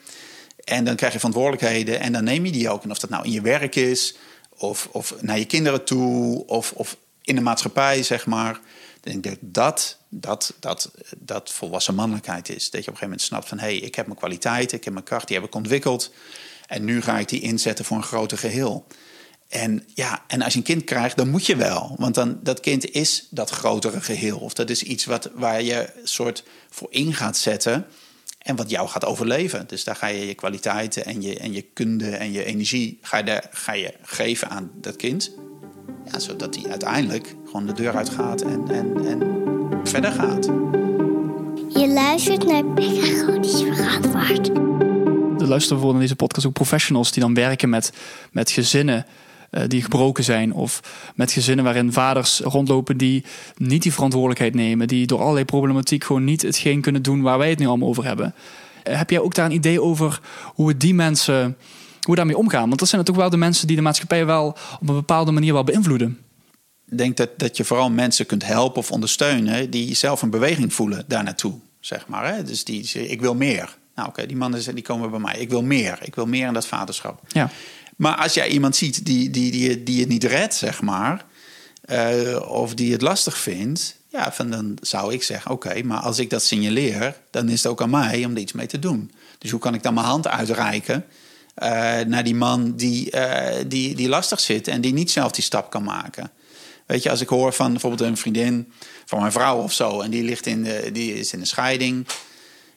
En 0.64 0.84
dan 0.84 0.96
krijg 0.96 1.12
je 1.12 1.18
verantwoordelijkheden 1.18 2.00
en 2.00 2.12
dan 2.12 2.24
neem 2.24 2.44
je 2.44 2.52
die 2.52 2.70
ook. 2.70 2.84
En 2.84 2.90
of 2.90 2.98
dat 2.98 3.10
nou 3.10 3.24
in 3.24 3.30
je 3.30 3.40
werk 3.40 3.76
is, 3.76 4.16
of, 4.48 4.88
of 4.92 5.14
naar 5.20 5.38
je 5.38 5.44
kinderen 5.44 5.84
toe, 5.84 6.46
of, 6.46 6.72
of 6.72 6.96
in 7.22 7.34
de 7.34 7.40
maatschappij, 7.40 8.02
zeg 8.02 8.26
maar. 8.26 8.60
Dan 9.00 9.20
denk 9.20 9.26
ik 9.26 9.38
dat 9.40 9.96
dat, 10.08 10.54
dat 10.60 10.90
dat 11.16 11.52
volwassen 11.52 11.94
mannelijkheid 11.94 12.48
is. 12.48 12.54
Dat 12.54 12.62
je 12.62 12.68
op 12.68 12.74
een 12.76 12.82
gegeven 12.84 13.08
moment 13.08 13.22
snapt 13.22 13.48
van... 13.48 13.58
hé, 13.58 13.64
hey, 13.64 13.76
ik 13.76 13.94
heb 13.94 14.06
mijn 14.06 14.18
kwaliteiten, 14.18 14.76
ik 14.76 14.84
heb 14.84 14.92
mijn 14.92 15.04
kracht, 15.04 15.26
die 15.26 15.36
heb 15.36 15.46
ik 15.46 15.54
ontwikkeld. 15.54 16.12
En 16.66 16.84
nu 16.84 17.02
ga 17.02 17.18
ik 17.18 17.28
die 17.28 17.40
inzetten 17.40 17.84
voor 17.84 17.96
een 17.96 18.02
groter 18.02 18.38
geheel. 18.38 18.86
En 19.48 19.84
ja, 19.94 20.24
en 20.26 20.42
als 20.42 20.52
je 20.52 20.58
een 20.58 20.64
kind 20.64 20.84
krijgt, 20.84 21.16
dan 21.16 21.28
moet 21.28 21.46
je 21.46 21.56
wel. 21.56 21.94
Want 21.98 22.14
dan, 22.14 22.38
dat 22.42 22.60
kind 22.60 22.90
is 22.90 23.26
dat 23.30 23.50
grotere 23.50 24.00
geheel. 24.00 24.38
Of 24.38 24.52
dat 24.52 24.70
is 24.70 24.82
iets 24.82 25.04
wat, 25.04 25.30
waar 25.34 25.62
je 25.62 25.92
soort 26.04 26.44
voor 26.70 26.88
in 26.90 27.14
gaat 27.14 27.36
zetten 27.36 27.86
en 28.42 28.56
wat 28.56 28.70
jou 28.70 28.88
gaat 28.88 29.04
overleven. 29.04 29.64
Dus 29.66 29.84
daar 29.84 29.96
ga 29.96 30.06
je 30.06 30.26
je 30.26 30.34
kwaliteiten 30.34 31.04
en 31.04 31.22
je, 31.22 31.38
en 31.38 31.52
je 31.52 31.62
kunde 31.62 32.10
en 32.10 32.32
je 32.32 32.44
energie 32.44 32.98
ga 33.02 33.16
je, 33.16 33.24
daar, 33.24 33.48
ga 33.52 33.72
je 33.72 33.94
geven 34.02 34.48
aan 34.48 34.70
dat 34.74 34.96
kind. 34.96 35.30
Ja, 36.12 36.18
zodat 36.18 36.54
hij 36.54 36.70
uiteindelijk 36.70 37.34
gewoon 37.44 37.66
de 37.66 37.72
deur 37.72 37.96
uitgaat 37.96 38.40
en, 38.40 38.64
en, 38.68 39.06
en 39.06 39.20
verder 39.84 40.12
gaat. 40.12 40.44
Je 41.68 41.88
luistert 41.88 42.46
naar 42.46 42.64
Pedagogisch 42.64 43.62
Verantwoord. 43.62 44.48
Er 45.40 45.48
luisteren 45.48 45.82
voor 45.82 45.92
in 45.92 46.00
deze 46.00 46.16
podcast 46.16 46.46
ook 46.46 46.52
professionals 46.52 47.12
die 47.12 47.22
dan 47.22 47.34
werken 47.34 47.68
met, 47.68 47.92
met 48.32 48.50
gezinnen 48.50 49.06
die 49.66 49.82
gebroken 49.82 50.24
zijn. 50.24 50.52
Of 50.52 50.80
met 51.14 51.32
gezinnen 51.32 51.64
waarin 51.64 51.92
vaders 51.92 52.40
rondlopen 52.40 52.96
die 52.96 53.24
niet 53.56 53.82
die 53.82 53.92
verantwoordelijkheid 53.92 54.54
nemen. 54.54 54.88
Die 54.88 55.06
door 55.06 55.20
allerlei 55.20 55.44
problematiek 55.44 56.04
gewoon 56.04 56.24
niet 56.24 56.42
hetgeen 56.42 56.80
kunnen 56.80 57.02
doen 57.02 57.22
waar 57.22 57.38
wij 57.38 57.50
het 57.50 57.58
nu 57.58 57.66
allemaal 57.66 57.88
over 57.88 58.04
hebben. 58.04 58.34
Uh, 58.88 58.96
heb 58.96 59.10
jij 59.10 59.20
ook 59.20 59.34
daar 59.34 59.46
een 59.46 59.52
idee 59.52 59.82
over 59.82 60.20
hoe 60.54 60.66
we 60.66 60.76
die 60.76 60.94
mensen, 60.94 61.42
hoe 62.00 62.10
we 62.10 62.14
daarmee 62.14 62.36
omgaan? 62.36 62.68
Want 62.68 62.78
dat 62.78 62.88
zijn 62.88 63.00
natuurlijk 63.00 63.30
wel 63.30 63.38
de 63.40 63.46
mensen 63.46 63.66
die 63.66 63.76
de 63.76 63.82
maatschappij 63.82 64.26
wel 64.26 64.56
op 64.80 64.88
een 64.88 64.94
bepaalde 64.94 65.32
manier 65.32 65.52
wel 65.52 65.64
beïnvloeden. 65.64 66.18
Ik 66.90 66.98
denk 66.98 67.16
dat, 67.16 67.30
dat 67.36 67.56
je 67.56 67.64
vooral 67.64 67.90
mensen 67.90 68.26
kunt 68.26 68.46
helpen 68.46 68.78
of 68.78 68.90
ondersteunen 68.90 69.70
die 69.70 69.94
zelf 69.94 70.22
een 70.22 70.30
beweging 70.30 70.74
voelen 70.74 71.04
daar 71.08 71.24
naartoe. 71.24 71.54
Zeg 71.80 72.06
maar, 72.06 72.34
hè? 72.34 72.42
Dus 72.42 72.64
die 72.64 72.86
zeggen, 72.86 73.12
ik 73.12 73.20
wil 73.20 73.34
meer. 73.34 73.76
Nou 73.94 74.08
oké, 74.08 74.26
die 74.26 74.36
mannen 74.36 74.74
die 74.74 74.84
komen 74.84 75.10
bij 75.10 75.20
mij. 75.20 75.38
Ik 75.38 75.50
wil 75.50 75.62
meer. 75.62 75.98
Ik 76.02 76.14
wil 76.14 76.26
meer 76.26 76.46
in 76.46 76.52
dat 76.52 76.66
vaderschap. 76.66 77.20
Ja. 77.28 77.50
Maar 78.02 78.16
als 78.16 78.34
jij 78.34 78.48
iemand 78.48 78.76
ziet 78.76 79.06
die, 79.06 79.30
die, 79.30 79.50
die, 79.50 79.82
die 79.82 80.00
het 80.00 80.08
niet 80.08 80.24
redt, 80.24 80.54
zeg 80.54 80.80
maar, 80.80 81.24
uh, 81.90 82.50
of 82.50 82.74
die 82.74 82.92
het 82.92 83.02
lastig 83.02 83.38
vindt, 83.38 83.96
ja, 84.08 84.32
van 84.32 84.50
dan 84.50 84.76
zou 84.80 85.12
ik 85.12 85.22
zeggen: 85.22 85.50
oké, 85.50 85.82
maar 85.82 85.98
als 85.98 86.18
ik 86.18 86.30
dat 86.30 86.42
signaleer, 86.42 87.16
dan 87.30 87.48
is 87.48 87.62
het 87.62 87.72
ook 87.72 87.82
aan 87.82 87.90
mij 87.90 88.24
om 88.24 88.32
er 88.32 88.38
iets 88.38 88.52
mee 88.52 88.66
te 88.66 88.78
doen. 88.78 89.10
Dus 89.38 89.50
hoe 89.50 89.60
kan 89.60 89.74
ik 89.74 89.82
dan 89.82 89.94
mijn 89.94 90.06
hand 90.06 90.26
uitreiken 90.28 91.04
uh, 91.62 91.68
naar 92.00 92.24
die 92.24 92.34
man 92.34 92.76
die, 92.76 93.12
uh, 93.14 93.46
die, 93.66 93.94
die 93.94 94.08
lastig 94.08 94.40
zit 94.40 94.68
en 94.68 94.80
die 94.80 94.92
niet 94.92 95.10
zelf 95.10 95.32
die 95.32 95.44
stap 95.44 95.70
kan 95.70 95.82
maken? 95.82 96.30
Weet 96.86 97.02
je, 97.02 97.10
als 97.10 97.20
ik 97.20 97.28
hoor 97.28 97.52
van 97.52 97.70
bijvoorbeeld 97.70 98.08
een 98.10 98.16
vriendin 98.16 98.72
van 99.04 99.20
mijn 99.20 99.32
vrouw 99.32 99.62
of 99.62 99.72
zo, 99.72 100.00
en 100.00 100.10
die, 100.10 100.22
ligt 100.22 100.46
in 100.46 100.62
de, 100.62 100.90
die 100.92 101.14
is 101.14 101.32
in 101.32 101.40
een 101.40 101.46
scheiding. 101.46 102.06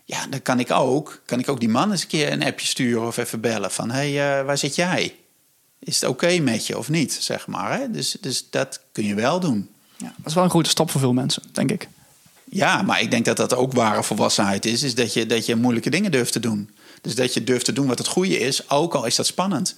Ja, 0.06 0.28
dan 0.28 0.42
kan 0.42 0.60
ik 0.60 0.72
ook, 0.72 1.22
kan 1.26 1.40
ik 1.40 1.50
ook 1.50 1.60
die 1.60 1.70
man 1.70 1.92
eens 1.92 2.02
een 2.02 2.08
keer 2.08 2.32
een 2.32 2.44
appje 2.44 2.68
sturen 2.68 3.08
of 3.08 3.18
even 3.18 3.40
bellen 3.40 3.72
van 3.72 3.92
hé, 3.92 4.14
hey, 4.14 4.40
uh, 4.40 4.46
waar 4.46 4.58
zit 4.58 4.76
jij? 4.76 5.16
Is 5.80 5.96
het 6.02 6.10
oké 6.10 6.26
okay 6.26 6.40
met 6.40 6.68
je 6.68 6.78
of 6.78 6.90
niet, 6.90 7.14
zeg 7.14 7.48
maar. 7.48 7.80
Hè? 7.80 7.92
Dus, 7.92 8.18
dus 8.22 8.50
dat 8.50 8.80
kun 8.92 9.06
je 9.06 9.16
wel 9.16 9.40
doen. 9.40 9.70
Ja. 9.98 10.14
Dat 10.18 10.26
is 10.26 10.34
wel 10.34 10.44
een 10.44 10.50
grote 10.50 10.70
stap 10.70 10.92
voor 10.92 11.02
veel 11.02 11.14
mensen, 11.14 11.44
denk 11.52 11.72
ik. 11.72 11.88
Ja, 12.50 12.82
maar 12.82 13.02
ik 13.02 13.12
denk 13.12 13.26
dat 13.26 13.38
dat 13.38 13.56
ook 13.56 13.74
ware 13.74 14.04
volwassenheid 14.04 14.66
is. 14.66 14.84
Is 14.84 14.96
dat 14.96 15.14
je, 15.14 15.26
dat 15.26 15.46
je 15.46 15.56
moeilijke 15.56 15.90
dingen 15.90 16.12
durft 16.12 16.32
te 16.32 16.40
doen. 16.40 16.70
Dus 17.02 17.16
dat 17.16 17.34
je 17.34 17.44
durft 17.44 17.66
te 17.66 17.74
doen 17.74 17.88
wat 17.88 17.98
het 17.98 18.08
goede 18.08 18.40
is, 18.40 18.70
ook 18.70 18.94
al 18.94 19.06
is 19.06 19.16
dat 19.16 19.26
spannend. 19.26 19.76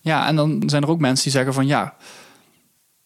Ja, 0.00 0.26
en 0.26 0.36
dan 0.36 0.62
zijn 0.66 0.82
er 0.82 0.88
ook 0.88 1.00
mensen 1.00 1.24
die 1.24 1.32
zeggen 1.32 1.54
van 1.54 1.66
ja, 1.66 1.94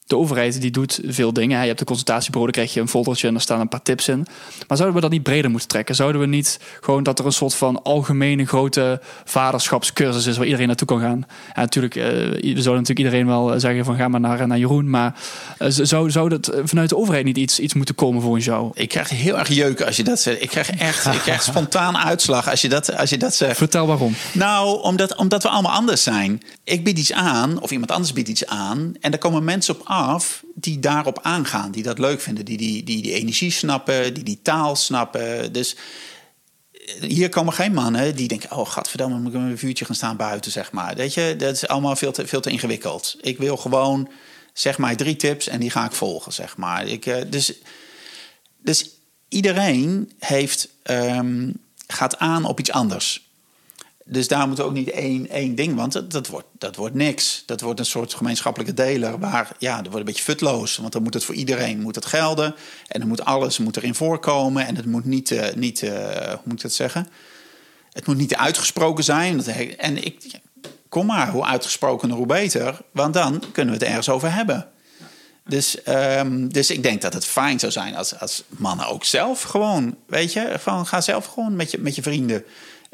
de 0.07 0.17
overheid 0.17 0.61
die 0.61 0.71
doet 0.71 1.01
veel 1.07 1.33
dingen. 1.33 1.61
Je 1.61 1.67
hebt 1.67 1.79
de 1.79 1.85
consultatiebureau, 1.85 2.53
dan 2.53 2.63
krijg 2.63 2.75
je 2.75 2.81
een 2.81 2.89
foldertje 2.89 3.27
en 3.27 3.33
daar 3.33 3.43
staan 3.43 3.61
een 3.61 3.69
paar 3.69 3.83
tips 3.83 4.09
in. 4.09 4.27
Maar 4.69 4.77
zouden 4.77 4.95
we 4.95 5.01
dat 5.01 5.11
niet 5.11 5.23
breder 5.23 5.51
moeten 5.51 5.69
trekken? 5.69 5.95
Zouden 5.95 6.21
we 6.21 6.27
niet 6.27 6.61
gewoon 6.81 7.03
dat 7.03 7.19
er 7.19 7.27
een 7.27 7.33
soort 7.33 7.55
van 7.55 7.83
algemene 7.83 8.47
grote 8.47 9.01
vaderschapscursus 9.25 10.27
is 10.27 10.37
waar 10.37 10.47
iedereen 10.47 10.67
naartoe 10.67 10.87
kan 10.87 11.01
gaan? 11.01 11.27
En 11.53 11.61
natuurlijk, 11.63 11.95
uh, 11.95 12.05
we 12.05 12.39
zouden 12.41 12.63
natuurlijk 12.63 12.99
iedereen 12.99 13.27
wel 13.27 13.61
zeggen 13.61 13.85
van 13.85 13.97
ga 13.97 14.09
maar 14.09 14.21
naar, 14.21 14.47
naar 14.47 14.59
Jeroen. 14.59 14.91
Maar 14.91 15.15
uh, 15.59 15.69
zou, 15.71 16.11
zou 16.11 16.29
dat 16.29 16.53
vanuit 16.65 16.89
de 16.89 16.97
overheid 16.97 17.25
niet 17.25 17.39
iets, 17.39 17.59
iets 17.59 17.75
moeten 17.75 17.95
komen 17.95 18.23
voor 18.23 18.39
jou? 18.39 18.71
Ik 18.75 18.89
krijg 18.89 19.09
heel 19.09 19.39
erg 19.39 19.49
jeuken 19.49 19.87
als 19.87 19.97
je 19.97 20.05
dat 20.05 20.21
zegt. 20.21 20.43
Ik 20.43 20.49
krijg 20.49 20.71
echt 20.71 21.07
ik 21.07 21.21
krijg 21.21 21.43
spontaan 21.53 21.97
uitslag 21.97 22.51
als 22.51 22.61
je 22.61 22.69
dat, 22.69 22.97
als 22.97 23.11
je 23.11 23.19
dat 23.19 23.35
zegt. 23.35 23.57
Vertel 23.57 23.87
waarom. 23.87 24.15
Nou, 24.33 24.83
omdat, 24.83 25.17
omdat 25.17 25.43
we 25.43 25.49
allemaal 25.49 25.73
anders 25.73 26.03
zijn. 26.03 26.43
Ik 26.65 26.85
bied 26.85 26.99
iets 26.99 27.13
aan 27.13 27.61
of 27.61 27.71
iemand 27.71 27.91
anders 27.91 28.13
biedt 28.13 28.29
iets 28.29 28.47
aan 28.47 28.95
en 29.01 29.11
daar 29.11 29.21
komen 29.21 29.45
mensen 29.45 29.75
op 29.75 29.87
die 30.55 30.79
daarop 30.79 31.19
aangaan, 31.23 31.71
die 31.71 31.83
dat 31.83 31.99
leuk 31.99 32.21
vinden, 32.21 32.45
die 32.45 32.57
die, 32.57 32.83
die, 32.83 33.03
die 33.03 33.13
energie 33.13 33.51
snappen, 33.51 34.15
die 34.15 34.25
die 34.25 34.43
taal 34.43 34.77
snappen. 34.77 35.53
Dus 35.53 35.77
eh, 36.71 37.01
hier 37.01 37.29
komen 37.29 37.53
geen 37.53 37.75
mannen 37.75 38.17
die 38.17 38.29
denken: 38.29 38.51
Oh, 38.53 38.67
godverdamme, 38.67 39.19
moet 39.19 39.35
ik 39.35 39.41
een 39.41 39.59
vuurtje 39.59 39.85
gaan 39.85 39.95
staan 39.95 40.17
buiten, 40.17 40.51
zeg 40.51 40.73
maar. 40.73 40.95
Weet 40.95 41.15
je, 41.15 41.35
dat 41.39 41.55
is 41.55 41.69
allemaal 41.69 41.97
veel 41.97 42.13
te, 42.13 42.27
veel 42.27 42.41
te 42.41 42.51
ingewikkeld. 42.51 43.17
Ik 43.21 43.39
wil 43.39 43.57
gewoon, 43.57 44.09
zeg 44.53 44.79
maar, 44.79 44.97
drie 44.97 45.17
tips 45.17 45.49
en 45.49 45.61
die 45.61 45.71
ga 45.71 45.85
ik 45.85 45.93
volgen, 45.93 46.33
zeg 46.33 46.57
maar. 46.57 46.87
Ik, 46.87 47.07
uh, 47.07 47.17
dus, 47.31 47.53
dus 48.59 48.91
iedereen 49.29 50.13
heeft, 50.19 50.69
um, 50.85 51.61
gaat 51.87 52.19
aan 52.19 52.45
op 52.45 52.61
iets 52.61 52.71
anders. 52.71 53.24
Dus 54.07 54.29
daar 54.29 54.49
moet 54.49 54.61
ook 54.61 54.73
niet 54.73 54.91
één, 54.91 55.29
één 55.29 55.55
ding, 55.55 55.75
want 55.75 55.93
dat, 55.93 56.11
dat, 56.11 56.27
wordt, 56.27 56.47
dat 56.59 56.77
wordt 56.77 56.95
niks. 56.95 57.43
Dat 57.47 57.61
wordt 57.61 57.81
een 57.81 57.87
soort 57.87 58.15
gemeenschappelijke 58.15 58.75
deler 58.75 59.19
waar, 59.19 59.57
ja, 59.59 59.75
dat 59.75 59.85
wordt 59.85 59.99
een 59.99 60.05
beetje 60.05 60.23
futloos. 60.23 60.77
Want 60.77 60.93
dan 60.93 61.03
moet 61.03 61.15
het 61.15 61.25
voor 61.25 61.35
iedereen 61.35 61.81
moet 61.81 61.95
het 61.95 62.07
gelden. 62.07 62.55
En 62.87 63.01
dan 63.01 63.09
moet 63.09 63.25
alles 63.25 63.59
moet 63.59 63.77
erin 63.77 63.95
voorkomen. 63.95 64.67
En 64.67 64.77
het 64.77 64.87
moet 64.87 65.05
niet, 65.05 65.31
uh, 65.31 65.45
niet 65.55 65.83
uh, 65.83 65.93
hoe 66.17 66.41
moet 66.45 66.57
ik 66.57 66.63
dat 66.63 66.73
zeggen? 66.73 67.09
Het 67.93 68.07
moet 68.07 68.17
niet 68.17 68.35
uitgesproken 68.35 69.05
zijn. 69.05 69.45
En 69.79 70.05
ik, 70.05 70.41
kom 70.89 71.07
maar, 71.07 71.31
hoe 71.31 71.45
uitgesprokener, 71.45 72.17
hoe 72.17 72.27
beter. 72.27 72.81
Want 72.91 73.15
dan 73.15 73.43
kunnen 73.53 73.75
we 73.75 73.81
het 73.81 73.89
ergens 73.89 74.09
over 74.09 74.33
hebben. 74.33 74.69
Dus, 75.47 75.77
um, 75.89 76.53
dus 76.53 76.71
ik 76.71 76.83
denk 76.83 77.03
dat 77.03 77.13
het 77.13 77.25
fijn 77.25 77.59
zou 77.59 77.73
zijn 77.73 77.97
als, 77.97 78.19
als 78.19 78.45
mannen 78.49 78.87
ook 78.87 79.05
zelf 79.05 79.43
gewoon, 79.43 79.97
weet 80.07 80.33
je, 80.33 80.55
van 80.59 80.87
ga 80.87 81.01
zelf 81.01 81.27
gewoon 81.27 81.57
met 81.57 81.71
je, 81.71 81.79
met 81.79 81.95
je 81.95 82.03
vrienden 82.03 82.45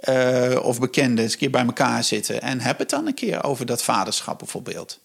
uh, 0.09 0.59
of 0.63 0.81
bekenden 0.81 1.25
eens 1.25 1.33
een 1.33 1.39
keer 1.39 1.51
bij 1.51 1.65
elkaar 1.65 2.05
zitten. 2.05 2.43
En 2.43 2.61
heb 2.61 2.79
het 2.79 2.91
dan 2.91 3.07
een 3.07 3.15
keer 3.15 3.45
over 3.45 3.67
dat 3.67 3.83
vaderschap 3.83 4.39
bijvoorbeeld. 4.39 5.01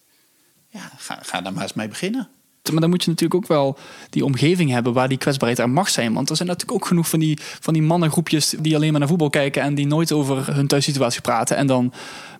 Ja, 0.68 0.90
ga, 0.96 1.18
ga 1.22 1.40
daar 1.40 1.52
maar 1.52 1.62
eens 1.62 1.72
mee 1.72 1.88
beginnen. 1.88 2.28
Maar 2.72 2.80
dan 2.80 2.90
moet 2.90 3.04
je 3.04 3.10
natuurlijk 3.10 3.42
ook 3.42 3.48
wel 3.48 3.78
die 4.10 4.24
omgeving 4.24 4.70
hebben 4.70 4.92
waar 4.92 5.08
die 5.08 5.18
kwetsbaarheid 5.18 5.60
er 5.60 5.70
mag 5.70 5.88
zijn. 5.88 6.12
Want 6.12 6.30
er 6.30 6.36
zijn 6.36 6.48
natuurlijk 6.48 6.78
ook 6.78 6.86
genoeg 6.86 7.08
van 7.08 7.18
die, 7.18 7.38
van 7.60 7.72
die 7.72 7.82
mannengroepjes 7.82 8.54
die 8.58 8.74
alleen 8.76 8.90
maar 8.90 9.00
naar 9.00 9.08
voetbal 9.08 9.30
kijken 9.30 9.62
en 9.62 9.74
die 9.74 9.86
nooit 9.86 10.12
over 10.12 10.54
hun 10.54 10.66
thuissituatie 10.66 11.20
praten. 11.20 11.56
En 11.56 11.66
dan 11.66 11.92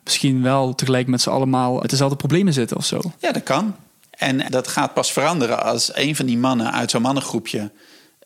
misschien 0.05 0.43
wel 0.43 0.75
tegelijk 0.75 1.07
met 1.07 1.21
z'n 1.21 1.31
allemaal 1.31 1.79
met 1.79 1.91
dezelfde 1.91 2.17
problemen 2.17 2.53
zitten 2.53 2.77
of 2.77 2.85
zo. 2.85 3.01
Ja, 3.19 3.33
dat 3.33 3.43
kan. 3.43 3.77
En 4.11 4.47
dat 4.49 4.69
gaat 4.69 4.95
pas 4.95 5.13
veranderen 5.13 5.63
als 5.63 5.91
een 5.95 6.17
van 6.17 6.27
die 6.27 6.39
mannen 6.39 6.73
uit 6.73 6.91
zo'n 6.91 7.03
mannengroepje 7.03 7.71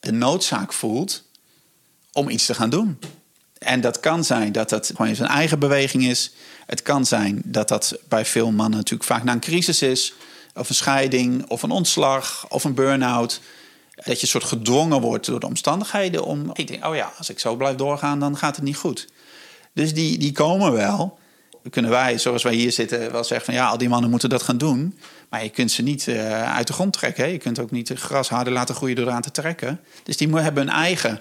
de 0.01 0.13
noodzaak 0.13 0.73
voelt 0.73 1.25
om 2.13 2.29
iets 2.29 2.47
te 2.47 2.55
gaan 2.55 2.71
doen. 2.71 2.99
En 3.61 3.81
dat 3.81 4.01
kan 4.01 4.25
zijn 4.25 4.53
dat 4.53 4.69
dat 4.69 4.93
gewoon 4.97 5.15
zijn 5.15 5.29
eigen 5.29 5.59
beweging 5.59 6.07
is. 6.07 6.33
Het 6.67 6.83
kan 6.83 7.07
zijn 7.07 7.43
dat 7.45 7.69
dat 7.69 7.99
bij 8.09 8.25
veel 8.25 8.51
mannen 8.51 8.79
natuurlijk 8.79 9.11
vaak 9.11 9.25
na 9.25 9.33
een 9.33 9.41
crisis 9.41 9.83
is. 9.83 10.15
Of 10.55 10.69
een 10.69 10.75
scheiding, 10.75 11.49
of 11.49 11.63
een 11.63 11.71
ontslag, 11.71 12.47
of 12.49 12.65
een 12.65 12.75
burn-out. 12.75 13.41
Dat 14.05 14.21
je 14.21 14.27
soort 14.27 14.45
gedwongen 14.45 15.01
wordt 15.01 15.27
door 15.27 15.41
de 15.41 15.47
omstandigheden 15.47 16.25
om... 16.25 16.51
Ik 16.53 16.69
denk, 16.69 16.87
oh 16.87 16.95
ja, 16.95 17.13
als 17.19 17.29
ik 17.31 17.39
zo 17.39 17.57
blijf 17.57 17.77
doorgaan, 17.77 18.21
dan 18.21 18.37
gaat 18.37 18.57
het 18.57 18.65
niet 18.65 18.77
goed. 18.77 19.09
Dus 19.73 19.95
die, 19.95 20.19
die 20.19 20.33
komen 20.33 20.73
wel. 20.73 21.19
Kunnen 21.71 21.91
wij, 21.91 22.19
zoals 22.19 22.43
wij 22.43 22.55
hier 22.55 22.73
zitten, 22.73 23.13
wel 23.13 23.25
zeggen 23.25 23.47
van... 23.47 23.55
ja, 23.55 23.69
al 23.69 23.79
die 23.79 23.89
mannen 23.89 24.11
moeten 24.11 24.29
dat 24.29 24.43
gaan 24.43 24.59
doen. 24.59 24.99
Maar 25.29 25.43
je 25.43 25.51
kunt 25.51 25.71
ze 25.71 25.83
niet 25.83 26.07
uh, 26.07 26.55
uit 26.55 26.67
de 26.67 26.73
grond 26.73 26.93
trekken. 26.93 27.29
Je 27.29 27.39
kunt 27.39 27.59
ook 27.59 27.71
niet 27.71 27.93
gras 27.95 28.29
harder 28.29 28.53
laten 28.53 28.75
groeien 28.75 28.97
door 28.97 29.07
eraan 29.07 29.23
te 29.23 29.31
trekken. 29.31 29.81
Dus 30.05 30.17
die 30.17 30.37
hebben 30.37 30.67
hun 30.67 30.75
eigen 30.75 31.21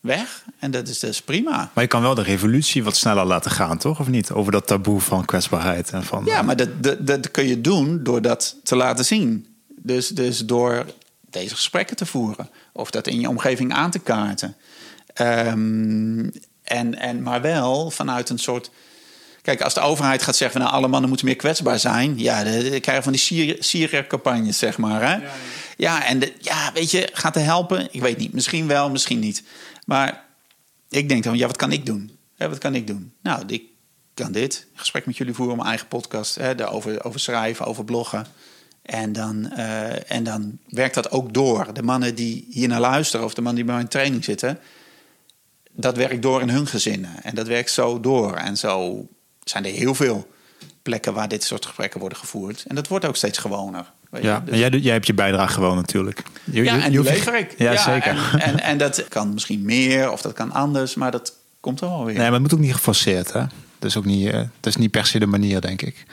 weg. 0.00 0.44
En 0.58 0.70
dat 0.70 0.88
is 0.88 0.98
dus 0.98 1.22
prima. 1.22 1.70
Maar 1.74 1.84
je 1.84 1.90
kan 1.90 2.02
wel 2.02 2.14
de 2.14 2.22
revolutie 2.22 2.84
wat 2.84 2.96
sneller 2.96 3.24
laten 3.24 3.50
gaan, 3.50 3.78
toch? 3.78 4.00
Of 4.00 4.08
niet? 4.08 4.30
Over 4.30 4.52
dat 4.52 4.66
taboe 4.66 5.00
van 5.00 5.24
kwetsbaarheid 5.24 5.90
en 5.90 6.04
van. 6.04 6.24
Ja, 6.24 6.42
maar 6.42 6.56
dat, 6.56 6.82
dat, 6.82 7.06
dat 7.06 7.30
kun 7.30 7.46
je 7.46 7.60
doen 7.60 8.02
door 8.02 8.22
dat 8.22 8.56
te 8.62 8.76
laten 8.76 9.04
zien. 9.04 9.46
Dus, 9.82 10.08
dus 10.08 10.38
door 10.38 10.86
deze 11.30 11.54
gesprekken 11.54 11.96
te 11.96 12.06
voeren. 12.06 12.50
Of 12.72 12.90
dat 12.90 13.06
in 13.06 13.20
je 13.20 13.28
omgeving 13.28 13.72
aan 13.72 13.90
te 13.90 13.98
kaarten. 13.98 14.56
Ehm, 15.14 16.28
en, 16.62 16.98
en, 16.98 17.22
maar 17.22 17.40
wel 17.40 17.90
vanuit 17.90 18.28
een 18.28 18.38
soort. 18.38 18.70
Kijk, 19.42 19.60
als 19.60 19.74
de 19.74 19.80
overheid 19.80 20.22
gaat 20.22 20.36
zeggen: 20.36 20.60
van, 20.60 20.66
nou, 20.66 20.80
alle 20.80 20.90
mannen 20.90 21.08
moeten 21.08 21.26
meer 21.26 21.36
kwetsbaar 21.36 21.78
zijn. 21.78 22.18
Ja, 22.18 22.44
dan 22.44 22.52
krijgen 22.60 22.96
we 22.96 23.02
van 23.02 23.12
die 23.12 23.56
Syrië-campagnes, 23.58 24.58
zeg 24.58 24.78
maar. 24.78 25.00
Hè? 25.00 25.14
Ja, 25.14 25.20
ja. 25.20 25.30
ja 25.76 26.06
en 26.06 26.18
de, 26.18 26.32
ja, 26.38 26.70
weet 26.74 26.90
je, 26.90 27.08
gaat 27.12 27.34
het 27.34 27.44
helpen? 27.44 27.88
Ik 27.90 28.00
weet 28.00 28.16
niet. 28.16 28.32
Misschien 28.32 28.66
wel, 28.66 28.90
misschien 28.90 29.18
niet. 29.18 29.42
Maar 29.90 30.24
ik 30.88 31.08
denk 31.08 31.24
dan: 31.24 31.36
ja, 31.36 31.46
wat 31.46 31.56
kan 31.56 31.72
ik 31.72 31.86
doen? 31.86 32.10
Wat 32.36 32.58
kan 32.58 32.74
ik 32.74 32.86
doen? 32.86 33.12
Nou, 33.22 33.42
ik 33.46 33.62
kan 34.14 34.32
dit. 34.32 34.66
Gesprek 34.74 35.06
met 35.06 35.16
jullie 35.16 35.34
voeren, 35.34 35.56
mijn 35.56 35.68
eigen 35.68 35.88
podcast. 35.88 36.34
Hè, 36.34 36.54
daarover 36.54 37.04
over 37.04 37.20
schrijven, 37.20 37.66
over 37.66 37.84
bloggen. 37.84 38.26
En 38.82 39.12
dan, 39.12 39.52
uh, 39.56 40.10
en 40.10 40.24
dan 40.24 40.58
werkt 40.66 40.94
dat 40.94 41.10
ook 41.10 41.34
door. 41.34 41.74
De 41.74 41.82
mannen 41.82 42.14
die 42.14 42.46
hier 42.50 42.68
naar 42.68 42.80
luisteren, 42.80 43.26
of 43.26 43.34
de 43.34 43.40
mannen 43.40 43.56
die 43.56 43.64
bij 43.64 43.74
mijn 43.74 43.88
training 43.88 44.24
zitten, 44.24 44.58
dat 45.70 45.96
werkt 45.96 46.22
door 46.22 46.40
in 46.40 46.48
hun 46.48 46.66
gezinnen. 46.66 47.22
En 47.22 47.34
dat 47.34 47.46
werkt 47.46 47.70
zo 47.70 48.00
door. 48.00 48.34
En 48.34 48.56
zo 48.56 49.06
zijn 49.44 49.64
er 49.64 49.72
heel 49.72 49.94
veel 49.94 50.30
plekken 50.82 51.14
waar 51.14 51.28
dit 51.28 51.44
soort 51.44 51.66
gesprekken 51.66 52.00
worden 52.00 52.18
gevoerd. 52.18 52.64
En 52.68 52.74
dat 52.74 52.88
wordt 52.88 53.04
ook 53.04 53.16
steeds 53.16 53.38
gewoner. 53.38 53.92
Weet 54.10 54.22
ja, 54.22 54.40
dus... 54.40 54.58
jij, 54.58 54.70
jij 54.70 54.92
hebt 54.92 55.06
je 55.06 55.14
bijdrage 55.14 55.52
gewoon 55.52 55.76
natuurlijk. 55.76 56.22
Je, 56.52 56.62
ja, 56.62 56.82
en 56.82 56.92
ik. 56.92 57.54
Ja, 57.58 57.76
zeker. 57.76 58.16
En, 58.32 58.40
en, 58.48 58.60
en, 58.60 58.78
dat 58.78 59.08
kan 59.08 59.32
misschien 59.32 59.62
meer 59.62 60.10
of 60.10 60.20
dat 60.22 60.32
kan 60.32 60.52
anders, 60.52 60.94
maar 60.94 61.10
dat 61.10 61.32
komt 61.60 61.80
er 61.80 61.88
wel 61.88 62.04
weer. 62.04 62.14
Nee, 62.14 62.22
maar 62.22 62.32
het 62.32 62.42
moet 62.42 62.54
ook 62.54 62.58
niet 62.58 62.74
geforceerd, 62.74 63.32
hè? 63.32 63.40
Dat 63.78 63.90
is 63.90 63.96
ook 63.96 64.04
niet, 64.04 64.26
uh, 64.26 64.32
dat 64.32 64.48
is 64.60 64.76
niet 64.76 64.90
per 64.90 65.06
se 65.06 65.18
de 65.18 65.26
manier, 65.26 65.60
denk 65.60 65.82
ik. 65.82 66.04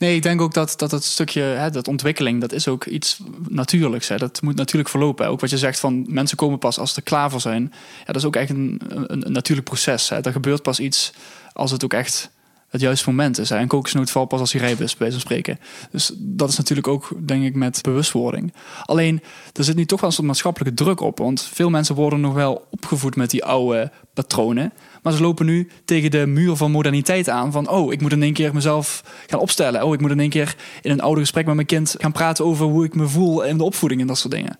Nee, 0.00 0.14
ik 0.14 0.22
denk 0.22 0.40
ook 0.40 0.54
dat 0.54 0.74
dat, 0.76 0.90
dat 0.90 1.04
stukje, 1.04 1.42
hè, 1.42 1.70
dat 1.70 1.88
ontwikkeling, 1.88 2.40
dat 2.40 2.52
is 2.52 2.68
ook 2.68 2.84
iets 2.84 3.20
natuurlijks. 3.48 4.08
Hè. 4.08 4.16
Dat 4.16 4.42
moet 4.42 4.56
natuurlijk 4.56 4.90
verlopen. 4.90 5.28
Ook 5.28 5.40
wat 5.40 5.50
je 5.50 5.58
zegt 5.58 5.80
van 5.80 6.04
mensen 6.08 6.36
komen 6.36 6.58
pas 6.58 6.78
als 6.78 6.94
ze 6.94 7.02
klaar 7.02 7.30
voor 7.30 7.40
zijn. 7.40 7.72
Ja, 7.98 8.06
dat 8.06 8.16
is 8.16 8.24
ook 8.24 8.36
echt 8.36 8.50
een, 8.50 8.80
een, 8.88 9.26
een 9.26 9.32
natuurlijk 9.32 9.68
proces. 9.68 10.08
Hè. 10.08 10.20
Er 10.20 10.32
gebeurt 10.32 10.62
pas 10.62 10.80
iets 10.80 11.12
als 11.52 11.70
het 11.70 11.84
ook 11.84 11.92
echt 11.92 12.30
het 12.70 12.80
juiste 12.80 13.08
moment 13.08 13.38
is. 13.38 13.50
En 13.50 13.66
kokosnoot 13.66 14.10
valt 14.10 14.28
pas 14.28 14.40
als 14.40 14.52
hij 14.52 14.60
rijp 14.60 14.80
is, 14.80 14.96
bij 14.96 15.10
zo'n 15.10 15.20
spreken. 15.20 15.58
Dus 15.90 16.12
dat 16.16 16.48
is 16.48 16.56
natuurlijk 16.56 16.88
ook, 16.88 17.12
denk 17.26 17.44
ik, 17.44 17.54
met 17.54 17.82
bewustwording. 17.82 18.52
Alleen, 18.84 19.22
er 19.52 19.64
zit 19.64 19.76
nu 19.76 19.86
toch 19.86 20.00
wel 20.00 20.08
een 20.08 20.14
soort 20.14 20.26
maatschappelijke 20.26 20.74
druk 20.74 21.00
op. 21.00 21.18
Want 21.18 21.42
veel 21.42 21.70
mensen 21.70 21.94
worden 21.94 22.20
nog 22.20 22.34
wel 22.34 22.66
opgevoed 22.70 23.16
met 23.16 23.30
die 23.30 23.44
oude 23.44 23.90
patronen. 24.14 24.72
Maar 25.02 25.12
ze 25.12 25.22
lopen 25.22 25.46
nu 25.46 25.70
tegen 25.84 26.10
de 26.10 26.26
muur 26.26 26.56
van 26.56 26.70
moderniteit 26.70 27.28
aan. 27.28 27.52
Van, 27.52 27.68
oh, 27.68 27.92
ik 27.92 28.00
moet 28.00 28.12
in 28.12 28.22
één 28.22 28.32
keer 28.32 28.54
mezelf 28.54 29.04
gaan 29.26 29.40
opstellen. 29.40 29.82
Oh, 29.82 29.94
ik 29.94 30.00
moet 30.00 30.10
in 30.10 30.20
één 30.20 30.30
keer 30.30 30.56
in 30.82 30.90
een 30.90 31.00
ouder 31.00 31.20
gesprek 31.20 31.46
met 31.46 31.54
mijn 31.54 31.66
kind 31.66 31.94
gaan 31.98 32.12
praten 32.12 32.44
over 32.44 32.66
hoe 32.66 32.84
ik 32.84 32.94
me 32.94 33.08
voel 33.08 33.42
in 33.42 33.58
de 33.58 33.64
opvoeding 33.64 34.00
en 34.00 34.06
dat 34.06 34.18
soort 34.18 34.34
dingen. 34.34 34.56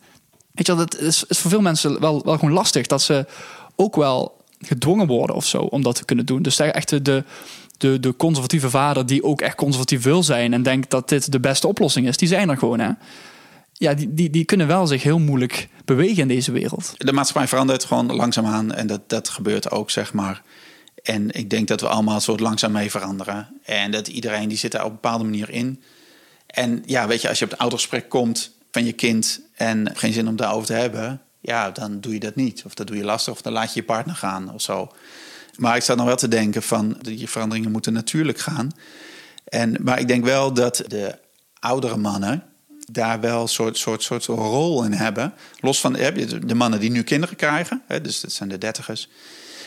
Weet 0.52 0.66
je 0.66 0.74
dat 0.74 0.98
is, 0.98 1.24
is 1.24 1.38
voor 1.38 1.50
veel 1.50 1.60
mensen 1.60 2.00
wel, 2.00 2.24
wel 2.24 2.38
gewoon 2.38 2.54
lastig. 2.54 2.86
Dat 2.86 3.02
ze 3.02 3.26
ook 3.76 3.96
wel 3.96 4.38
gedwongen 4.60 5.06
worden 5.06 5.36
of 5.36 5.46
zo 5.46 5.58
om 5.58 5.82
dat 5.82 5.94
te 5.94 6.04
kunnen 6.04 6.26
doen. 6.26 6.42
Dus 6.42 6.58
echt 6.58 7.04
de, 7.04 7.24
de, 7.80 8.00
de 8.00 8.16
conservatieve 8.16 8.70
vader 8.70 9.06
die 9.06 9.22
ook 9.22 9.40
echt 9.40 9.54
conservatief 9.54 10.02
wil 10.02 10.22
zijn 10.22 10.52
en 10.52 10.62
denkt 10.62 10.90
dat 10.90 11.08
dit 11.08 11.32
de 11.32 11.40
beste 11.40 11.66
oplossing 11.66 12.06
is, 12.08 12.16
die 12.16 12.28
zijn 12.28 12.48
er 12.48 12.58
gewoon. 12.58 12.80
Hè? 12.80 12.90
Ja, 13.72 13.94
die, 13.94 14.14
die, 14.14 14.30
die 14.30 14.44
kunnen 14.44 14.66
wel 14.66 14.86
zich 14.86 15.02
heel 15.02 15.18
moeilijk 15.18 15.68
bewegen 15.84 16.22
in 16.22 16.28
deze 16.28 16.52
wereld. 16.52 16.94
De 16.96 17.12
maatschappij 17.12 17.48
verandert 17.48 17.84
gewoon 17.84 18.14
langzaamaan 18.14 18.72
en 18.72 18.86
dat, 18.86 19.00
dat 19.06 19.28
gebeurt 19.28 19.70
ook, 19.70 19.90
zeg 19.90 20.12
maar. 20.12 20.42
En 21.02 21.30
ik 21.30 21.50
denk 21.50 21.68
dat 21.68 21.80
we 21.80 21.88
allemaal 21.88 22.20
soort 22.20 22.40
langzaam 22.40 22.72
mee 22.72 22.90
veranderen. 22.90 23.48
En 23.64 23.90
dat 23.90 24.08
iedereen 24.08 24.48
die 24.48 24.58
zit 24.58 24.72
daar 24.72 24.84
op 24.84 24.88
een 24.88 24.94
bepaalde 24.94 25.24
manier 25.24 25.50
in. 25.50 25.82
En 26.46 26.82
ja, 26.86 27.06
weet 27.06 27.20
je, 27.20 27.28
als 27.28 27.38
je 27.38 27.44
op 27.44 27.50
het 27.50 27.60
autogesprek 27.60 28.08
komt 28.08 28.52
van 28.70 28.84
je 28.84 28.92
kind 28.92 29.40
en 29.54 29.90
geen 29.94 30.12
zin 30.12 30.28
om 30.28 30.36
daarover 30.36 30.66
te 30.66 30.72
hebben, 30.72 31.20
ja, 31.40 31.70
dan 31.70 32.00
doe 32.00 32.12
je 32.12 32.20
dat 32.20 32.34
niet. 32.34 32.62
Of 32.66 32.74
dat 32.74 32.86
doe 32.86 32.96
je 32.96 33.04
lastig, 33.04 33.32
of 33.32 33.42
dan 33.42 33.52
laat 33.52 33.74
je 33.74 33.80
je 33.80 33.86
partner 33.86 34.14
gaan 34.14 34.52
of 34.52 34.62
zo. 34.62 34.92
Maar 35.56 35.76
ik 35.76 35.82
sta 35.82 35.94
nog 35.94 36.06
wel 36.06 36.16
te 36.16 36.28
denken 36.28 36.62
van 36.62 36.96
die 37.00 37.28
veranderingen 37.28 37.70
moeten 37.70 37.92
natuurlijk 37.92 38.38
gaan. 38.38 38.70
En, 39.44 39.76
maar 39.80 39.98
ik 39.98 40.08
denk 40.08 40.24
wel 40.24 40.52
dat 40.52 40.82
de 40.86 41.18
oudere 41.58 41.96
mannen 41.96 42.44
daar 42.92 43.20
wel 43.20 43.42
een 43.42 43.48
soort, 43.48 43.78
soort, 43.78 44.02
soort 44.02 44.24
rol 44.24 44.84
in 44.84 44.92
hebben. 44.92 45.34
Los 45.60 45.80
van 45.80 45.92
de 45.92 46.54
mannen 46.54 46.80
die 46.80 46.90
nu 46.90 47.02
kinderen 47.02 47.36
krijgen, 47.36 47.82
hè, 47.86 48.00
dus 48.00 48.20
dat 48.20 48.32
zijn 48.32 48.48
de 48.48 48.58
dertigers. 48.58 49.08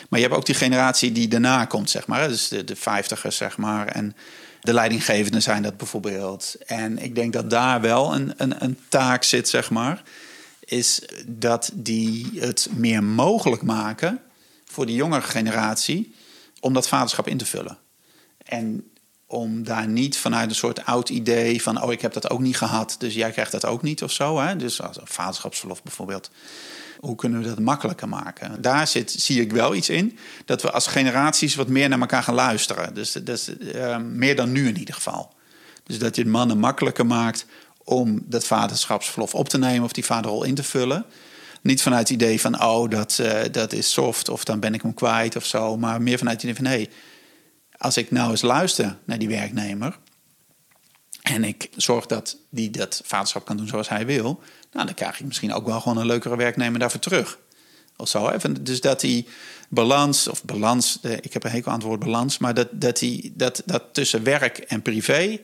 Maar 0.08 0.20
je 0.20 0.26
hebt 0.26 0.38
ook 0.38 0.46
die 0.46 0.54
generatie 0.54 1.12
die 1.12 1.28
daarna 1.28 1.64
komt, 1.64 1.90
zeg 1.90 2.06
maar. 2.06 2.28
Dus 2.28 2.48
de, 2.48 2.64
de 2.64 2.76
vijftigers, 2.76 3.36
zeg 3.36 3.56
maar. 3.56 3.86
En 3.86 4.16
de 4.60 4.72
leidinggevenden 4.72 5.42
zijn 5.42 5.62
dat 5.62 5.76
bijvoorbeeld. 5.76 6.54
En 6.66 6.98
ik 6.98 7.14
denk 7.14 7.32
dat 7.32 7.50
daar 7.50 7.80
wel 7.80 8.14
een, 8.14 8.32
een, 8.36 8.64
een 8.64 8.78
taak 8.88 9.22
zit, 9.22 9.48
zeg 9.48 9.70
maar. 9.70 10.02
Is 10.64 11.02
dat 11.26 11.70
die 11.74 12.30
het 12.34 12.68
meer 12.76 13.04
mogelijk 13.04 13.62
maken 13.62 14.20
voor 14.64 14.86
de 14.86 14.94
jongere 14.94 15.22
generatie 15.22 16.14
om 16.60 16.72
dat 16.72 16.88
vaderschap 16.88 17.28
in 17.28 17.36
te 17.36 17.46
vullen. 17.46 17.78
En 18.38 18.90
om 19.26 19.64
daar 19.64 19.88
niet 19.88 20.16
vanuit 20.16 20.48
een 20.48 20.56
soort 20.56 20.84
oud 20.84 21.08
idee 21.08 21.62
van, 21.62 21.82
oh, 21.82 21.92
ik 21.92 22.00
heb 22.00 22.12
dat 22.12 22.30
ook 22.30 22.40
niet 22.40 22.56
gehad, 22.56 22.96
dus 22.98 23.14
jij 23.14 23.30
krijgt 23.30 23.52
dat 23.52 23.64
ook 23.64 23.82
niet 23.82 24.02
of 24.02 24.12
zo. 24.12 24.40
Hè? 24.40 24.56
Dus 24.56 24.82
als 24.82 24.98
vaderschapsverlof 25.02 25.82
bijvoorbeeld. 25.82 26.30
Hoe 27.00 27.16
kunnen 27.16 27.40
we 27.40 27.46
dat 27.46 27.58
makkelijker 27.58 28.08
maken? 28.08 28.62
Daar 28.62 28.86
zit, 28.86 29.10
zie 29.10 29.40
ik 29.40 29.52
wel 29.52 29.74
iets 29.74 29.88
in. 29.88 30.18
Dat 30.44 30.62
we 30.62 30.70
als 30.70 30.86
generaties 30.86 31.54
wat 31.54 31.68
meer 31.68 31.88
naar 31.88 32.00
elkaar 32.00 32.22
gaan 32.22 32.34
luisteren. 32.34 32.94
Dus, 32.94 33.12
dus 33.12 33.48
uh, 33.48 33.98
meer 33.98 34.36
dan 34.36 34.52
nu 34.52 34.68
in 34.68 34.78
ieder 34.78 34.94
geval. 34.94 35.34
Dus 35.84 35.98
dat 35.98 36.16
je 36.16 36.26
mannen 36.26 36.58
makkelijker 36.58 37.06
maakt 37.06 37.46
om 37.84 38.22
dat 38.26 38.46
vaderschapsverlof 38.46 39.34
op 39.34 39.48
te 39.48 39.58
nemen 39.58 39.84
of 39.84 39.92
die 39.92 40.04
vaderrol 40.04 40.44
in 40.44 40.54
te 40.54 40.62
vullen. 40.62 41.04
Niet 41.62 41.82
vanuit 41.82 42.08
het 42.08 42.22
idee 42.22 42.40
van, 42.40 42.62
oh, 42.62 42.90
dat, 42.90 43.18
uh, 43.20 43.40
dat 43.50 43.72
is 43.72 43.92
soft 43.92 44.28
of 44.28 44.44
dan 44.44 44.60
ben 44.60 44.74
ik 44.74 44.82
hem 44.82 44.94
kwijt 44.94 45.36
of 45.36 45.44
zo. 45.44 45.76
Maar 45.76 46.02
meer 46.02 46.18
vanuit 46.18 46.42
het 46.42 46.50
idee 46.50 46.62
van, 46.62 46.72
hé, 46.72 46.76
hey, 46.76 46.90
als 47.76 47.96
ik 47.96 48.10
nou 48.10 48.30
eens 48.30 48.42
luister 48.42 48.98
naar 49.04 49.18
die 49.18 49.28
werknemer 49.28 49.98
en 51.22 51.44
ik 51.44 51.68
zorg 51.76 52.06
dat 52.06 52.36
die 52.50 52.70
dat 52.70 53.02
vaderschap 53.04 53.44
kan 53.44 53.56
doen 53.56 53.68
zoals 53.68 53.88
hij 53.88 54.06
wil, 54.06 54.40
nou, 54.72 54.86
dan 54.86 54.94
krijg 54.94 55.20
ik 55.20 55.26
misschien 55.26 55.52
ook 55.52 55.66
wel 55.66 55.80
gewoon 55.80 55.98
een 55.98 56.06
leukere 56.06 56.36
werknemer 56.36 56.78
daarvoor 56.78 57.00
terug. 57.00 57.38
Of 57.96 58.08
zo. 58.08 58.28
Even, 58.28 58.64
dus 58.64 58.80
dat 58.80 59.00
die 59.00 59.26
balans, 59.68 60.28
of 60.28 60.44
balans, 60.44 60.98
ik 61.20 61.32
heb 61.32 61.44
een 61.44 61.50
hekel 61.50 61.72
aan 61.72 61.80
woord 61.80 62.00
balans, 62.00 62.38
maar 62.38 62.54
dat, 62.54 62.68
dat, 62.72 62.98
die, 62.98 63.32
dat, 63.36 63.62
dat 63.66 63.82
tussen 63.92 64.22
werk 64.22 64.58
en 64.58 64.82
privé, 64.82 65.40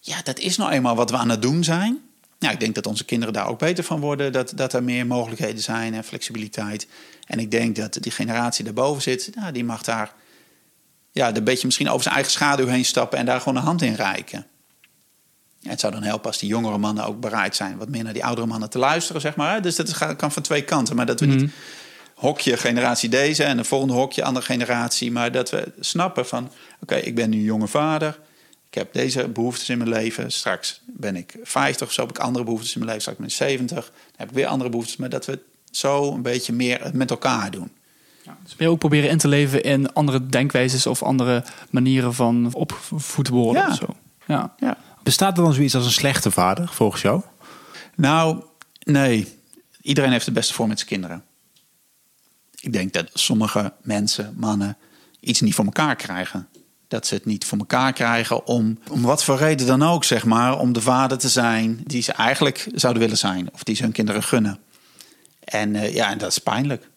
ja, 0.00 0.22
dat 0.22 0.38
is 0.38 0.56
nou 0.56 0.70
eenmaal 0.70 0.96
wat 0.96 1.10
we 1.10 1.16
aan 1.16 1.28
het 1.28 1.42
doen 1.42 1.64
zijn. 1.64 1.98
Nou, 2.38 2.52
ik 2.52 2.60
denk 2.60 2.74
dat 2.74 2.86
onze 2.86 3.04
kinderen 3.04 3.34
daar 3.34 3.48
ook 3.48 3.58
beter 3.58 3.84
van 3.84 4.00
worden, 4.00 4.32
dat, 4.32 4.52
dat 4.54 4.72
er 4.72 4.82
meer 4.82 5.06
mogelijkheden 5.06 5.62
zijn 5.62 5.94
en 5.94 6.04
flexibiliteit. 6.04 6.86
En 7.26 7.38
ik 7.38 7.50
denk 7.50 7.76
dat 7.76 7.98
die 8.00 8.12
generatie 8.12 8.64
daarboven 8.64 9.02
zit, 9.02 9.30
nou, 9.34 9.52
die 9.52 9.64
mag 9.64 9.82
daar 9.82 10.12
ja, 11.12 11.34
een 11.34 11.44
beetje 11.44 11.66
misschien 11.66 11.88
over 11.88 12.02
zijn 12.02 12.14
eigen 12.14 12.32
schaduw 12.32 12.66
heen 12.66 12.84
stappen 12.84 13.18
en 13.18 13.26
daar 13.26 13.38
gewoon 13.38 13.56
een 13.56 13.62
hand 13.62 13.82
in 13.82 13.94
reiken. 13.94 14.46
het 15.62 15.80
zou 15.80 15.92
dan 15.92 16.02
helpen 16.02 16.26
als 16.26 16.38
die 16.38 16.48
jongere 16.48 16.78
mannen 16.78 17.04
ook 17.04 17.20
bereid 17.20 17.56
zijn 17.56 17.76
wat 17.76 17.88
meer 17.88 18.04
naar 18.04 18.12
die 18.12 18.24
oudere 18.24 18.46
mannen 18.46 18.70
te 18.70 18.78
luisteren, 18.78 19.20
zeg 19.20 19.36
maar. 19.36 19.62
Dus 19.62 19.76
dat 19.76 20.16
kan 20.16 20.32
van 20.32 20.42
twee 20.42 20.62
kanten. 20.62 20.96
Maar 20.96 21.06
dat 21.06 21.20
we 21.20 21.26
niet 21.26 21.42
mhm. 21.42 21.50
hokje 22.14 22.56
generatie 22.56 23.08
deze 23.08 23.44
en 23.44 23.56
de 23.56 23.64
volgende 23.64 23.94
hokje 23.94 24.24
andere 24.24 24.46
generatie. 24.46 25.12
Maar 25.12 25.32
dat 25.32 25.50
we 25.50 25.72
snappen 25.80 26.26
van, 26.26 26.50
oké, 26.80 26.94
ik 26.94 27.14
ben 27.14 27.30
nu 27.30 27.42
jonge 27.42 27.68
vader. 27.68 28.18
Ik 28.70 28.74
heb 28.74 28.92
deze 28.92 29.28
behoeftes 29.28 29.68
in 29.68 29.78
mijn 29.78 29.90
leven. 29.90 30.32
Straks 30.32 30.80
ben 30.86 31.16
ik 31.16 31.36
50 31.42 31.86
of 31.86 31.92
zo, 31.92 32.00
heb 32.00 32.10
ik 32.10 32.18
andere 32.18 32.44
behoeftes 32.44 32.74
in 32.74 32.78
mijn 32.78 32.86
leven. 32.86 33.02
Straks 33.02 33.18
ben 33.18 33.28
ik 33.28 33.34
70, 33.34 33.84
dan 33.84 33.94
heb 34.16 34.28
ik 34.28 34.34
weer 34.34 34.46
andere 34.46 34.70
behoeftes. 34.70 34.96
Maar 34.96 35.08
dat 35.08 35.26
we 35.26 35.38
zo 35.70 36.12
een 36.12 36.22
beetje 36.22 36.52
meer 36.52 36.90
met 36.92 37.10
elkaar 37.10 37.50
doen. 37.50 37.70
Ja, 38.22 38.36
dus 38.42 38.54
je 38.58 38.68
ook 38.68 38.78
proberen 38.78 39.10
in 39.10 39.18
te 39.18 39.28
leven 39.28 39.62
in 39.62 39.92
andere 39.92 40.26
denkwijzes 40.26 40.86
of 40.86 41.02
andere 41.02 41.44
manieren 41.70 42.14
van 42.14 42.54
opvoed 42.54 43.28
worden 43.28 43.62
ja. 43.62 43.68
of 43.68 43.76
zo. 43.76 43.96
Ja. 44.26 44.54
ja. 44.58 44.78
Bestaat 45.02 45.38
er 45.38 45.44
dan 45.44 45.52
zoiets 45.52 45.74
als 45.74 45.84
een 45.84 45.90
slechte 45.90 46.30
vader, 46.30 46.68
volgens 46.68 47.02
jou? 47.02 47.22
Nou, 47.94 48.42
nee. 48.82 49.36
Iedereen 49.80 50.10
heeft 50.10 50.24
het 50.24 50.34
beste 50.34 50.54
voor 50.54 50.68
met 50.68 50.78
zijn 50.78 50.90
kinderen. 50.90 51.24
Ik 52.60 52.72
denk 52.72 52.92
dat 52.92 53.10
sommige 53.14 53.72
mensen, 53.82 54.34
mannen, 54.36 54.76
iets 55.20 55.40
niet 55.40 55.54
voor 55.54 55.64
elkaar 55.64 55.96
krijgen. 55.96 56.48
Dat 56.88 57.06
ze 57.06 57.14
het 57.14 57.24
niet 57.24 57.44
voor 57.44 57.58
elkaar 57.58 57.92
krijgen 57.92 58.46
om, 58.46 58.78
om 58.90 59.02
wat 59.02 59.24
voor 59.24 59.36
reden 59.36 59.66
dan 59.66 59.82
ook, 59.82 60.04
zeg 60.04 60.24
maar, 60.24 60.58
om 60.58 60.72
de 60.72 60.80
vader 60.80 61.18
te 61.18 61.28
zijn 61.28 61.80
die 61.86 62.02
ze 62.02 62.12
eigenlijk 62.12 62.68
zouden 62.74 63.02
willen 63.02 63.18
zijn. 63.18 63.48
Of 63.52 63.62
die 63.62 63.76
ze 63.76 63.82
hun 63.82 63.92
kinderen 63.92 64.22
gunnen. 64.22 64.58
En 65.44 65.74
uh, 65.74 65.94
ja, 65.94 66.10
en 66.10 66.18
dat 66.18 66.30
is 66.30 66.38
pijnlijk. 66.38 66.88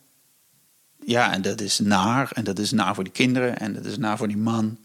Ja, 1.06 1.34
en 1.34 1.42
dat 1.42 1.62
is 1.62 1.80
naar. 1.80 2.32
En 2.34 2.44
dat 2.44 2.60
is 2.60 2.72
naar 2.72 2.96
voor 2.96 3.04
die 3.04 3.14
kinderen. 3.14 3.60
En 3.60 3.74
dat 3.74 3.86
is 3.86 3.98
naar 3.98 4.18
voor 4.18 4.28
die 4.28 4.38
man. 4.38 4.78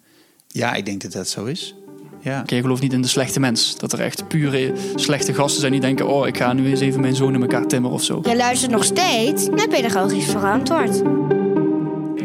Ja, 0.49 0.75
ik 0.75 0.85
denk 0.85 1.03
dat 1.03 1.13
dat 1.13 1.29
zo 1.29 1.45
is. 1.45 1.75
Ja. 2.21 2.41
Oké, 2.41 2.55
je 2.55 2.61
gelooft 2.61 2.83
niet 2.83 2.93
in 2.93 3.03
de 3.03 3.09
slechte 3.09 3.41
mens. 3.41 3.79
Dat 3.79 3.93
er 3.93 4.01
echt 4.01 4.29
pure 4.29 4.73
slechte 4.95 5.35
gasten 5.35 5.61
zijn 5.61 5.73
die 5.73 5.81
denken... 5.81 6.09
oh, 6.09 6.27
ik 6.27 6.37
ga 6.37 6.53
nu 6.53 6.69
eens 6.69 6.81
even 6.81 7.01
mijn 7.01 7.15
zoon 7.15 7.35
in 7.35 7.43
elkaar 7.43 7.67
timmeren 7.67 7.97
of 7.97 8.05
zo. 8.05 8.21
Je 8.23 8.37
luistert 8.37 8.73
nog 8.73 8.85
steeds 8.85 9.49
naar 9.49 9.69
pedagogisch 9.69 10.25
verantwoord. 10.25 11.03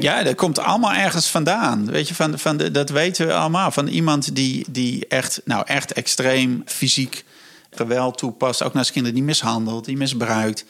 Ja, 0.02 0.24
dat 0.24 0.36
komt 0.36 0.60
allemaal 0.60 0.94
ergens 0.94 1.28
vandaan. 1.28 1.86
Weet 1.86 2.08
je, 2.08 2.16
van, 2.16 2.40
van 2.40 2.58
de, 2.58 2.72
dat 2.72 2.90
weten 2.90 3.28
we 3.28 3.34
allemaal. 3.34 3.72
Van 3.72 3.88
iemand 3.88 4.36
die, 4.36 4.66
die 4.70 5.08
echt, 5.08 5.42
nou, 5.46 5.64
echt 5.66 5.94
extreem 5.94 6.62
fysiek 6.66 7.26
geweld 7.72 8.18
toepast. 8.18 8.64
Ook 8.64 8.74
naar 8.74 8.84
zijn 8.84 8.94
kinderen 8.94 9.18
die 9.18 9.28
mishandelt, 9.28 9.86
die 9.86 9.98
misbruikt. 9.98 10.66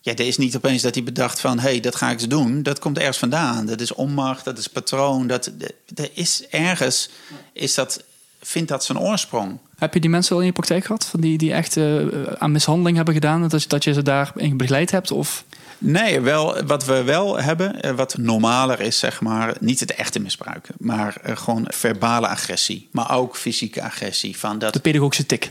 Ja, 0.00 0.12
er 0.14 0.26
is 0.26 0.36
niet 0.36 0.56
opeens 0.56 0.82
dat 0.82 0.94
hij 0.94 1.04
bedacht 1.04 1.40
van... 1.40 1.58
hé, 1.58 1.68
hey, 1.70 1.80
dat 1.80 1.94
ga 1.96 2.06
ik 2.10 2.12
eens 2.20 2.28
doen. 2.28 2.62
Dat 2.62 2.78
komt 2.78 2.98
ergens 2.98 3.18
vandaan. 3.18 3.66
Dat 3.66 3.80
is 3.80 3.92
onmacht, 3.94 4.44
dat 4.44 4.58
is 4.58 4.66
patroon. 4.66 5.26
Dat, 5.26 5.50
er 5.94 6.10
is 6.12 6.46
ergens, 6.50 7.10
is 7.52 7.74
dat, 7.74 8.02
vindt 8.42 8.68
dat 8.68 8.84
zijn 8.84 8.98
oorsprong. 8.98 9.58
Heb 9.78 9.94
je 9.94 10.00
die 10.00 10.10
mensen 10.10 10.34
al 10.34 10.40
in 10.40 10.46
je 10.46 10.52
praktijk 10.52 10.84
gehad? 10.84 11.04
Van 11.06 11.20
die, 11.20 11.38
die 11.38 11.52
echt 11.52 11.76
eh, 11.76 11.96
aan 12.38 12.52
mishandeling 12.52 12.96
hebben 12.96 13.14
gedaan? 13.14 13.48
Dat, 13.48 13.62
je- 13.62 13.68
dat 13.68 13.84
je 13.84 13.92
ze 13.92 14.02
daarin 14.02 14.56
begeleid 14.56 14.90
hebt? 14.90 15.10
Of... 15.10 15.44
Nee, 15.78 16.20
wel, 16.20 16.62
wat 16.64 16.84
we 16.84 17.02
wel 17.02 17.36
hebben, 17.40 17.80
eh, 17.80 17.92
wat 17.94 18.16
normaler 18.16 18.80
is, 18.80 18.98
zeg 18.98 19.20
maar, 19.20 19.56
niet 19.60 19.80
het 19.80 19.94
echte 19.94 20.20
misbruiken, 20.20 20.74
maar 20.78 21.16
eh, 21.22 21.36
gewoon 21.36 21.64
verbale 21.68 22.28
agressie, 22.28 22.88
maar 22.92 23.16
ook 23.16 23.36
fysieke 23.36 23.82
agressie. 23.82 24.38
Van 24.38 24.58
dat, 24.58 24.72
De 24.72 24.80
pedagogische 24.80 25.26
tik. 25.26 25.50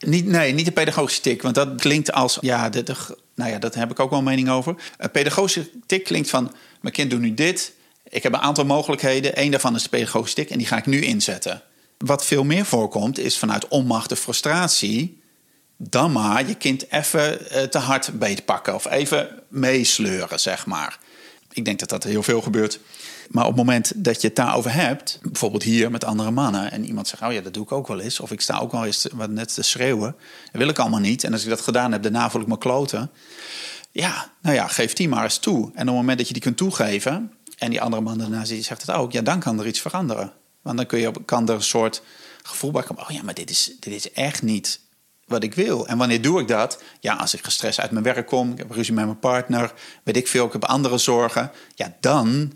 niet, 0.00 0.26
nee, 0.26 0.52
niet 0.52 0.64
de 0.64 0.72
pedagogische 0.72 1.20
tik, 1.20 1.42
want 1.42 1.54
dat 1.54 1.74
klinkt 1.80 2.12
als, 2.12 2.38
ja, 2.40 2.68
de, 2.68 2.82
de- 2.82 3.16
nou 3.34 3.50
ja, 3.50 3.58
dat 3.58 3.74
heb 3.74 3.90
ik 3.90 4.00
ook 4.00 4.10
wel 4.10 4.18
een 4.18 4.24
mening 4.24 4.48
over. 4.50 4.74
Een 4.98 5.10
pedagogische 5.10 5.70
tik 5.86 6.04
klinkt 6.04 6.30
van, 6.30 6.52
mijn 6.80 6.94
kind 6.94 7.10
doet 7.10 7.20
nu 7.20 7.34
dit, 7.34 7.72
ik 8.08 8.22
heb 8.22 8.32
een 8.32 8.40
aantal 8.40 8.64
mogelijkheden, 8.64 9.40
Eén 9.42 9.50
daarvan 9.50 9.74
is 9.74 9.82
de 9.82 9.88
pedagogische 9.88 10.34
tik 10.36 10.50
en 10.50 10.58
die 10.58 10.66
ga 10.66 10.76
ik 10.76 10.86
nu 10.86 11.00
inzetten. 11.00 11.62
Wat 11.98 12.24
veel 12.24 12.44
meer 12.44 12.64
voorkomt, 12.64 13.18
is 13.18 13.38
vanuit 13.38 13.68
onmacht 13.68 14.08
de 14.08 14.16
frustratie 14.16 15.20
dan 15.78 16.12
maar 16.12 16.48
je 16.48 16.54
kind 16.54 16.90
even 16.90 17.50
eh, 17.50 17.62
te 17.62 17.78
hard 17.78 18.18
beetpakken 18.18 18.74
of 18.74 18.90
even 18.90 19.42
meesleuren, 19.48 20.40
zeg 20.40 20.66
maar. 20.66 20.98
Ik 21.52 21.64
denk 21.64 21.78
dat 21.78 21.88
dat 21.88 22.04
heel 22.04 22.22
veel 22.22 22.40
gebeurt. 22.40 22.80
Maar 23.28 23.44
op 23.44 23.48
het 23.48 23.58
moment 23.58 23.92
dat 23.96 24.20
je 24.20 24.26
het 24.26 24.36
daarover 24.36 24.72
hebt, 24.72 25.18
bijvoorbeeld 25.22 25.62
hier 25.62 25.90
met 25.90 26.04
andere 26.04 26.30
mannen, 26.30 26.70
en 26.70 26.84
iemand 26.84 27.08
zegt: 27.08 27.22
Oh 27.22 27.32
ja, 27.32 27.40
dat 27.40 27.54
doe 27.54 27.62
ik 27.62 27.72
ook 27.72 27.86
wel 27.86 28.00
eens, 28.00 28.20
of 28.20 28.30
ik 28.30 28.40
sta 28.40 28.58
ook 28.58 28.72
wel 28.72 28.84
eens 28.84 29.06
wat 29.12 29.30
net 29.30 29.54
te 29.54 29.62
schreeuwen, 29.62 30.16
dat 30.52 30.60
wil 30.60 30.68
ik 30.68 30.78
allemaal 30.78 31.00
niet. 31.00 31.24
En 31.24 31.32
als 31.32 31.42
ik 31.42 31.48
dat 31.48 31.60
gedaan 31.60 31.92
heb, 31.92 32.02
daarna 32.02 32.30
voel 32.30 32.40
ik 32.40 32.46
me 32.46 32.58
kloten. 32.58 33.10
Ja, 33.90 34.32
nou 34.42 34.54
ja, 34.54 34.66
geef 34.66 34.92
die 34.92 35.08
maar 35.08 35.24
eens 35.24 35.38
toe. 35.38 35.64
En 35.64 35.80
op 35.80 35.86
het 35.86 35.86
moment 35.86 36.18
dat 36.18 36.26
je 36.26 36.32
die 36.32 36.42
kunt 36.42 36.56
toegeven, 36.56 37.32
en 37.58 37.70
die 37.70 37.80
andere 37.80 38.02
man 38.02 38.18
daarna 38.18 38.44
zegt 38.44 38.80
het 38.80 38.90
ook, 38.90 39.12
ja, 39.12 39.22
dan 39.22 39.40
kan 39.40 39.60
er 39.60 39.66
iets 39.66 39.80
veranderen. 39.80 40.32
Want 40.62 40.76
dan 40.76 40.86
kun 40.86 40.98
je, 40.98 41.12
kan 41.24 41.48
er 41.48 41.54
een 41.54 41.62
soort 41.62 42.02
gevoel 42.42 42.70
bij 42.70 42.82
komen: 42.82 43.02
Oh 43.02 43.10
ja, 43.10 43.22
maar 43.22 43.34
dit 43.34 43.50
is, 43.50 43.72
dit 43.80 43.94
is 43.94 44.12
echt 44.12 44.42
niet 44.42 44.80
wat 45.28 45.42
ik 45.42 45.54
wil. 45.54 45.86
En 45.86 45.98
wanneer 45.98 46.22
doe 46.22 46.40
ik 46.40 46.48
dat? 46.48 46.82
Ja, 47.00 47.14
als 47.14 47.34
ik 47.34 47.44
gestrest 47.44 47.80
uit 47.80 47.90
mijn 47.90 48.04
werk 48.04 48.26
kom, 48.26 48.52
ik 48.52 48.58
heb 48.58 48.70
ruzie 48.70 48.94
met 48.94 49.04
mijn 49.04 49.18
partner, 49.18 49.72
weet 50.02 50.16
ik 50.16 50.28
veel, 50.28 50.46
ik 50.46 50.52
heb 50.52 50.64
andere 50.64 50.98
zorgen. 50.98 51.50
Ja, 51.74 51.96
dan, 52.00 52.52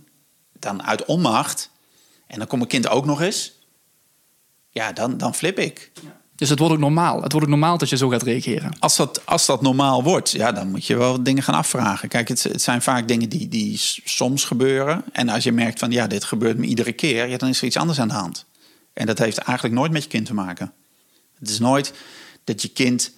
dan 0.59 0.83
uit 0.83 1.05
onmacht, 1.05 1.71
en 2.27 2.39
dan 2.39 2.47
komt 2.47 2.61
mijn 2.61 2.83
kind 2.83 2.89
ook 2.89 3.05
nog 3.05 3.21
eens. 3.21 3.53
Ja, 4.71 4.93
dan, 4.93 5.19
dan 5.19 5.35
flip 5.35 5.59
ik. 5.59 5.93
Dus 6.35 6.49
het 6.49 6.59
wordt 6.59 6.75
ook 6.75 6.81
normaal. 6.81 7.23
Het 7.23 7.33
wordt 7.33 7.47
ook 7.47 7.53
normaal 7.53 7.79
dat 7.79 7.89
je 7.89 7.97
zo 7.97 8.09
gaat 8.09 8.23
reageren. 8.23 8.79
Als 8.79 8.97
dat, 8.97 9.27
als 9.27 9.47
dat 9.47 9.63
normaal 9.63 10.03
wordt, 10.03 10.31
ja, 10.31 10.53
dan 10.53 10.71
moet 10.71 10.87
je 10.87 10.97
wel 10.97 11.23
dingen 11.23 11.43
gaan 11.43 11.55
afvragen. 11.55 12.09
Kijk, 12.09 12.29
het, 12.29 12.43
het 12.43 12.63
zijn 12.63 12.83
vaak 12.83 13.09
dingen 13.09 13.29
die, 13.29 13.49
die 13.49 13.77
soms 14.05 14.45
gebeuren. 14.45 15.05
En 15.13 15.29
als 15.29 15.45
je 15.45 15.53
merkt 15.53 15.79
van, 15.79 15.91
ja, 15.91 16.07
dit 16.07 16.25
gebeurt 16.25 16.59
me 16.59 16.67
iedere 16.67 16.93
keer, 16.93 17.29
ja, 17.29 17.37
dan 17.37 17.49
is 17.49 17.59
er 17.59 17.67
iets 17.67 17.77
anders 17.77 18.01
aan 18.01 18.09
de 18.09 18.15
hand. 18.15 18.47
En 18.93 19.07
dat 19.07 19.19
heeft 19.19 19.39
eigenlijk 19.39 19.77
nooit 19.77 19.93
met 19.93 20.03
je 20.03 20.09
kind 20.09 20.27
te 20.27 20.35
maken. 20.35 20.73
Het 21.39 21.49
is 21.49 21.59
nooit 21.59 21.93
dat 22.45 22.63
je 22.63 22.69
kind 22.69 23.13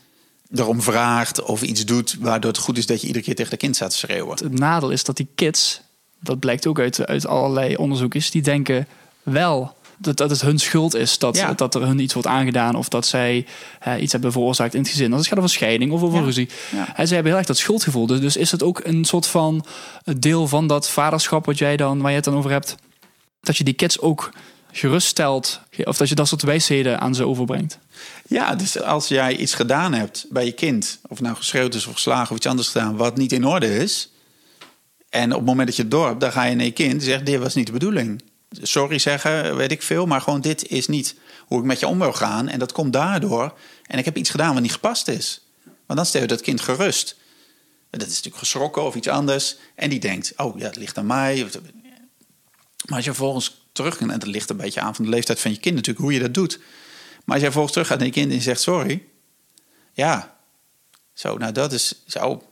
erom 0.55 0.83
vraagt 0.83 1.43
of 1.43 1.63
iets 1.63 1.85
doet 1.85 2.17
waardoor 2.21 2.51
het 2.51 2.61
goed 2.61 2.79
is 2.79 2.87
dat 2.87 3.01
je 3.01 3.07
iedere 3.07 3.25
keer 3.25 3.35
tegen 3.35 3.51
de 3.51 3.57
kind 3.57 3.77
staat 3.77 3.91
te 3.91 3.97
schreeuwen. 3.97 4.35
Het 4.43 4.59
nadeel 4.59 4.91
is 4.91 5.05
dat 5.05 5.17
die 5.17 5.29
kids, 5.35 5.81
dat 6.21 6.39
blijkt 6.39 6.67
ook 6.67 6.79
uit, 6.79 7.07
uit 7.07 7.27
allerlei 7.27 7.77
onderzoekjes, 7.77 8.31
die 8.31 8.43
denken 8.43 8.87
wel 9.23 9.77
dat, 9.99 10.17
dat 10.17 10.31
het 10.31 10.41
hun 10.41 10.59
schuld 10.59 10.95
is 10.95 11.19
dat, 11.19 11.37
Ja. 11.37 11.53
dat 11.53 11.75
er 11.75 11.87
hun 11.87 11.99
iets 11.99 12.13
wordt 12.15 12.29
aangedaan 12.29 12.75
of 12.75 12.89
dat 12.89 13.07
zij 13.07 13.47
eh, 13.81 14.03
iets 14.03 14.13
hebben 14.13 14.33
veroorzaakt 14.33 14.75
in 14.75 14.81
het 14.81 14.89
gezin. 14.91 15.11
Als 15.13 15.21
het 15.21 15.29
gaat 15.29 15.39
over 15.39 15.51
scheiding 15.51 15.93
of 15.93 16.03
over 16.03 16.19
Ja. 16.19 16.25
ruzie. 16.25 16.49
Ja. 16.73 16.97
En 16.97 17.07
zij 17.07 17.15
hebben 17.15 17.27
heel 17.27 17.37
erg 17.37 17.47
dat 17.47 17.59
schuldgevoel. 17.59 18.07
Dus, 18.07 18.21
dus 18.21 18.37
is 18.37 18.51
het 18.51 18.63
ook 18.63 18.81
een 18.85 19.05
soort 19.05 19.27
van 19.27 19.65
deel 20.19 20.49
van 20.49 20.67
dat 20.67 20.89
vaderschap 20.91 21.47
wat 21.47 21.59
jij 21.59 21.77
dan, 21.77 22.01
waar 22.01 22.11
je 22.11 22.17
het 22.17 22.25
dan 22.25 22.35
over 22.35 22.51
hebt, 22.51 22.75
dat 23.41 23.57
je 23.57 23.65
die 23.65 23.75
kids 23.75 24.01
ook 24.01 24.33
geruststelt 24.77 25.61
of 25.85 25.97
dat 25.97 26.09
je 26.09 26.15
dat 26.15 26.29
soort 26.29 26.43
wijsheden 26.43 27.01
aan 27.01 27.15
ze 27.15 27.27
overbrengt. 27.27 27.79
Ja, 28.27 28.55
dus 28.55 28.81
als 28.81 29.09
jij 29.09 29.37
iets 29.37 29.55
gedaan 29.55 29.93
hebt 29.93 30.27
bij 30.31 30.45
je 30.45 30.53
kind, 30.53 30.99
of 31.09 31.21
nou 31.21 31.37
geschreeuwd 31.37 31.75
is 31.75 31.87
of 31.87 31.93
geslagen 31.93 32.31
of 32.31 32.37
iets 32.37 32.47
anders 32.47 32.69
gedaan, 32.69 32.97
wat 32.97 33.17
niet 33.17 33.33
in 33.33 33.47
orde 33.47 33.77
is. 33.77 34.11
En 35.09 35.31
op 35.31 35.39
het 35.39 35.47
moment 35.47 35.67
dat 35.67 35.77
je 35.77 35.99
hebt, 35.99 36.21
dan 36.21 36.33
ga 36.33 36.45
je 36.45 36.55
naar 36.55 36.65
je 36.65 36.73
kind 36.73 36.93
en 36.93 37.01
zegt: 37.01 37.27
Dit 37.27 37.41
was 37.41 37.55
niet 37.55 37.67
de 37.67 37.73
bedoeling. 37.73 38.23
Sorry 38.51 38.99
zeggen, 38.99 39.57
weet 39.57 39.73
ik 39.73 39.83
veel, 39.83 40.07
maar 40.07 40.21
gewoon 40.21 40.41
dit 40.41 40.69
is 40.69 40.87
niet 40.87 41.15
hoe 41.47 41.59
ik 41.59 41.65
met 41.65 41.81
je 41.81 41.87
om 41.87 41.99
wil 41.99 42.13
gaan. 42.13 42.49
En 42.49 42.59
dat 42.59 42.73
komt 42.73 42.93
daardoor. 42.93 43.59
En 43.87 43.99
ik 43.99 44.05
heb 44.05 44.17
iets 44.17 44.31
gedaan 44.31 44.53
wat 44.53 44.63
niet 44.63 44.73
gepast 44.73 45.09
is. 45.09 45.47
Want 45.65 45.99
dan 45.99 46.07
stel 46.07 46.21
je 46.21 46.27
dat 46.27 46.41
kind 46.41 46.61
gerust. 46.61 47.17
Dat 47.91 48.03
is 48.03 48.09
natuurlijk 48.09 48.37
geschrokken 48.37 48.85
of 48.85 48.95
iets 48.95 49.09
anders. 49.09 49.57
En 49.75 49.91
die 49.91 50.01
denkt: 50.01 50.33
Oh 50.37 50.59
ja, 50.59 50.67
het 50.67 50.77
ligt 50.77 50.99
aan 50.99 51.07
mij. 51.07 51.47
Maar 52.85 52.97
als 52.97 53.05
je 53.05 53.11
vervolgens 53.15 53.64
terug 53.75 53.99
en 54.01 54.09
dat 54.09 54.27
ligt 54.27 54.51
een 54.51 54.57
beetje 54.57 54.81
aan 54.81 54.95
van 54.95 55.05
de 55.05 55.11
leeftijd 55.11 55.41
van 55.41 55.51
je 55.51 55.59
kind 55.59 55.75
natuurlijk, 55.75 56.05
hoe 56.05 56.15
je 56.15 56.21
dat 56.21 56.35
doet. 56.35 56.59
Maar 56.59 57.35
als 57.35 57.35
jij 57.35 57.41
vervolgens 57.41 57.73
terug 57.73 57.89
gaat 57.89 57.99
naar 57.99 58.07
je 58.07 58.13
kind 58.13 58.29
en 58.29 58.35
je 58.35 58.43
zegt 58.43 58.61
sorry. 58.61 59.03
Ja, 59.93 60.37
zo, 61.13 61.37
nou 61.37 61.53
dat 61.53 61.73
is 61.73 62.03
zo. 62.07 62.43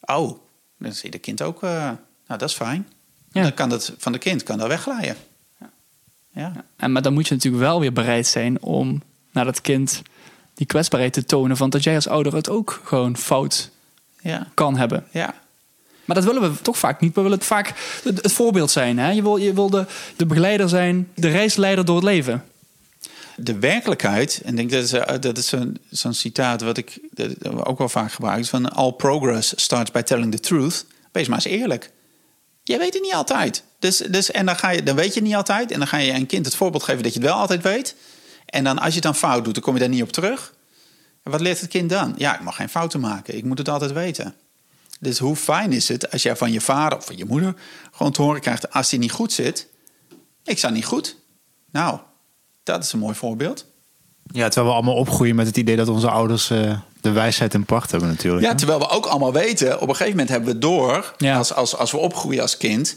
Oh, 0.00 0.38
dan 0.78 0.92
zie 0.92 1.04
je 1.04 1.10
de 1.10 1.18
kind 1.18 1.42
ook, 1.42 1.62
eh, 1.62 1.70
nou 1.70 1.98
dat 2.26 2.42
is 2.42 2.54
fijn. 2.54 2.88
Ja. 3.32 3.42
Dan 3.42 3.54
kan 3.54 3.68
dat 3.68 3.92
van 3.98 4.12
de 4.12 4.18
kind 4.18 4.42
kan 4.42 4.58
dat 4.58 4.68
wegglijden. 4.68 5.16
Ja. 6.32 6.64
En, 6.76 6.92
maar 6.92 7.02
dan 7.02 7.12
moet 7.12 7.28
je 7.28 7.34
natuurlijk 7.34 7.62
wel 7.62 7.80
weer 7.80 7.92
bereid 7.92 8.26
zijn 8.26 8.62
om 8.62 9.02
naar 9.30 9.44
dat 9.44 9.60
kind 9.60 10.02
die 10.54 10.66
kwetsbaarheid 10.66 11.12
te 11.12 11.24
tonen. 11.24 11.56
Van 11.56 11.70
dat 11.70 11.82
jij 11.82 11.94
als 11.94 12.08
ouder 12.08 12.34
het 12.34 12.48
ook 12.48 12.80
gewoon 12.84 13.16
fout 13.16 13.70
Ja. 14.20 14.48
kan 14.54 14.76
hebben. 14.76 15.06
Ja. 15.10 15.34
Maar 16.10 16.22
dat 16.22 16.32
willen 16.32 16.52
we 16.52 16.62
toch 16.62 16.78
vaak 16.78 17.00
niet. 17.00 17.14
We 17.14 17.20
willen 17.20 17.38
het 17.38 17.46
vaak 17.46 17.74
het, 18.04 18.32
voorbeeld 18.32 18.70
zijn. 18.70 18.98
Hè? 18.98 19.10
Je 19.10 19.22
wil, 19.22 19.36
je 19.36 19.54
de, 19.54 19.86
de 20.16 20.26
begeleider 20.26 20.68
zijn, 20.68 21.08
de 21.14 21.28
reisleider 21.28 21.84
door 21.84 21.96
het 21.96 22.04
leven. 22.04 22.44
De 23.36 23.58
werkelijkheid, 23.58 24.40
en 24.44 24.50
ik 24.50 24.56
denk 24.56 24.70
dat 24.70 24.82
is, 24.82 24.92
eh, 24.92 25.20
dat 25.20 25.38
is 25.38 25.54
zo'n 25.90 26.14
citaat 26.14 26.62
wat 26.62 26.76
ik 26.76 26.98
ook 27.64 27.78
wel 27.78 27.88
vaak 27.88 28.12
gebruik, 28.12 28.46
van 28.46 28.72
all 28.72 28.92
progress 28.92 29.52
starts 29.56 29.90
by 29.90 30.00
telling 30.00 30.32
the 30.32 30.40
truth. 30.40 30.86
Wees 31.12 31.28
maar 31.28 31.36
eens 31.44 31.60
eerlijk. 31.60 31.90
Jij 32.62 32.78
weet 32.78 32.94
het 32.94 33.02
niet 33.02 33.14
altijd. 33.14 33.62
Dus, 33.78 33.96
dus, 33.96 34.30
en 34.30 34.46
dan, 34.46 34.56
ga 34.56 34.70
je, 34.70 34.82
dan 34.82 34.96
weet 34.96 35.14
je 35.14 35.20
het 35.20 35.28
niet 35.28 35.34
altijd. 35.36 35.70
En 35.70 35.78
dan 35.78 35.88
ga 35.88 35.96
je 35.96 36.12
een 36.12 36.26
kind 36.26 36.44
het 36.44 36.54
voorbeeld 36.54 36.82
geven 36.82 37.02
dat 37.02 37.14
je 37.14 37.18
het 37.18 37.28
wel 37.28 37.38
altijd 37.38 37.62
weet. 37.62 37.94
En 38.46 38.64
dan 38.64 38.78
als 38.78 38.88
je 38.88 38.94
het 38.94 39.02
dan 39.02 39.14
fout 39.14 39.44
doet, 39.44 39.54
dan 39.54 39.62
kom 39.62 39.74
je 39.74 39.80
daar 39.80 39.88
niet 39.88 40.02
op 40.02 40.12
terug. 40.12 40.54
En 41.22 41.30
wat 41.30 41.40
leert 41.40 41.60
het 41.60 41.70
kind 41.70 41.90
dan? 41.90 42.14
Ja, 42.16 42.34
ik 42.34 42.40
mag 42.40 42.56
geen 42.56 42.68
fouten 42.68 43.00
maken. 43.00 43.36
Ik 43.36 43.44
moet 43.44 43.58
het 43.58 43.68
altijd 43.68 43.92
weten. 43.92 44.34
Dus 45.00 45.18
hoe 45.18 45.36
fijn 45.36 45.72
is 45.72 45.88
het 45.88 46.12
als 46.12 46.22
jij 46.22 46.36
van 46.36 46.52
je 46.52 46.60
vader 46.60 46.98
of 46.98 47.04
van 47.04 47.16
je 47.16 47.24
moeder 47.24 47.54
gewoon 47.92 48.12
te 48.12 48.22
horen 48.22 48.40
krijgt... 48.40 48.72
als 48.72 48.88
die 48.88 48.98
niet 48.98 49.12
goed 49.12 49.32
zit, 49.32 49.66
ik 50.44 50.58
sta 50.58 50.70
niet 50.70 50.84
goed. 50.84 51.16
Nou, 51.72 51.98
dat 52.62 52.84
is 52.84 52.92
een 52.92 52.98
mooi 52.98 53.14
voorbeeld. 53.14 53.66
Ja, 54.32 54.48
terwijl 54.48 54.66
we 54.66 54.72
allemaal 54.72 55.00
opgroeien 55.00 55.34
met 55.34 55.46
het 55.46 55.56
idee 55.56 55.76
dat 55.76 55.88
onze 55.88 56.10
ouders 56.10 56.50
eh, 56.50 56.78
de 57.00 57.10
wijsheid 57.10 57.54
in 57.54 57.64
pacht 57.64 57.90
hebben 57.90 58.08
natuurlijk. 58.08 58.44
Ja, 58.44 58.50
hè? 58.50 58.56
terwijl 58.56 58.78
we 58.78 58.88
ook 58.88 59.06
allemaal 59.06 59.32
weten, 59.32 59.74
op 59.74 59.88
een 59.88 59.96
gegeven 59.96 60.10
moment 60.10 60.28
hebben 60.28 60.48
we 60.48 60.54
het 60.54 60.62
door... 60.62 61.14
Ja. 61.16 61.36
Als, 61.36 61.54
als, 61.54 61.76
als 61.76 61.90
we 61.90 61.96
opgroeien 61.96 62.42
als 62.42 62.56
kind... 62.56 62.96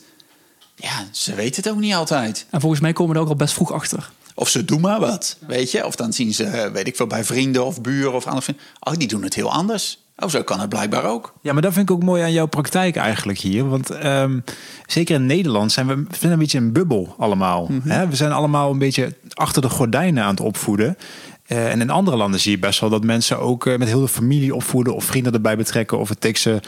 Ja, 0.76 1.08
ze 1.12 1.36
weten 1.36 1.64
het 1.64 1.72
ook 1.72 1.80
niet 1.80 1.94
altijd. 1.94 2.46
En 2.50 2.60
volgens 2.60 2.82
mij 2.82 2.94
komen 2.94 3.12
we 3.12 3.18
er 3.18 3.24
ook 3.26 3.32
al 3.32 3.36
best 3.36 3.54
vroeg 3.54 3.72
achter. 3.72 4.12
Of 4.36 4.50
ze 4.50 4.66
doen 4.66 4.82
maar 4.82 5.00
wat, 5.00 5.38
weet 5.48 5.72
je. 5.72 5.86
Of 5.86 5.96
dan 5.96 6.14
zien 6.14 6.34
ze, 6.34 6.44
eh, 6.44 6.72
weet 6.72 6.88
ik 6.88 6.96
veel, 6.96 7.08
bij 7.08 7.24
vrienden 7.24 7.66
of 7.66 7.82
buren 7.82 8.14
of 8.14 8.26
andere 8.26 8.42
vrienden... 8.42 8.66
Oh, 8.80 8.94
die 8.94 9.08
doen 9.08 9.24
het 9.24 9.34
heel 9.34 9.52
anders. 9.52 10.03
Oh, 10.24 10.30
zo 10.30 10.44
kan 10.44 10.60
het 10.60 10.70
blijkbaar 10.70 11.04
ook. 11.04 11.34
Ja, 11.42 11.54
maar 11.54 11.62
dat 11.62 11.74
vind 11.74 11.90
ik 11.90 11.96
ook 11.96 12.04
mooi 12.04 12.24
aan 12.24 12.32
jouw 12.32 12.46
praktijk 12.46 12.96
eigenlijk 12.96 13.40
hier. 13.40 13.70
Want 13.70 13.90
ehm, 13.90 14.40
zeker 14.86 15.16
in 15.16 15.26
Nederland 15.26 15.72
zijn 15.72 15.88
we, 15.88 15.96
we 15.96 16.16
zijn 16.20 16.32
een 16.32 16.40
beetje 16.40 16.58
een 16.58 16.74
bubbel 16.74 17.16
allemaal. 17.18 17.70
hè? 17.84 18.08
We 18.08 18.16
zijn 18.16 18.32
allemaal 18.32 18.72
een 18.72 18.78
beetje 18.78 19.14
achter 19.34 19.62
de 19.62 19.70
gordijnen 19.70 20.24
aan 20.24 20.30
het 20.30 20.40
opvoeden. 20.40 20.98
Eh, 21.44 21.72
en 21.72 21.82
in 21.82 21.90
andere 21.90 22.18
landen 22.18 22.40
zie 22.40 22.52
je 22.52 22.60
best 22.60 22.80
wel 22.80 22.90
dat 22.90 23.04
mensen 23.04 23.40
ook 23.40 23.66
eh, 23.66 23.78
met 23.78 23.88
heel 23.88 24.02
de 24.02 24.08
familie 24.08 24.56
opvoeden 24.56 24.96
of 24.96 25.04
vrienden 25.04 25.34
erbij 25.34 25.58
betrekken. 25.58 26.00
Of 26.00 26.10
het 26.10 26.22
takes 26.22 26.48
a, 26.48 26.60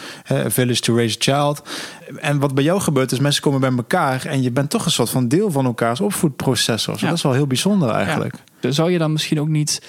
village 0.50 0.80
to 0.82 0.96
raise 0.96 1.18
a 1.18 1.22
child. 1.22 1.62
En 2.20 2.40
wat 2.40 2.56
bij 2.56 2.64
jou 2.64 2.82
gebeurt 2.82 3.12
is 3.12 3.20
mensen 3.20 3.42
komen 3.42 3.60
bij 3.60 3.72
elkaar 3.78 4.26
en 4.26 4.42
je 4.42 4.52
bent 4.52 4.70
toch 4.70 4.86
een 4.86 4.92
soort 4.92 5.10
van 5.10 5.28
deel 5.28 5.52
van 5.52 5.66
elkaars 5.66 6.02
opvoedproces. 6.02 6.88
Of 6.88 7.00
zo. 7.00 7.06
Ja. 7.06 7.08
Dat 7.08 7.18
is 7.18 7.24
wel 7.24 7.34
heel 7.34 7.48
bijzonder 7.48 7.90
eigenlijk. 7.90 8.36
Dus 8.60 8.76
zou 8.76 8.92
je 8.92 8.98
dan 8.98 9.12
misschien 9.12 9.40
ook 9.40 9.48
niet 9.48 9.82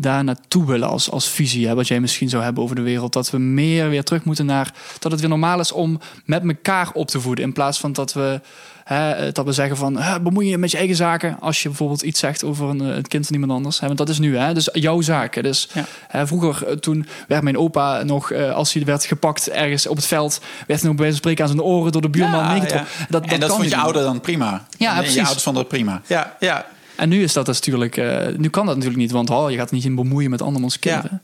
daar 0.00 0.24
naartoe 0.24 0.66
willen 0.66 0.88
als, 0.88 1.10
als 1.10 1.28
visie, 1.28 1.66
hè, 1.66 1.74
wat 1.74 1.88
jij 1.88 2.00
misschien 2.00 2.28
zou 2.28 2.42
hebben 2.42 2.62
over 2.62 2.76
de 2.76 2.82
wereld. 2.82 3.12
Dat 3.12 3.30
we 3.30 3.38
meer 3.38 3.88
weer 3.88 4.04
terug 4.04 4.24
moeten 4.24 4.46
naar 4.46 4.74
dat 4.98 5.10
het 5.12 5.20
weer 5.20 5.30
normaal 5.30 5.60
is 5.60 5.72
om 5.72 6.00
met 6.24 6.42
elkaar 6.48 6.90
op 6.92 7.06
te 7.08 7.20
voeden. 7.20 7.44
In 7.44 7.52
plaats 7.52 7.78
van 7.78 7.92
dat 7.92 8.12
we 8.12 8.40
Hè, 8.84 9.10
eh, 9.10 9.32
dat 9.32 9.44
we 9.44 9.52
zeggen 9.52 9.76
van 9.76 10.00
bemoei 10.22 10.48
je 10.48 10.58
met 10.58 10.70
je 10.70 10.76
eigen 10.76 10.96
zaken 10.96 11.36
als 11.40 11.62
je 11.62 11.68
bijvoorbeeld 11.68 12.02
iets 12.02 12.20
zegt 12.20 12.44
over 12.44 12.68
een, 12.68 12.80
eh, 12.80 12.94
het 12.94 13.08
kind 13.08 13.26
van 13.26 13.34
iemand 13.34 13.52
anders. 13.52 13.80
Hè, 13.80 13.86
want 13.86 13.98
dat 13.98 14.08
is 14.08 14.18
nu, 14.18 14.36
hè, 14.36 14.54
dus 14.54 14.68
jouw 14.72 15.00
zaken. 15.00 15.42
Dus 15.42 15.68
Ja. 15.74 15.84
hè, 16.08 16.26
vroeger 16.26 16.66
eh, 16.68 16.76
toen 16.76 17.06
werd 17.28 17.42
mijn 17.42 17.58
opa 17.58 18.02
nog, 18.02 18.30
eh, 18.30 18.52
als 18.54 18.72
hij 18.72 18.84
werd 18.84 19.04
gepakt 19.04 19.48
ergens 19.50 19.86
op 19.86 19.96
het 19.96 20.06
veld, 20.06 20.40
werd 20.66 20.80
hij 20.80 20.88
nog 20.88 20.98
bij 20.98 21.04
wijze 21.06 21.10
van 21.10 21.16
spreken 21.16 21.44
aan 21.44 21.50
zijn 21.50 21.62
oren 21.62 21.92
door 21.92 22.02
de 22.02 22.08
buurman 22.10 22.40
Ja, 22.40 22.48
meegetrokken. 22.52 22.88
ja. 22.98 23.06
Dat, 23.08 23.22
en 23.26 23.40
dat 23.40 23.48
kan 23.48 23.58
vond 23.58 23.70
je 23.70 23.76
ouder 23.76 24.02
dan 24.02 24.20
prima. 24.20 24.66
Ja, 24.78 24.90
En 24.90 24.96
precies. 24.96 25.14
Je 25.14 25.20
ouders 25.22 25.42
vonden 25.42 25.62
het 25.62 25.70
prima. 25.72 26.02
Ja, 26.06 26.36
ja. 26.40 26.66
En 26.98 27.08
nu 27.08 27.22
is 27.22 27.32
dat 27.32 27.46
dus 27.46 27.56
natuurlijk, 27.56 27.96
eh, 27.96 28.26
nu 28.36 28.48
kan 28.48 28.66
dat 28.66 28.74
natuurlijk 28.74 29.02
niet, 29.02 29.10
want 29.10 29.30
oh, 29.30 29.50
je 29.50 29.56
gaat 29.56 29.70
niet 29.70 29.84
in 29.84 29.94
bemoeien 29.94 30.30
met 30.30 30.42
andermans 30.42 30.78
kinderen. 30.78 31.22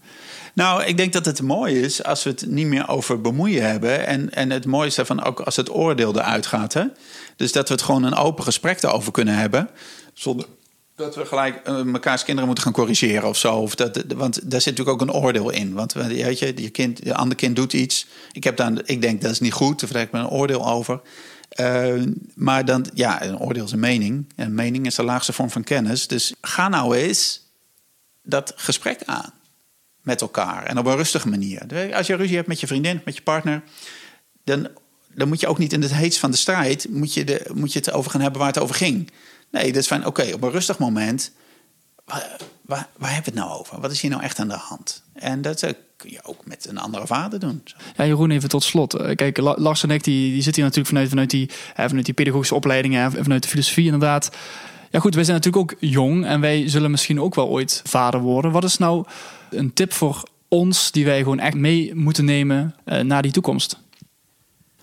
Nou, 0.53 0.85
ik 0.85 0.97
denk 0.97 1.13
dat 1.13 1.25
het 1.25 1.43
mooi 1.43 1.81
is 1.81 2.05
als 2.05 2.23
we 2.23 2.31
het 2.31 2.47
niet 2.47 2.67
meer 2.67 2.89
over 2.89 3.21
bemoeien 3.21 3.71
hebben. 3.71 4.07
En, 4.07 4.33
en 4.33 4.51
het 4.51 4.67
mooie 4.67 4.87
is 4.87 4.95
daarvan 4.95 5.25
ook 5.25 5.41
als 5.41 5.57
het 5.57 5.71
oordeel 5.71 6.15
eruit 6.15 6.47
gaat. 6.47 6.73
Hè? 6.73 6.85
Dus 7.37 7.53
dat 7.53 7.69
we 7.69 7.75
het 7.75 7.83
gewoon 7.83 8.03
een 8.03 8.15
open 8.15 8.45
gesprek 8.45 8.83
erover 8.83 9.13
kunnen 9.13 9.35
hebben. 9.35 9.71
Zonder 10.13 10.47
dat 10.97 11.15
we 11.15 11.27
gelijk 11.27 11.61
eh, 11.65 11.83
mekaars 11.83 12.23
kinderen 12.23 12.47
moeten 12.47 12.65
gaan 12.65 12.73
corrigeren 12.73 13.29
of 13.29 13.37
zo. 13.37 13.55
Of 13.55 13.75
dat, 13.75 14.05
want 14.17 14.51
daar 14.51 14.61
zit 14.61 14.77
natuurlijk 14.77 15.03
ook 15.03 15.09
een 15.09 15.23
oordeel 15.23 15.51
in. 15.51 15.73
Want 15.73 15.93
weet 15.93 16.39
je, 16.39 16.53
je, 16.57 16.71
kind, 16.71 17.01
je 17.03 17.15
ander 17.15 17.37
kind 17.37 17.57
doet 17.57 17.73
iets. 17.73 18.07
Ik, 18.33 18.45
heb 18.45 18.57
dan, 18.57 18.81
ik 18.85 19.03
denk 19.03 19.23
dat 19.23 19.31
is 19.31 19.41
niet 19.41 19.53
goed. 19.53 19.81
Daar 19.81 20.01
heb 20.01 20.09
ik 20.09 20.15
een 20.15 20.29
oordeel 20.29 20.67
over. 20.67 21.01
Eh, 21.55 22.03
maar 22.35 22.65
dan, 22.65 22.87
ja, 22.95 23.23
een 23.23 23.39
oordeel 23.39 23.65
is 23.65 23.73
een 23.73 23.79
mening. 23.79 24.33
En 24.37 24.55
mening 24.55 24.87
is 24.87 24.95
de 24.95 25.03
laagste 25.03 25.33
vorm 25.33 25.51
van 25.51 25.65
kennis. 25.65 26.07
Dus 26.07 26.35
ga 26.41 26.69
nou 26.69 26.97
eens 26.97 27.41
dat 28.23 28.53
gesprek 28.57 29.03
aan 29.05 29.33
met 30.03 30.21
elkaar. 30.21 30.63
En 30.63 30.79
op 30.79 30.87
een 30.87 30.97
rustige 30.97 31.29
manier. 31.29 31.93
Als 31.95 32.07
je 32.07 32.17
ruzie 32.17 32.37
hebt 32.37 32.49
met 32.49 32.61
je 32.61 32.67
vriendin, 32.67 33.01
met 33.05 33.17
je 33.17 33.23
partner... 33.23 33.63
dan, 34.45 34.69
dan 35.15 35.29
moet 35.29 35.41
je 35.41 35.47
ook 35.47 35.59
niet 35.59 35.73
in 35.73 35.83
het 35.83 35.95
heetst 35.95 36.19
van 36.19 36.31
de 36.31 36.37
strijd... 36.37 36.87
moet 36.91 37.15
je, 37.15 37.25
de, 37.25 37.51
moet 37.53 37.73
je 37.73 37.79
het 37.79 37.93
over 37.93 38.11
gaan 38.11 38.21
hebben 38.21 38.41
waar 38.41 38.49
het 38.49 38.59
over 38.59 38.75
ging. 38.75 39.11
Nee, 39.51 39.67
dat 39.73 39.83
is 39.83 39.87
fijn. 39.87 40.07
Oké, 40.07 40.33
op 40.33 40.43
een 40.43 40.51
rustig 40.51 40.79
moment... 40.79 41.33
Waar, 42.05 42.37
waar, 42.63 42.89
waar 42.99 43.13
hebben 43.15 43.33
we 43.33 43.39
het 43.41 43.49
nou 43.49 43.59
over? 43.61 43.81
Wat 43.81 43.91
is 43.91 44.01
hier 44.01 44.11
nou 44.11 44.23
echt 44.23 44.39
aan 44.39 44.49
de 44.49 44.55
hand? 44.55 45.03
En 45.13 45.43
dat 45.43 45.63
eh, 45.63 45.73
kun 45.97 46.11
je 46.11 46.21
ook 46.25 46.47
met 46.47 46.69
een 46.69 46.79
andere 46.79 47.07
vader 47.07 47.39
doen. 47.41 47.63
Ja, 47.97 48.07
Jeroen, 48.07 48.31
even 48.31 48.49
tot 48.49 48.65
slot. 48.65 48.95
Eh, 48.95 49.15
Kijk, 49.17 49.37
La- 49.39 49.55
Lars 49.59 49.83
en 49.83 49.91
ik, 49.91 50.05
die, 50.05 50.33
die 50.33 50.43
zitten 50.43 50.55
hier 50.55 50.63
natuurlijk 50.65 50.89
vanuit, 50.89 51.09
vanuit, 51.09 51.31
die, 51.31 51.51
eh, 51.77 51.87
vanuit 51.87 52.05
die 52.05 52.15
pedagogische 52.15 52.55
opleidingen, 52.55 53.03
en 53.17 53.23
vanuit 53.23 53.43
de 53.43 53.49
filosofie 53.49 53.85
inderdaad. 53.85 54.31
Ja 54.91 55.01
goed, 55.01 55.15
wij 55.15 55.25
zijn 55.25 55.37
natuurlijk 55.37 55.73
ook 55.73 55.79
jong 55.81 56.25
en 56.27 56.41
wij 56.41 56.69
zullen 56.69 56.91
misschien 56.91 57.21
ook 57.21 57.35
wel 57.35 57.49
ooit 57.49 57.81
vader 57.85 58.21
worden. 58.21 58.51
Wat 58.53 58.65
is 58.65 58.79
nou 58.79 59.05
een 59.51 59.73
tip 59.73 59.93
voor 59.93 60.23
ons 60.49 60.91
die 60.93 61.05
wij 61.05 61.19
gewoon 61.19 61.39
echt 61.39 61.55
mee 61.55 61.95
moeten 61.95 62.25
nemen 62.25 62.75
eh, 62.85 63.01
naar 63.01 63.23
die 63.23 63.33
toekomst? 63.33 63.79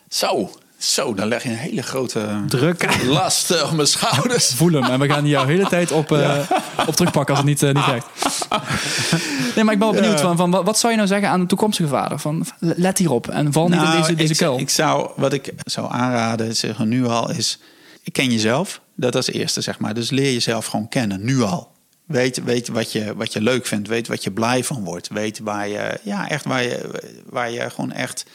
Zo, 0.09 0.49
zo, 0.81 1.13
dan 1.13 1.27
leg 1.27 1.43
je 1.43 1.49
een 1.49 1.55
hele 1.55 1.81
grote 1.81 2.43
Druk. 2.47 3.03
last 3.05 3.51
eh, 3.51 3.63
op 3.63 3.71
mijn 3.71 3.87
schouders. 3.87 4.47
Voel 4.53 4.71
hem. 4.71 4.83
En 4.83 4.99
we 4.99 5.09
gaan 5.09 5.27
jou 5.27 5.45
de 5.45 5.51
hele 5.51 5.67
tijd 5.67 5.91
op, 5.91 6.11
eh, 6.11 6.39
op 6.87 6.95
terugpakken 6.95 7.35
als 7.35 7.37
het 7.37 7.47
niet, 7.47 7.63
eh, 7.63 7.73
niet 7.73 7.85
werkt. 7.85 8.05
Nee, 9.55 9.63
maar 9.63 9.73
ik 9.73 9.79
ben 9.79 9.91
wel 9.91 10.01
benieuwd 10.01 10.21
van, 10.21 10.37
van 10.37 10.51
wat- 10.51 10.79
zou 10.79 10.91
je 10.91 10.97
nou 10.97 11.09
zeggen 11.09 11.29
aan 11.29 11.39
de 11.39 11.45
toekomstige 11.45 11.89
vader? 11.89 12.19
Van, 12.19 12.45
let 12.59 12.97
hierop 12.97 13.27
en 13.27 13.51
val 13.53 13.67
niet 13.69 13.81
in 13.81 13.91
deze, 13.91 14.15
deze 14.15 14.31
ik, 14.31 14.37
kuil. 14.37 14.59
Ik 14.59 14.69
zou, 14.69 15.09
wat 15.15 15.33
ik 15.33 15.53
zou 15.63 15.91
aanraden, 15.91 16.55
zeggen 16.55 16.87
nu 16.87 17.05
al, 17.07 17.31
is... 17.31 17.59
Ken 18.11 18.31
jezelf. 18.31 18.81
Dat 18.95 19.15
als 19.15 19.27
eerste, 19.31 19.61
zeg 19.61 19.79
maar. 19.79 19.93
Dus 19.93 20.09
leer 20.09 20.31
jezelf 20.33 20.65
gewoon 20.65 20.89
kennen, 20.89 21.23
nu 21.23 21.41
al. 21.41 21.71
Weet, 22.05 22.43
weet 22.43 22.67
wat, 22.67 22.91
je, 22.91 23.13
wat 23.15 23.33
je 23.33 23.41
leuk 23.41 23.65
vindt. 23.65 23.87
Weet 23.87 24.07
wat 24.07 24.23
je 24.23 24.31
blij 24.31 24.63
van 24.63 24.83
wordt. 24.83 25.07
Weet 25.07 25.39
waar 25.39 25.67
je, 25.67 25.99
ja, 26.03 26.29
echt 26.29 26.45
waar 26.45 26.63
je, 26.63 27.01
waar 27.29 27.51
je 27.51 27.69
gewoon 27.69 27.91
echt... 27.91 28.25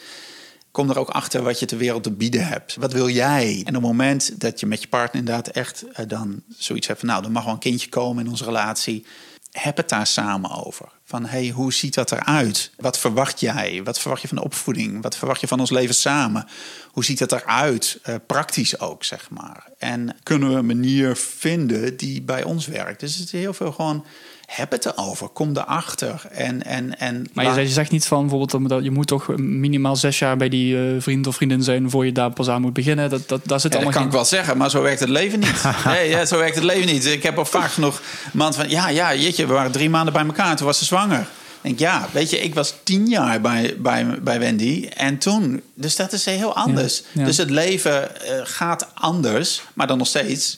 Kom 0.77 0.89
er 0.89 0.99
ook 0.99 1.09
achter 1.09 1.43
wat 1.43 1.59
je 1.59 1.65
ter 1.65 1.77
wereld 1.77 2.03
te 2.03 2.11
bieden 2.11 2.47
hebt. 2.47 2.75
Wat 2.75 2.93
wil 2.93 3.09
jij? 3.09 3.51
En 3.51 3.75
op 3.75 3.81
het 3.81 3.81
moment 3.81 4.41
dat 4.41 4.59
je 4.59 4.65
met 4.65 4.81
je 4.81 4.87
partner 4.87 5.19
inderdaad 5.19 5.47
echt 5.47 5.85
eh, 5.93 6.07
dan 6.07 6.43
zoiets 6.57 6.87
hebt 6.87 6.99
van... 6.99 7.09
nou, 7.09 7.23
er 7.23 7.31
mag 7.31 7.43
wel 7.43 7.53
een 7.53 7.59
kindje 7.59 7.89
komen 7.89 8.25
in 8.25 8.29
onze 8.29 8.43
relatie. 8.43 9.05
Heb 9.51 9.77
het 9.77 9.89
daar 9.89 10.07
samen 10.07 10.65
over. 10.65 10.89
Van, 11.03 11.25
hey, 11.25 11.49
hoe 11.49 11.73
ziet 11.73 11.93
dat 11.93 12.11
eruit? 12.11 12.71
Wat 12.77 12.99
verwacht 12.99 13.39
jij? 13.39 13.81
Wat 13.83 13.99
verwacht 13.99 14.21
je 14.21 14.27
van 14.27 14.37
de 14.37 14.43
opvoeding? 14.43 15.01
Wat 15.01 15.17
verwacht 15.17 15.41
je 15.41 15.47
van 15.47 15.59
ons 15.59 15.69
leven 15.69 15.95
samen? 15.95 16.47
Hoe 16.91 17.05
ziet 17.05 17.19
het 17.19 17.31
eruit? 17.31 17.99
Eh, 18.03 18.15
praktisch 18.27 18.79
ook, 18.79 19.03
zeg 19.03 19.29
maar. 19.29 19.67
En 19.77 20.17
kunnen 20.23 20.49
we 20.49 20.55
een 20.55 20.65
manier 20.65 21.15
vinden 21.15 21.97
die 21.97 22.21
bij 22.21 22.43
ons 22.43 22.67
werkt? 22.67 22.99
Dus 22.99 23.15
het 23.15 23.25
is 23.25 23.31
heel 23.31 23.53
veel 23.53 23.71
gewoon... 23.71 24.05
Heb 24.47 24.71
het 24.71 24.85
erover. 24.85 25.27
Kom 25.27 25.57
erachter. 25.57 26.21
En, 26.31 26.65
en, 26.65 26.99
en 26.99 27.25
Maar 27.33 27.55
je, 27.55 27.61
je 27.61 27.67
zegt 27.67 27.91
niet 27.91 28.05
van 28.05 28.21
bijvoorbeeld 28.27 28.69
dat 28.69 28.83
je 28.83 28.91
moet 28.91 29.07
toch 29.07 29.37
minimaal 29.37 29.95
zes 29.95 30.19
jaar 30.19 30.37
bij 30.37 30.49
die 30.49 30.77
eh, 30.77 31.01
vriend 31.01 31.27
of 31.27 31.35
vriendin 31.35 31.63
zijn 31.63 31.89
voor 31.89 32.05
je 32.05 32.11
daar 32.11 32.31
pas 32.31 32.49
aan 32.49 32.61
moet 32.61 32.73
beginnen. 32.73 33.09
Dat, 33.09 33.27
dat, 33.27 33.41
daar 33.45 33.59
zit 33.59 33.73
Ja, 33.73 33.77
dat 33.77 33.87
allemaal 33.87 33.91
kan 33.91 34.01
geen... 34.01 34.11
ik 34.11 34.11
wel 34.11 34.25
zeggen, 34.25 34.57
maar 34.57 34.69
zo 34.69 34.81
werkt 34.81 34.99
het 34.99 35.09
leven 35.09 35.39
niet. 35.39 35.63
nee, 35.85 36.09
ja, 36.09 36.25
zo 36.25 36.37
werkt 36.37 36.55
het 36.55 36.63
leven 36.63 36.85
niet. 36.85 37.05
Ik 37.05 37.23
heb 37.23 37.37
al 37.37 37.45
vaak 37.45 37.71
genoeg 37.71 38.01
man 38.33 38.53
van... 38.53 38.69
Ja, 38.69 38.89
ja, 38.89 39.15
jeetje, 39.15 39.47
we 39.47 39.53
waren 39.53 39.71
drie 39.71 39.89
maanden 39.89 40.13
bij 40.13 40.25
elkaar. 40.25 40.55
Toen 40.55 40.65
was 40.65 40.77
ze 40.77 40.85
zwanger. 40.85 41.27
Denk, 41.61 41.79
ja, 41.79 42.07
weet 42.11 42.29
je, 42.29 42.39
ik 42.39 42.53
was 42.53 42.73
tien 42.83 43.07
jaar 43.07 43.41
bij, 43.41 43.75
bij, 43.79 44.21
bij 44.21 44.39
Wendy. 44.39 44.89
En 44.95 45.17
toen... 45.17 45.61
Dus 45.73 45.95
dat 45.95 46.13
is 46.13 46.25
heel 46.25 46.55
anders. 46.55 46.97
Ja, 46.97 47.21
ja. 47.21 47.25
Dus 47.25 47.37
het 47.37 47.49
leven 47.49 48.21
eh, 48.21 48.39
gaat 48.43 48.87
anders. 48.93 49.61
Maar 49.73 49.87
dan 49.87 49.97
nog 49.97 50.07
steeds 50.07 50.57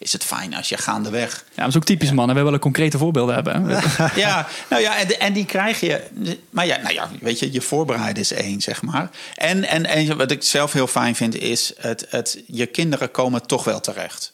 is 0.00 0.12
het 0.12 0.24
fijn 0.24 0.54
als 0.54 0.68
je 0.68 0.76
gaandeweg... 0.76 1.44
Ja, 1.54 1.62
dat 1.62 1.68
is 1.68 1.76
ook 1.76 1.84
typisch 1.84 2.12
mannen. 2.12 2.34
Wij 2.34 2.44
willen 2.44 2.60
concrete 2.60 2.98
voorbeelden 2.98 3.34
hebben. 3.34 3.64
Hè? 3.64 3.80
ja, 4.20 4.48
nou 4.70 4.82
ja, 4.82 4.96
en, 4.96 5.20
en 5.20 5.32
die 5.32 5.44
krijg 5.44 5.80
je. 5.80 6.02
Maar 6.50 6.66
ja, 6.66 6.76
nou 6.76 6.94
ja, 6.94 7.10
weet 7.20 7.38
je, 7.38 7.52
je 7.52 7.60
voorbereiden 7.60 8.22
is 8.22 8.32
één, 8.32 8.60
zeg 8.60 8.82
maar. 8.82 9.10
En, 9.34 9.64
en, 9.64 9.86
en 9.86 10.16
wat 10.16 10.30
ik 10.30 10.42
zelf 10.42 10.72
heel 10.72 10.86
fijn 10.86 11.16
vind, 11.16 11.34
is 11.34 11.72
het, 11.76 12.06
het, 12.08 12.42
je 12.46 12.66
kinderen 12.66 13.10
komen 13.10 13.46
toch 13.46 13.64
wel 13.64 13.80
terecht. 13.80 14.32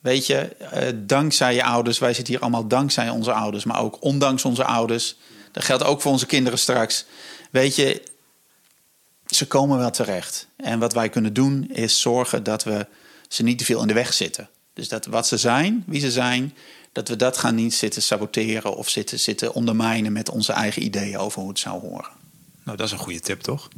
Weet 0.00 0.26
je, 0.26 0.38
eh, 0.38 0.88
dankzij 0.94 1.54
je 1.54 1.64
ouders, 1.64 1.98
wij 1.98 2.14
zitten 2.14 2.32
hier 2.32 2.42
allemaal 2.42 2.66
dankzij 2.66 3.08
onze 3.08 3.32
ouders, 3.32 3.64
maar 3.64 3.80
ook 3.80 3.96
ondanks 4.00 4.44
onze 4.44 4.64
ouders. 4.64 5.16
Dat 5.52 5.64
geldt 5.64 5.84
ook 5.84 6.00
voor 6.00 6.12
onze 6.12 6.26
kinderen 6.26 6.58
straks. 6.58 7.04
Weet 7.50 7.76
je, 7.76 8.02
ze 9.26 9.46
komen 9.46 9.78
wel 9.78 9.90
terecht. 9.90 10.46
En 10.56 10.78
wat 10.78 10.92
wij 10.92 11.08
kunnen 11.08 11.32
doen, 11.32 11.70
is 11.70 12.00
zorgen 12.00 12.42
dat 12.42 12.64
we 12.64 12.86
ze 13.28 13.42
niet 13.42 13.58
te 13.58 13.64
veel 13.64 13.80
in 13.80 13.86
de 13.86 13.94
weg 13.94 14.12
zitten. 14.12 14.48
Dus 14.74 14.88
dat 14.88 15.06
wat 15.06 15.26
ze 15.26 15.36
zijn, 15.36 15.84
wie 15.86 16.00
ze 16.00 16.10
zijn, 16.10 16.54
dat 16.92 17.08
we 17.08 17.16
dat 17.16 17.38
gaan 17.38 17.54
niet 17.54 17.74
zitten 17.74 18.02
saboteren 18.02 18.76
of 18.76 18.88
zitten, 18.88 19.20
zitten 19.20 19.54
ondermijnen 19.54 20.12
met 20.12 20.30
onze 20.30 20.52
eigen 20.52 20.82
ideeën 20.84 21.18
over 21.18 21.40
hoe 21.40 21.48
het 21.50 21.58
zou 21.58 21.80
horen. 21.80 22.08
Nou, 22.64 22.76
dat 22.76 22.86
is 22.86 22.92
een 22.92 22.98
goede 22.98 23.20
tip, 23.20 23.40
toch? 23.40 23.68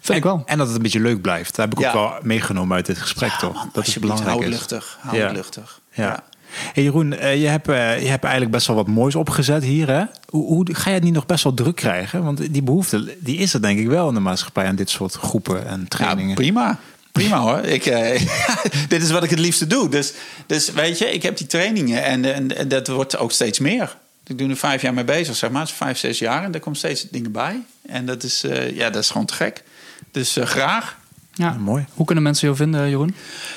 Vind 0.00 0.18
ik 0.18 0.24
wel. 0.24 0.42
En 0.46 0.58
dat 0.58 0.66
het 0.66 0.76
een 0.76 0.82
beetje 0.82 1.00
leuk 1.00 1.20
blijft. 1.20 1.56
Dat 1.56 1.64
heb 1.68 1.78
ik 1.78 1.84
Ja. 1.84 1.88
ook 1.88 1.94
wel 2.10 2.18
meegenomen 2.22 2.76
uit 2.76 2.86
dit 2.86 2.98
gesprek, 2.98 3.30
Ja, 3.30 3.36
toch? 3.38 3.54
man, 3.54 3.70
dat 3.72 3.86
is 3.86 3.98
belangrijk. 3.98 4.30
Hou 4.30 4.42
het 4.44 4.52
is. 4.52 4.58
luchtig. 4.58 4.98
Hou 5.00 5.16
Ja. 5.16 5.26
het 5.26 5.36
luchtig. 5.36 5.80
Ja. 5.92 6.24
Hey 6.72 6.82
Jeroen, 6.82 7.12
eh, 7.12 7.40
je, 7.40 7.46
hebt, 7.46 7.68
eh, 7.68 8.02
je 8.02 8.08
hebt 8.08 8.22
eigenlijk 8.22 8.52
best 8.52 8.66
wel 8.66 8.76
wat 8.76 8.86
moois 8.86 9.14
opgezet 9.14 9.62
hier. 9.62 9.88
Hè? 9.88 10.04
Hoe, 10.28 10.46
hoe 10.46 10.66
ga 10.74 10.88
je 10.88 10.94
het 10.94 11.04
niet 11.04 11.12
nog 11.14 11.26
best 11.26 11.44
wel 11.44 11.54
druk 11.54 11.76
krijgen? 11.76 12.24
Want 12.24 12.52
die 12.52 12.62
behoefte 12.62 13.16
die 13.20 13.36
is 13.38 13.54
er 13.54 13.62
denk 13.62 13.78
ik 13.78 13.86
wel 13.88 14.08
in 14.08 14.14
de 14.14 14.20
maatschappij 14.20 14.66
aan 14.66 14.76
dit 14.76 14.90
soort 14.90 15.14
groepen 15.14 15.66
en 15.66 15.80
Ja, 15.80 15.86
trainingen. 15.88 16.34
prima. 16.34 16.78
Prima 17.20 17.38
hoor. 17.38 17.64
Ik, 17.64 17.86
eh, 17.86 18.22
dit 18.88 19.02
is 19.02 19.10
wat 19.10 19.24
ik 19.24 19.30
het 19.30 19.38
liefste 19.38 19.66
doe. 19.66 19.88
Dus, 19.88 20.12
dus 20.46 20.72
weet 20.72 20.98
je, 20.98 21.12
ik 21.12 21.22
heb 21.22 21.36
die 21.36 21.46
trainingen 21.46 22.04
en, 22.04 22.34
en, 22.34 22.56
en 22.56 22.68
dat 22.68 22.86
wordt 22.88 23.16
ook 23.16 23.32
steeds 23.32 23.58
meer. 23.58 23.96
Ik 24.26 24.38
doe 24.38 24.48
er 24.48 24.56
vijf 24.56 24.82
jaar 24.82 24.94
mee 24.94 25.04
bezig, 25.04 25.36
zeg 25.36 25.50
maar. 25.50 25.60
Het 25.60 25.70
is 25.70 25.76
vijf, 25.76 25.98
zes 25.98 26.18
jaar 26.18 26.44
en 26.44 26.54
er 26.54 26.60
komen 26.60 26.78
steeds 26.78 27.06
dingen 27.10 27.32
bij. 27.32 27.62
En 27.86 28.06
dat 28.06 28.22
is, 28.22 28.44
eh, 28.44 28.76
ja, 28.76 28.90
dat 28.90 29.02
is 29.02 29.10
gewoon 29.10 29.26
te 29.26 29.34
gek. 29.34 29.62
Dus 30.10 30.36
eh, 30.36 30.46
graag. 30.46 30.98
Ja. 31.34 31.50
mooi. 31.50 31.86
Hoe 31.94 32.06
kunnen 32.06 32.24
mensen 32.24 32.46
jou 32.46 32.58
vinden, 32.58 32.88
Jeroen? 32.88 33.14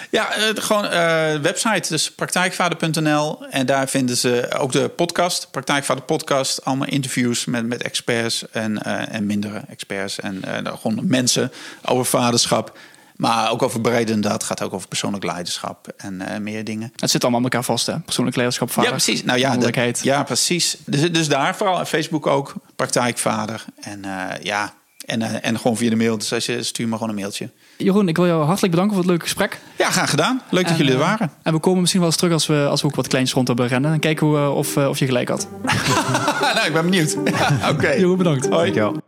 Ja, 0.09 0.33
eh, 0.33 0.43
gewoon 0.53 0.85
eh, 0.85 1.35
website, 1.35 1.89
dus 1.89 2.11
praktijkvader.nl. 2.11 3.45
En 3.49 3.65
daar 3.65 3.89
vinden 3.89 4.17
ze 4.17 4.55
ook 4.57 4.71
de 4.71 4.89
podcast, 4.89 5.47
Praktijkvader 5.51 6.03
Podcast. 6.03 6.65
Allemaal 6.65 6.87
interviews 6.87 7.45
met, 7.45 7.65
met 7.65 7.83
experts 7.83 8.49
en, 8.51 8.83
eh, 8.83 9.15
en 9.15 9.25
mindere 9.25 9.61
experts. 9.69 10.19
En 10.19 10.43
eh, 10.43 10.61
nou, 10.61 10.77
gewoon 10.77 11.07
mensen 11.07 11.51
over 11.85 12.05
vaderschap. 12.05 12.77
Maar 13.15 13.51
ook 13.51 13.61
over 13.61 13.81
breder 13.81 14.05
dan 14.05 14.21
dat. 14.21 14.31
Het 14.31 14.43
gaat 14.43 14.61
ook 14.61 14.73
over 14.73 14.87
persoonlijk 14.87 15.23
leiderschap 15.23 15.87
en 15.97 16.21
eh, 16.21 16.39
meer 16.39 16.63
dingen. 16.63 16.93
Het 16.95 17.11
zit 17.11 17.21
allemaal 17.21 17.39
aan 17.39 17.45
elkaar 17.45 17.63
vast, 17.63 17.85
hè? 17.85 17.99
Persoonlijk 17.99 18.35
leiderschap, 18.35 18.69
vader. 18.69 18.89
Ja, 18.89 18.95
precies. 18.95 19.23
Nou 19.23 19.39
ja, 19.39 19.57
ja 20.01 20.23
precies. 20.23 20.77
Dus, 20.85 21.11
dus 21.11 21.27
daar 21.27 21.55
vooral. 21.55 21.85
Facebook 21.85 22.27
ook, 22.27 22.53
Praktijkvader. 22.75 23.65
En 23.81 24.05
eh, 24.05 24.43
ja, 24.43 24.73
en, 25.05 25.21
eh, 25.21 25.49
en 25.49 25.59
gewoon 25.59 25.77
via 25.77 25.89
de 25.89 25.95
mail. 25.95 26.17
Dus 26.17 26.33
als 26.33 26.45
je 26.45 26.63
stuur 26.63 26.87
me 26.87 26.93
gewoon 26.93 27.09
een 27.09 27.15
mailtje. 27.15 27.49
Jeroen, 27.77 28.07
ik 28.07 28.15
wil 28.15 28.25
jou 28.25 28.43
hartelijk 28.43 28.71
bedanken 28.71 28.95
voor 28.95 29.03
het 29.03 29.11
leuke 29.11 29.25
gesprek. 29.25 29.59
Ja, 29.77 29.89
graag 29.89 30.09
gedaan. 30.09 30.41
Leuk 30.49 30.63
dat 30.63 30.71
En, 30.71 30.77
jullie 30.77 30.93
er 30.93 30.99
waren. 30.99 31.31
En 31.43 31.53
we 31.53 31.59
komen 31.59 31.79
misschien 31.79 32.01
wel 32.01 32.09
eens 32.09 32.19
terug 32.19 32.33
als 32.33 32.47
we, 32.47 32.67
als 32.69 32.81
we 32.81 32.87
ook 32.87 32.95
wat 32.95 33.07
kleins 33.07 33.33
rond 33.33 33.47
hebben 33.47 33.67
rennen. 33.67 33.93
En 33.93 33.99
kijken 33.99 34.31
we 34.31 34.49
of, 34.49 34.77
of 34.77 34.99
je 34.99 35.05
gelijk 35.05 35.29
had. 35.29 35.47
nou, 36.55 36.67
ik 36.67 36.73
ben 36.73 36.83
benieuwd. 36.83 37.17
Oké. 37.71 37.89
Jeroen, 37.89 38.17
bedankt. 38.17 38.47
Hoi. 38.49 38.71
Dankjewel. 38.71 39.02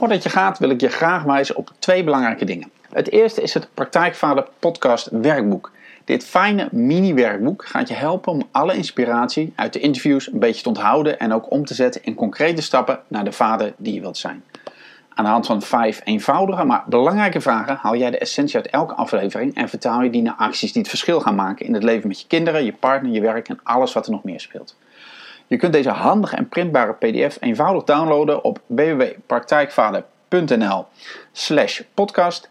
Voordat 0.00 0.22
je 0.22 0.28
gaat 0.28 0.58
wil 0.58 0.70
ik 0.70 0.80
je 0.80 0.88
graag 0.88 1.22
wijzen 1.22 1.56
op 1.56 1.70
twee 1.78 2.04
belangrijke 2.04 2.44
dingen. 2.44 2.70
Het 2.92 3.10
eerste 3.10 3.42
is 3.42 3.54
het 3.54 3.68
Praktijkvader 3.74 4.46
Podcast 4.58 5.08
Werkboek. 5.10 5.72
Dit 6.04 6.24
fijne 6.24 6.68
mini-werkboek 6.72 7.66
gaat 7.66 7.88
je 7.88 7.94
helpen 7.94 8.32
om 8.32 8.48
alle 8.50 8.74
inspiratie 8.74 9.52
uit 9.56 9.72
de 9.72 9.80
interviews 9.80 10.32
een 10.32 10.38
beetje 10.38 10.62
te 10.62 10.68
onthouden 10.68 11.18
en 11.18 11.32
ook 11.32 11.50
om 11.50 11.64
te 11.64 11.74
zetten 11.74 12.04
in 12.04 12.14
concrete 12.14 12.62
stappen 12.62 13.00
naar 13.08 13.24
de 13.24 13.32
vader 13.32 13.74
die 13.76 13.94
je 13.94 14.00
wilt 14.00 14.16
zijn. 14.16 14.44
Aan 15.14 15.24
de 15.24 15.30
hand 15.30 15.46
van 15.46 15.62
vijf 15.62 16.00
eenvoudige, 16.04 16.64
maar 16.64 16.84
belangrijke 16.86 17.40
vragen 17.40 17.76
haal 17.76 17.96
jij 17.96 18.10
de 18.10 18.18
essentie 18.18 18.56
uit 18.56 18.66
elke 18.66 18.94
aflevering 18.94 19.54
en 19.54 19.68
vertaal 19.68 20.02
je 20.02 20.10
die 20.10 20.22
naar 20.22 20.34
acties 20.36 20.72
die 20.72 20.80
het 20.80 20.90
verschil 20.90 21.20
gaan 21.20 21.34
maken 21.34 21.66
in 21.66 21.74
het 21.74 21.82
leven 21.82 22.08
met 22.08 22.20
je 22.20 22.26
kinderen, 22.26 22.64
je 22.64 22.72
partner, 22.72 23.12
je 23.12 23.20
werk 23.20 23.48
en 23.48 23.60
alles 23.62 23.92
wat 23.92 24.06
er 24.06 24.12
nog 24.12 24.24
meer 24.24 24.40
speelt. 24.40 24.76
Je 25.50 25.56
kunt 25.56 25.72
deze 25.72 25.90
handige 25.90 26.36
en 26.36 26.48
printbare 26.48 26.92
PDF 26.92 27.36
eenvoudig 27.40 27.84
downloaden 27.84 28.44
op 28.44 28.60
www.praktijkvader.nl 28.66 30.86
slash 31.32 31.80
podcast. 31.94 32.50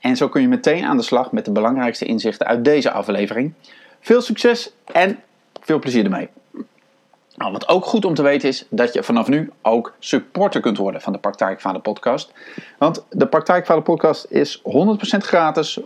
En 0.00 0.16
zo 0.16 0.28
kun 0.28 0.40
je 0.40 0.48
meteen 0.48 0.84
aan 0.84 0.96
de 0.96 1.02
slag 1.02 1.32
met 1.32 1.44
de 1.44 1.50
belangrijkste 1.50 2.04
inzichten 2.04 2.46
uit 2.46 2.64
deze 2.64 2.90
aflevering. 2.90 3.52
Veel 4.00 4.20
succes 4.20 4.72
en 4.92 5.18
veel 5.60 5.78
plezier 5.78 6.04
ermee. 6.04 6.28
Nou, 7.36 7.52
wat 7.52 7.68
ook 7.68 7.84
goed 7.84 8.04
om 8.04 8.14
te 8.14 8.22
weten 8.22 8.48
is 8.48 8.66
dat 8.70 8.92
je 8.92 9.02
vanaf 9.02 9.28
nu 9.28 9.50
ook 9.62 9.94
supporter 9.98 10.60
kunt 10.60 10.76
worden 10.76 11.00
van 11.00 11.12
de 11.12 11.18
Praktijkvader 11.18 11.80
podcast. 11.80 12.32
Want 12.78 13.04
de 13.10 13.26
Praktijkvader 13.26 13.82
podcast 13.82 14.26
is 14.30 14.58
100% 14.58 14.62
gratis, 15.18 15.80
100% 15.80 15.84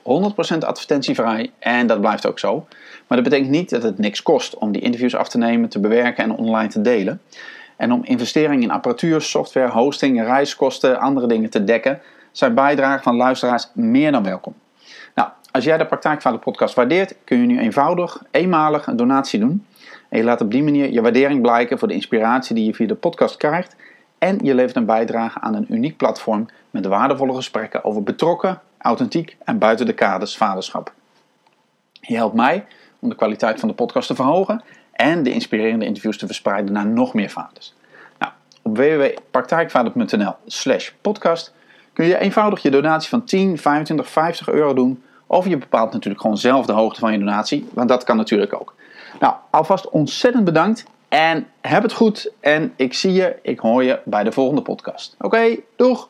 advertentievrij 0.59 1.51
en 1.59 1.87
dat 1.87 2.01
blijft 2.01 2.27
ook 2.27 2.39
zo. 2.39 2.67
Maar 3.07 3.23
dat 3.23 3.29
betekent 3.29 3.51
niet 3.51 3.71
dat 3.71 3.83
het 3.83 3.99
niks 3.99 4.23
kost 4.23 4.57
om 4.57 4.73
die 4.73 4.83
interviews 4.83 5.15
af 5.15 5.29
te 5.29 5.39
nemen, 5.39 5.69
te 5.69 5.81
bewerken 5.81 6.25
en 6.25 6.37
online 6.37 6.69
te 6.69 6.81
delen. 6.81 7.21
En 7.77 7.93
om 7.93 8.05
investeringen 8.05 8.63
in 8.63 8.71
apparatuur, 8.71 9.21
software, 9.21 9.71
hosting, 9.71 10.23
reiskosten, 10.23 10.99
andere 10.99 11.27
dingen 11.27 11.51
te 11.51 11.65
dekken, 11.65 12.01
zijn 12.33 12.55
bijdragen 12.55 13.03
van 13.03 13.17
luisteraars 13.17 13.71
meer 13.75 14.13
dan 14.13 14.23
welkom. 14.23 14.55
Nou, 15.15 15.29
als 15.51 15.65
jij 15.65 15.79
de 15.79 15.87
Praktijkvader 15.87 16.41
podcast 16.41 16.75
waardeert, 16.75 17.15
kun 17.25 17.41
je 17.41 17.47
nu 17.47 17.59
eenvoudig, 17.59 18.23
eenmalig 18.31 18.87
een 18.87 18.97
donatie 18.97 19.41
doen. 19.41 19.67
Je 20.11 20.25
laat 20.25 20.41
op 20.41 20.51
die 20.51 20.63
manier 20.63 20.93
je 20.93 21.01
waardering 21.01 21.43
blijken 21.43 21.79
voor 21.79 21.89
de 21.89 21.95
inspiratie 21.95 22.55
die 22.55 22.65
je 22.65 22.75
via 22.75 22.87
de 22.87 22.95
podcast 22.95 23.37
krijgt. 23.37 23.77
En 24.19 24.39
je 24.43 24.55
levert 24.55 24.77
een 24.77 24.87
bijdrage 24.87 25.41
aan 25.41 25.55
een 25.55 25.75
uniek 25.75 25.97
platform 25.97 26.47
met 26.71 26.87
waardevolle 26.87 27.35
gesprekken 27.35 27.85
over 27.85 28.03
betrokken, 28.03 28.61
authentiek 28.79 29.37
en 29.45 29.59
buiten 29.59 29.87
de 29.87 29.93
kaders 29.93 30.37
vaderschap. 30.37 30.93
Je 31.93 32.17
helpt 32.17 32.35
mij 32.35 32.67
om 32.99 33.09
de 33.09 33.15
kwaliteit 33.15 33.61
van 33.61 33.69
de 33.69 33.75
podcast 33.75 34.07
te 34.07 34.15
verhogen 34.15 34.63
en 34.93 35.23
de 35.23 35.33
inspirerende 35.33 35.85
interviews 35.85 36.19
te 36.19 36.27
verspreiden 36.27 36.73
naar 36.73 36.87
nog 36.87 37.15
meer 37.15 37.31
vaders. 37.31 37.75
Nou, 38.19 38.33
op 38.63 38.77
www.praktijkvader.nl 38.77 40.35
slash 40.47 40.91
podcast 41.01 41.55
kun 41.93 42.07
je 42.07 42.19
eenvoudig 42.19 42.63
je 42.63 42.71
donatie 42.71 43.09
van 43.09 43.25
10, 43.25 43.59
25, 43.59 44.09
50 44.09 44.49
euro 44.49 44.75
doen. 44.75 45.03
Of 45.27 45.49
je 45.49 45.57
bepaalt 45.57 45.93
natuurlijk 45.93 46.21
gewoon 46.21 46.39
zelf 46.39 46.67
de 46.67 46.73
hoogte 46.73 47.01
van 47.01 47.13
je 47.13 47.19
donatie, 47.19 47.69
want 47.73 47.89
dat 47.89 48.05
kan 48.05 48.17
natuurlijk 48.17 48.53
ook. 48.53 48.75
Nou, 49.19 49.35
alvast 49.51 49.89
ontzettend 49.89 50.45
bedankt 50.45 50.85
en 51.09 51.47
heb 51.61 51.83
het 51.83 51.93
goed. 51.93 52.33
En 52.41 52.73
ik 52.77 52.95
zie 52.95 53.13
je, 53.13 53.37
ik 53.43 53.59
hoor 53.59 53.85
je 53.85 54.01
bij 54.05 54.25
de 54.25 54.33
volgende 54.33 54.63
podcast. 54.63 55.15
Oké, 55.19 55.57
doeg! 55.77 56.09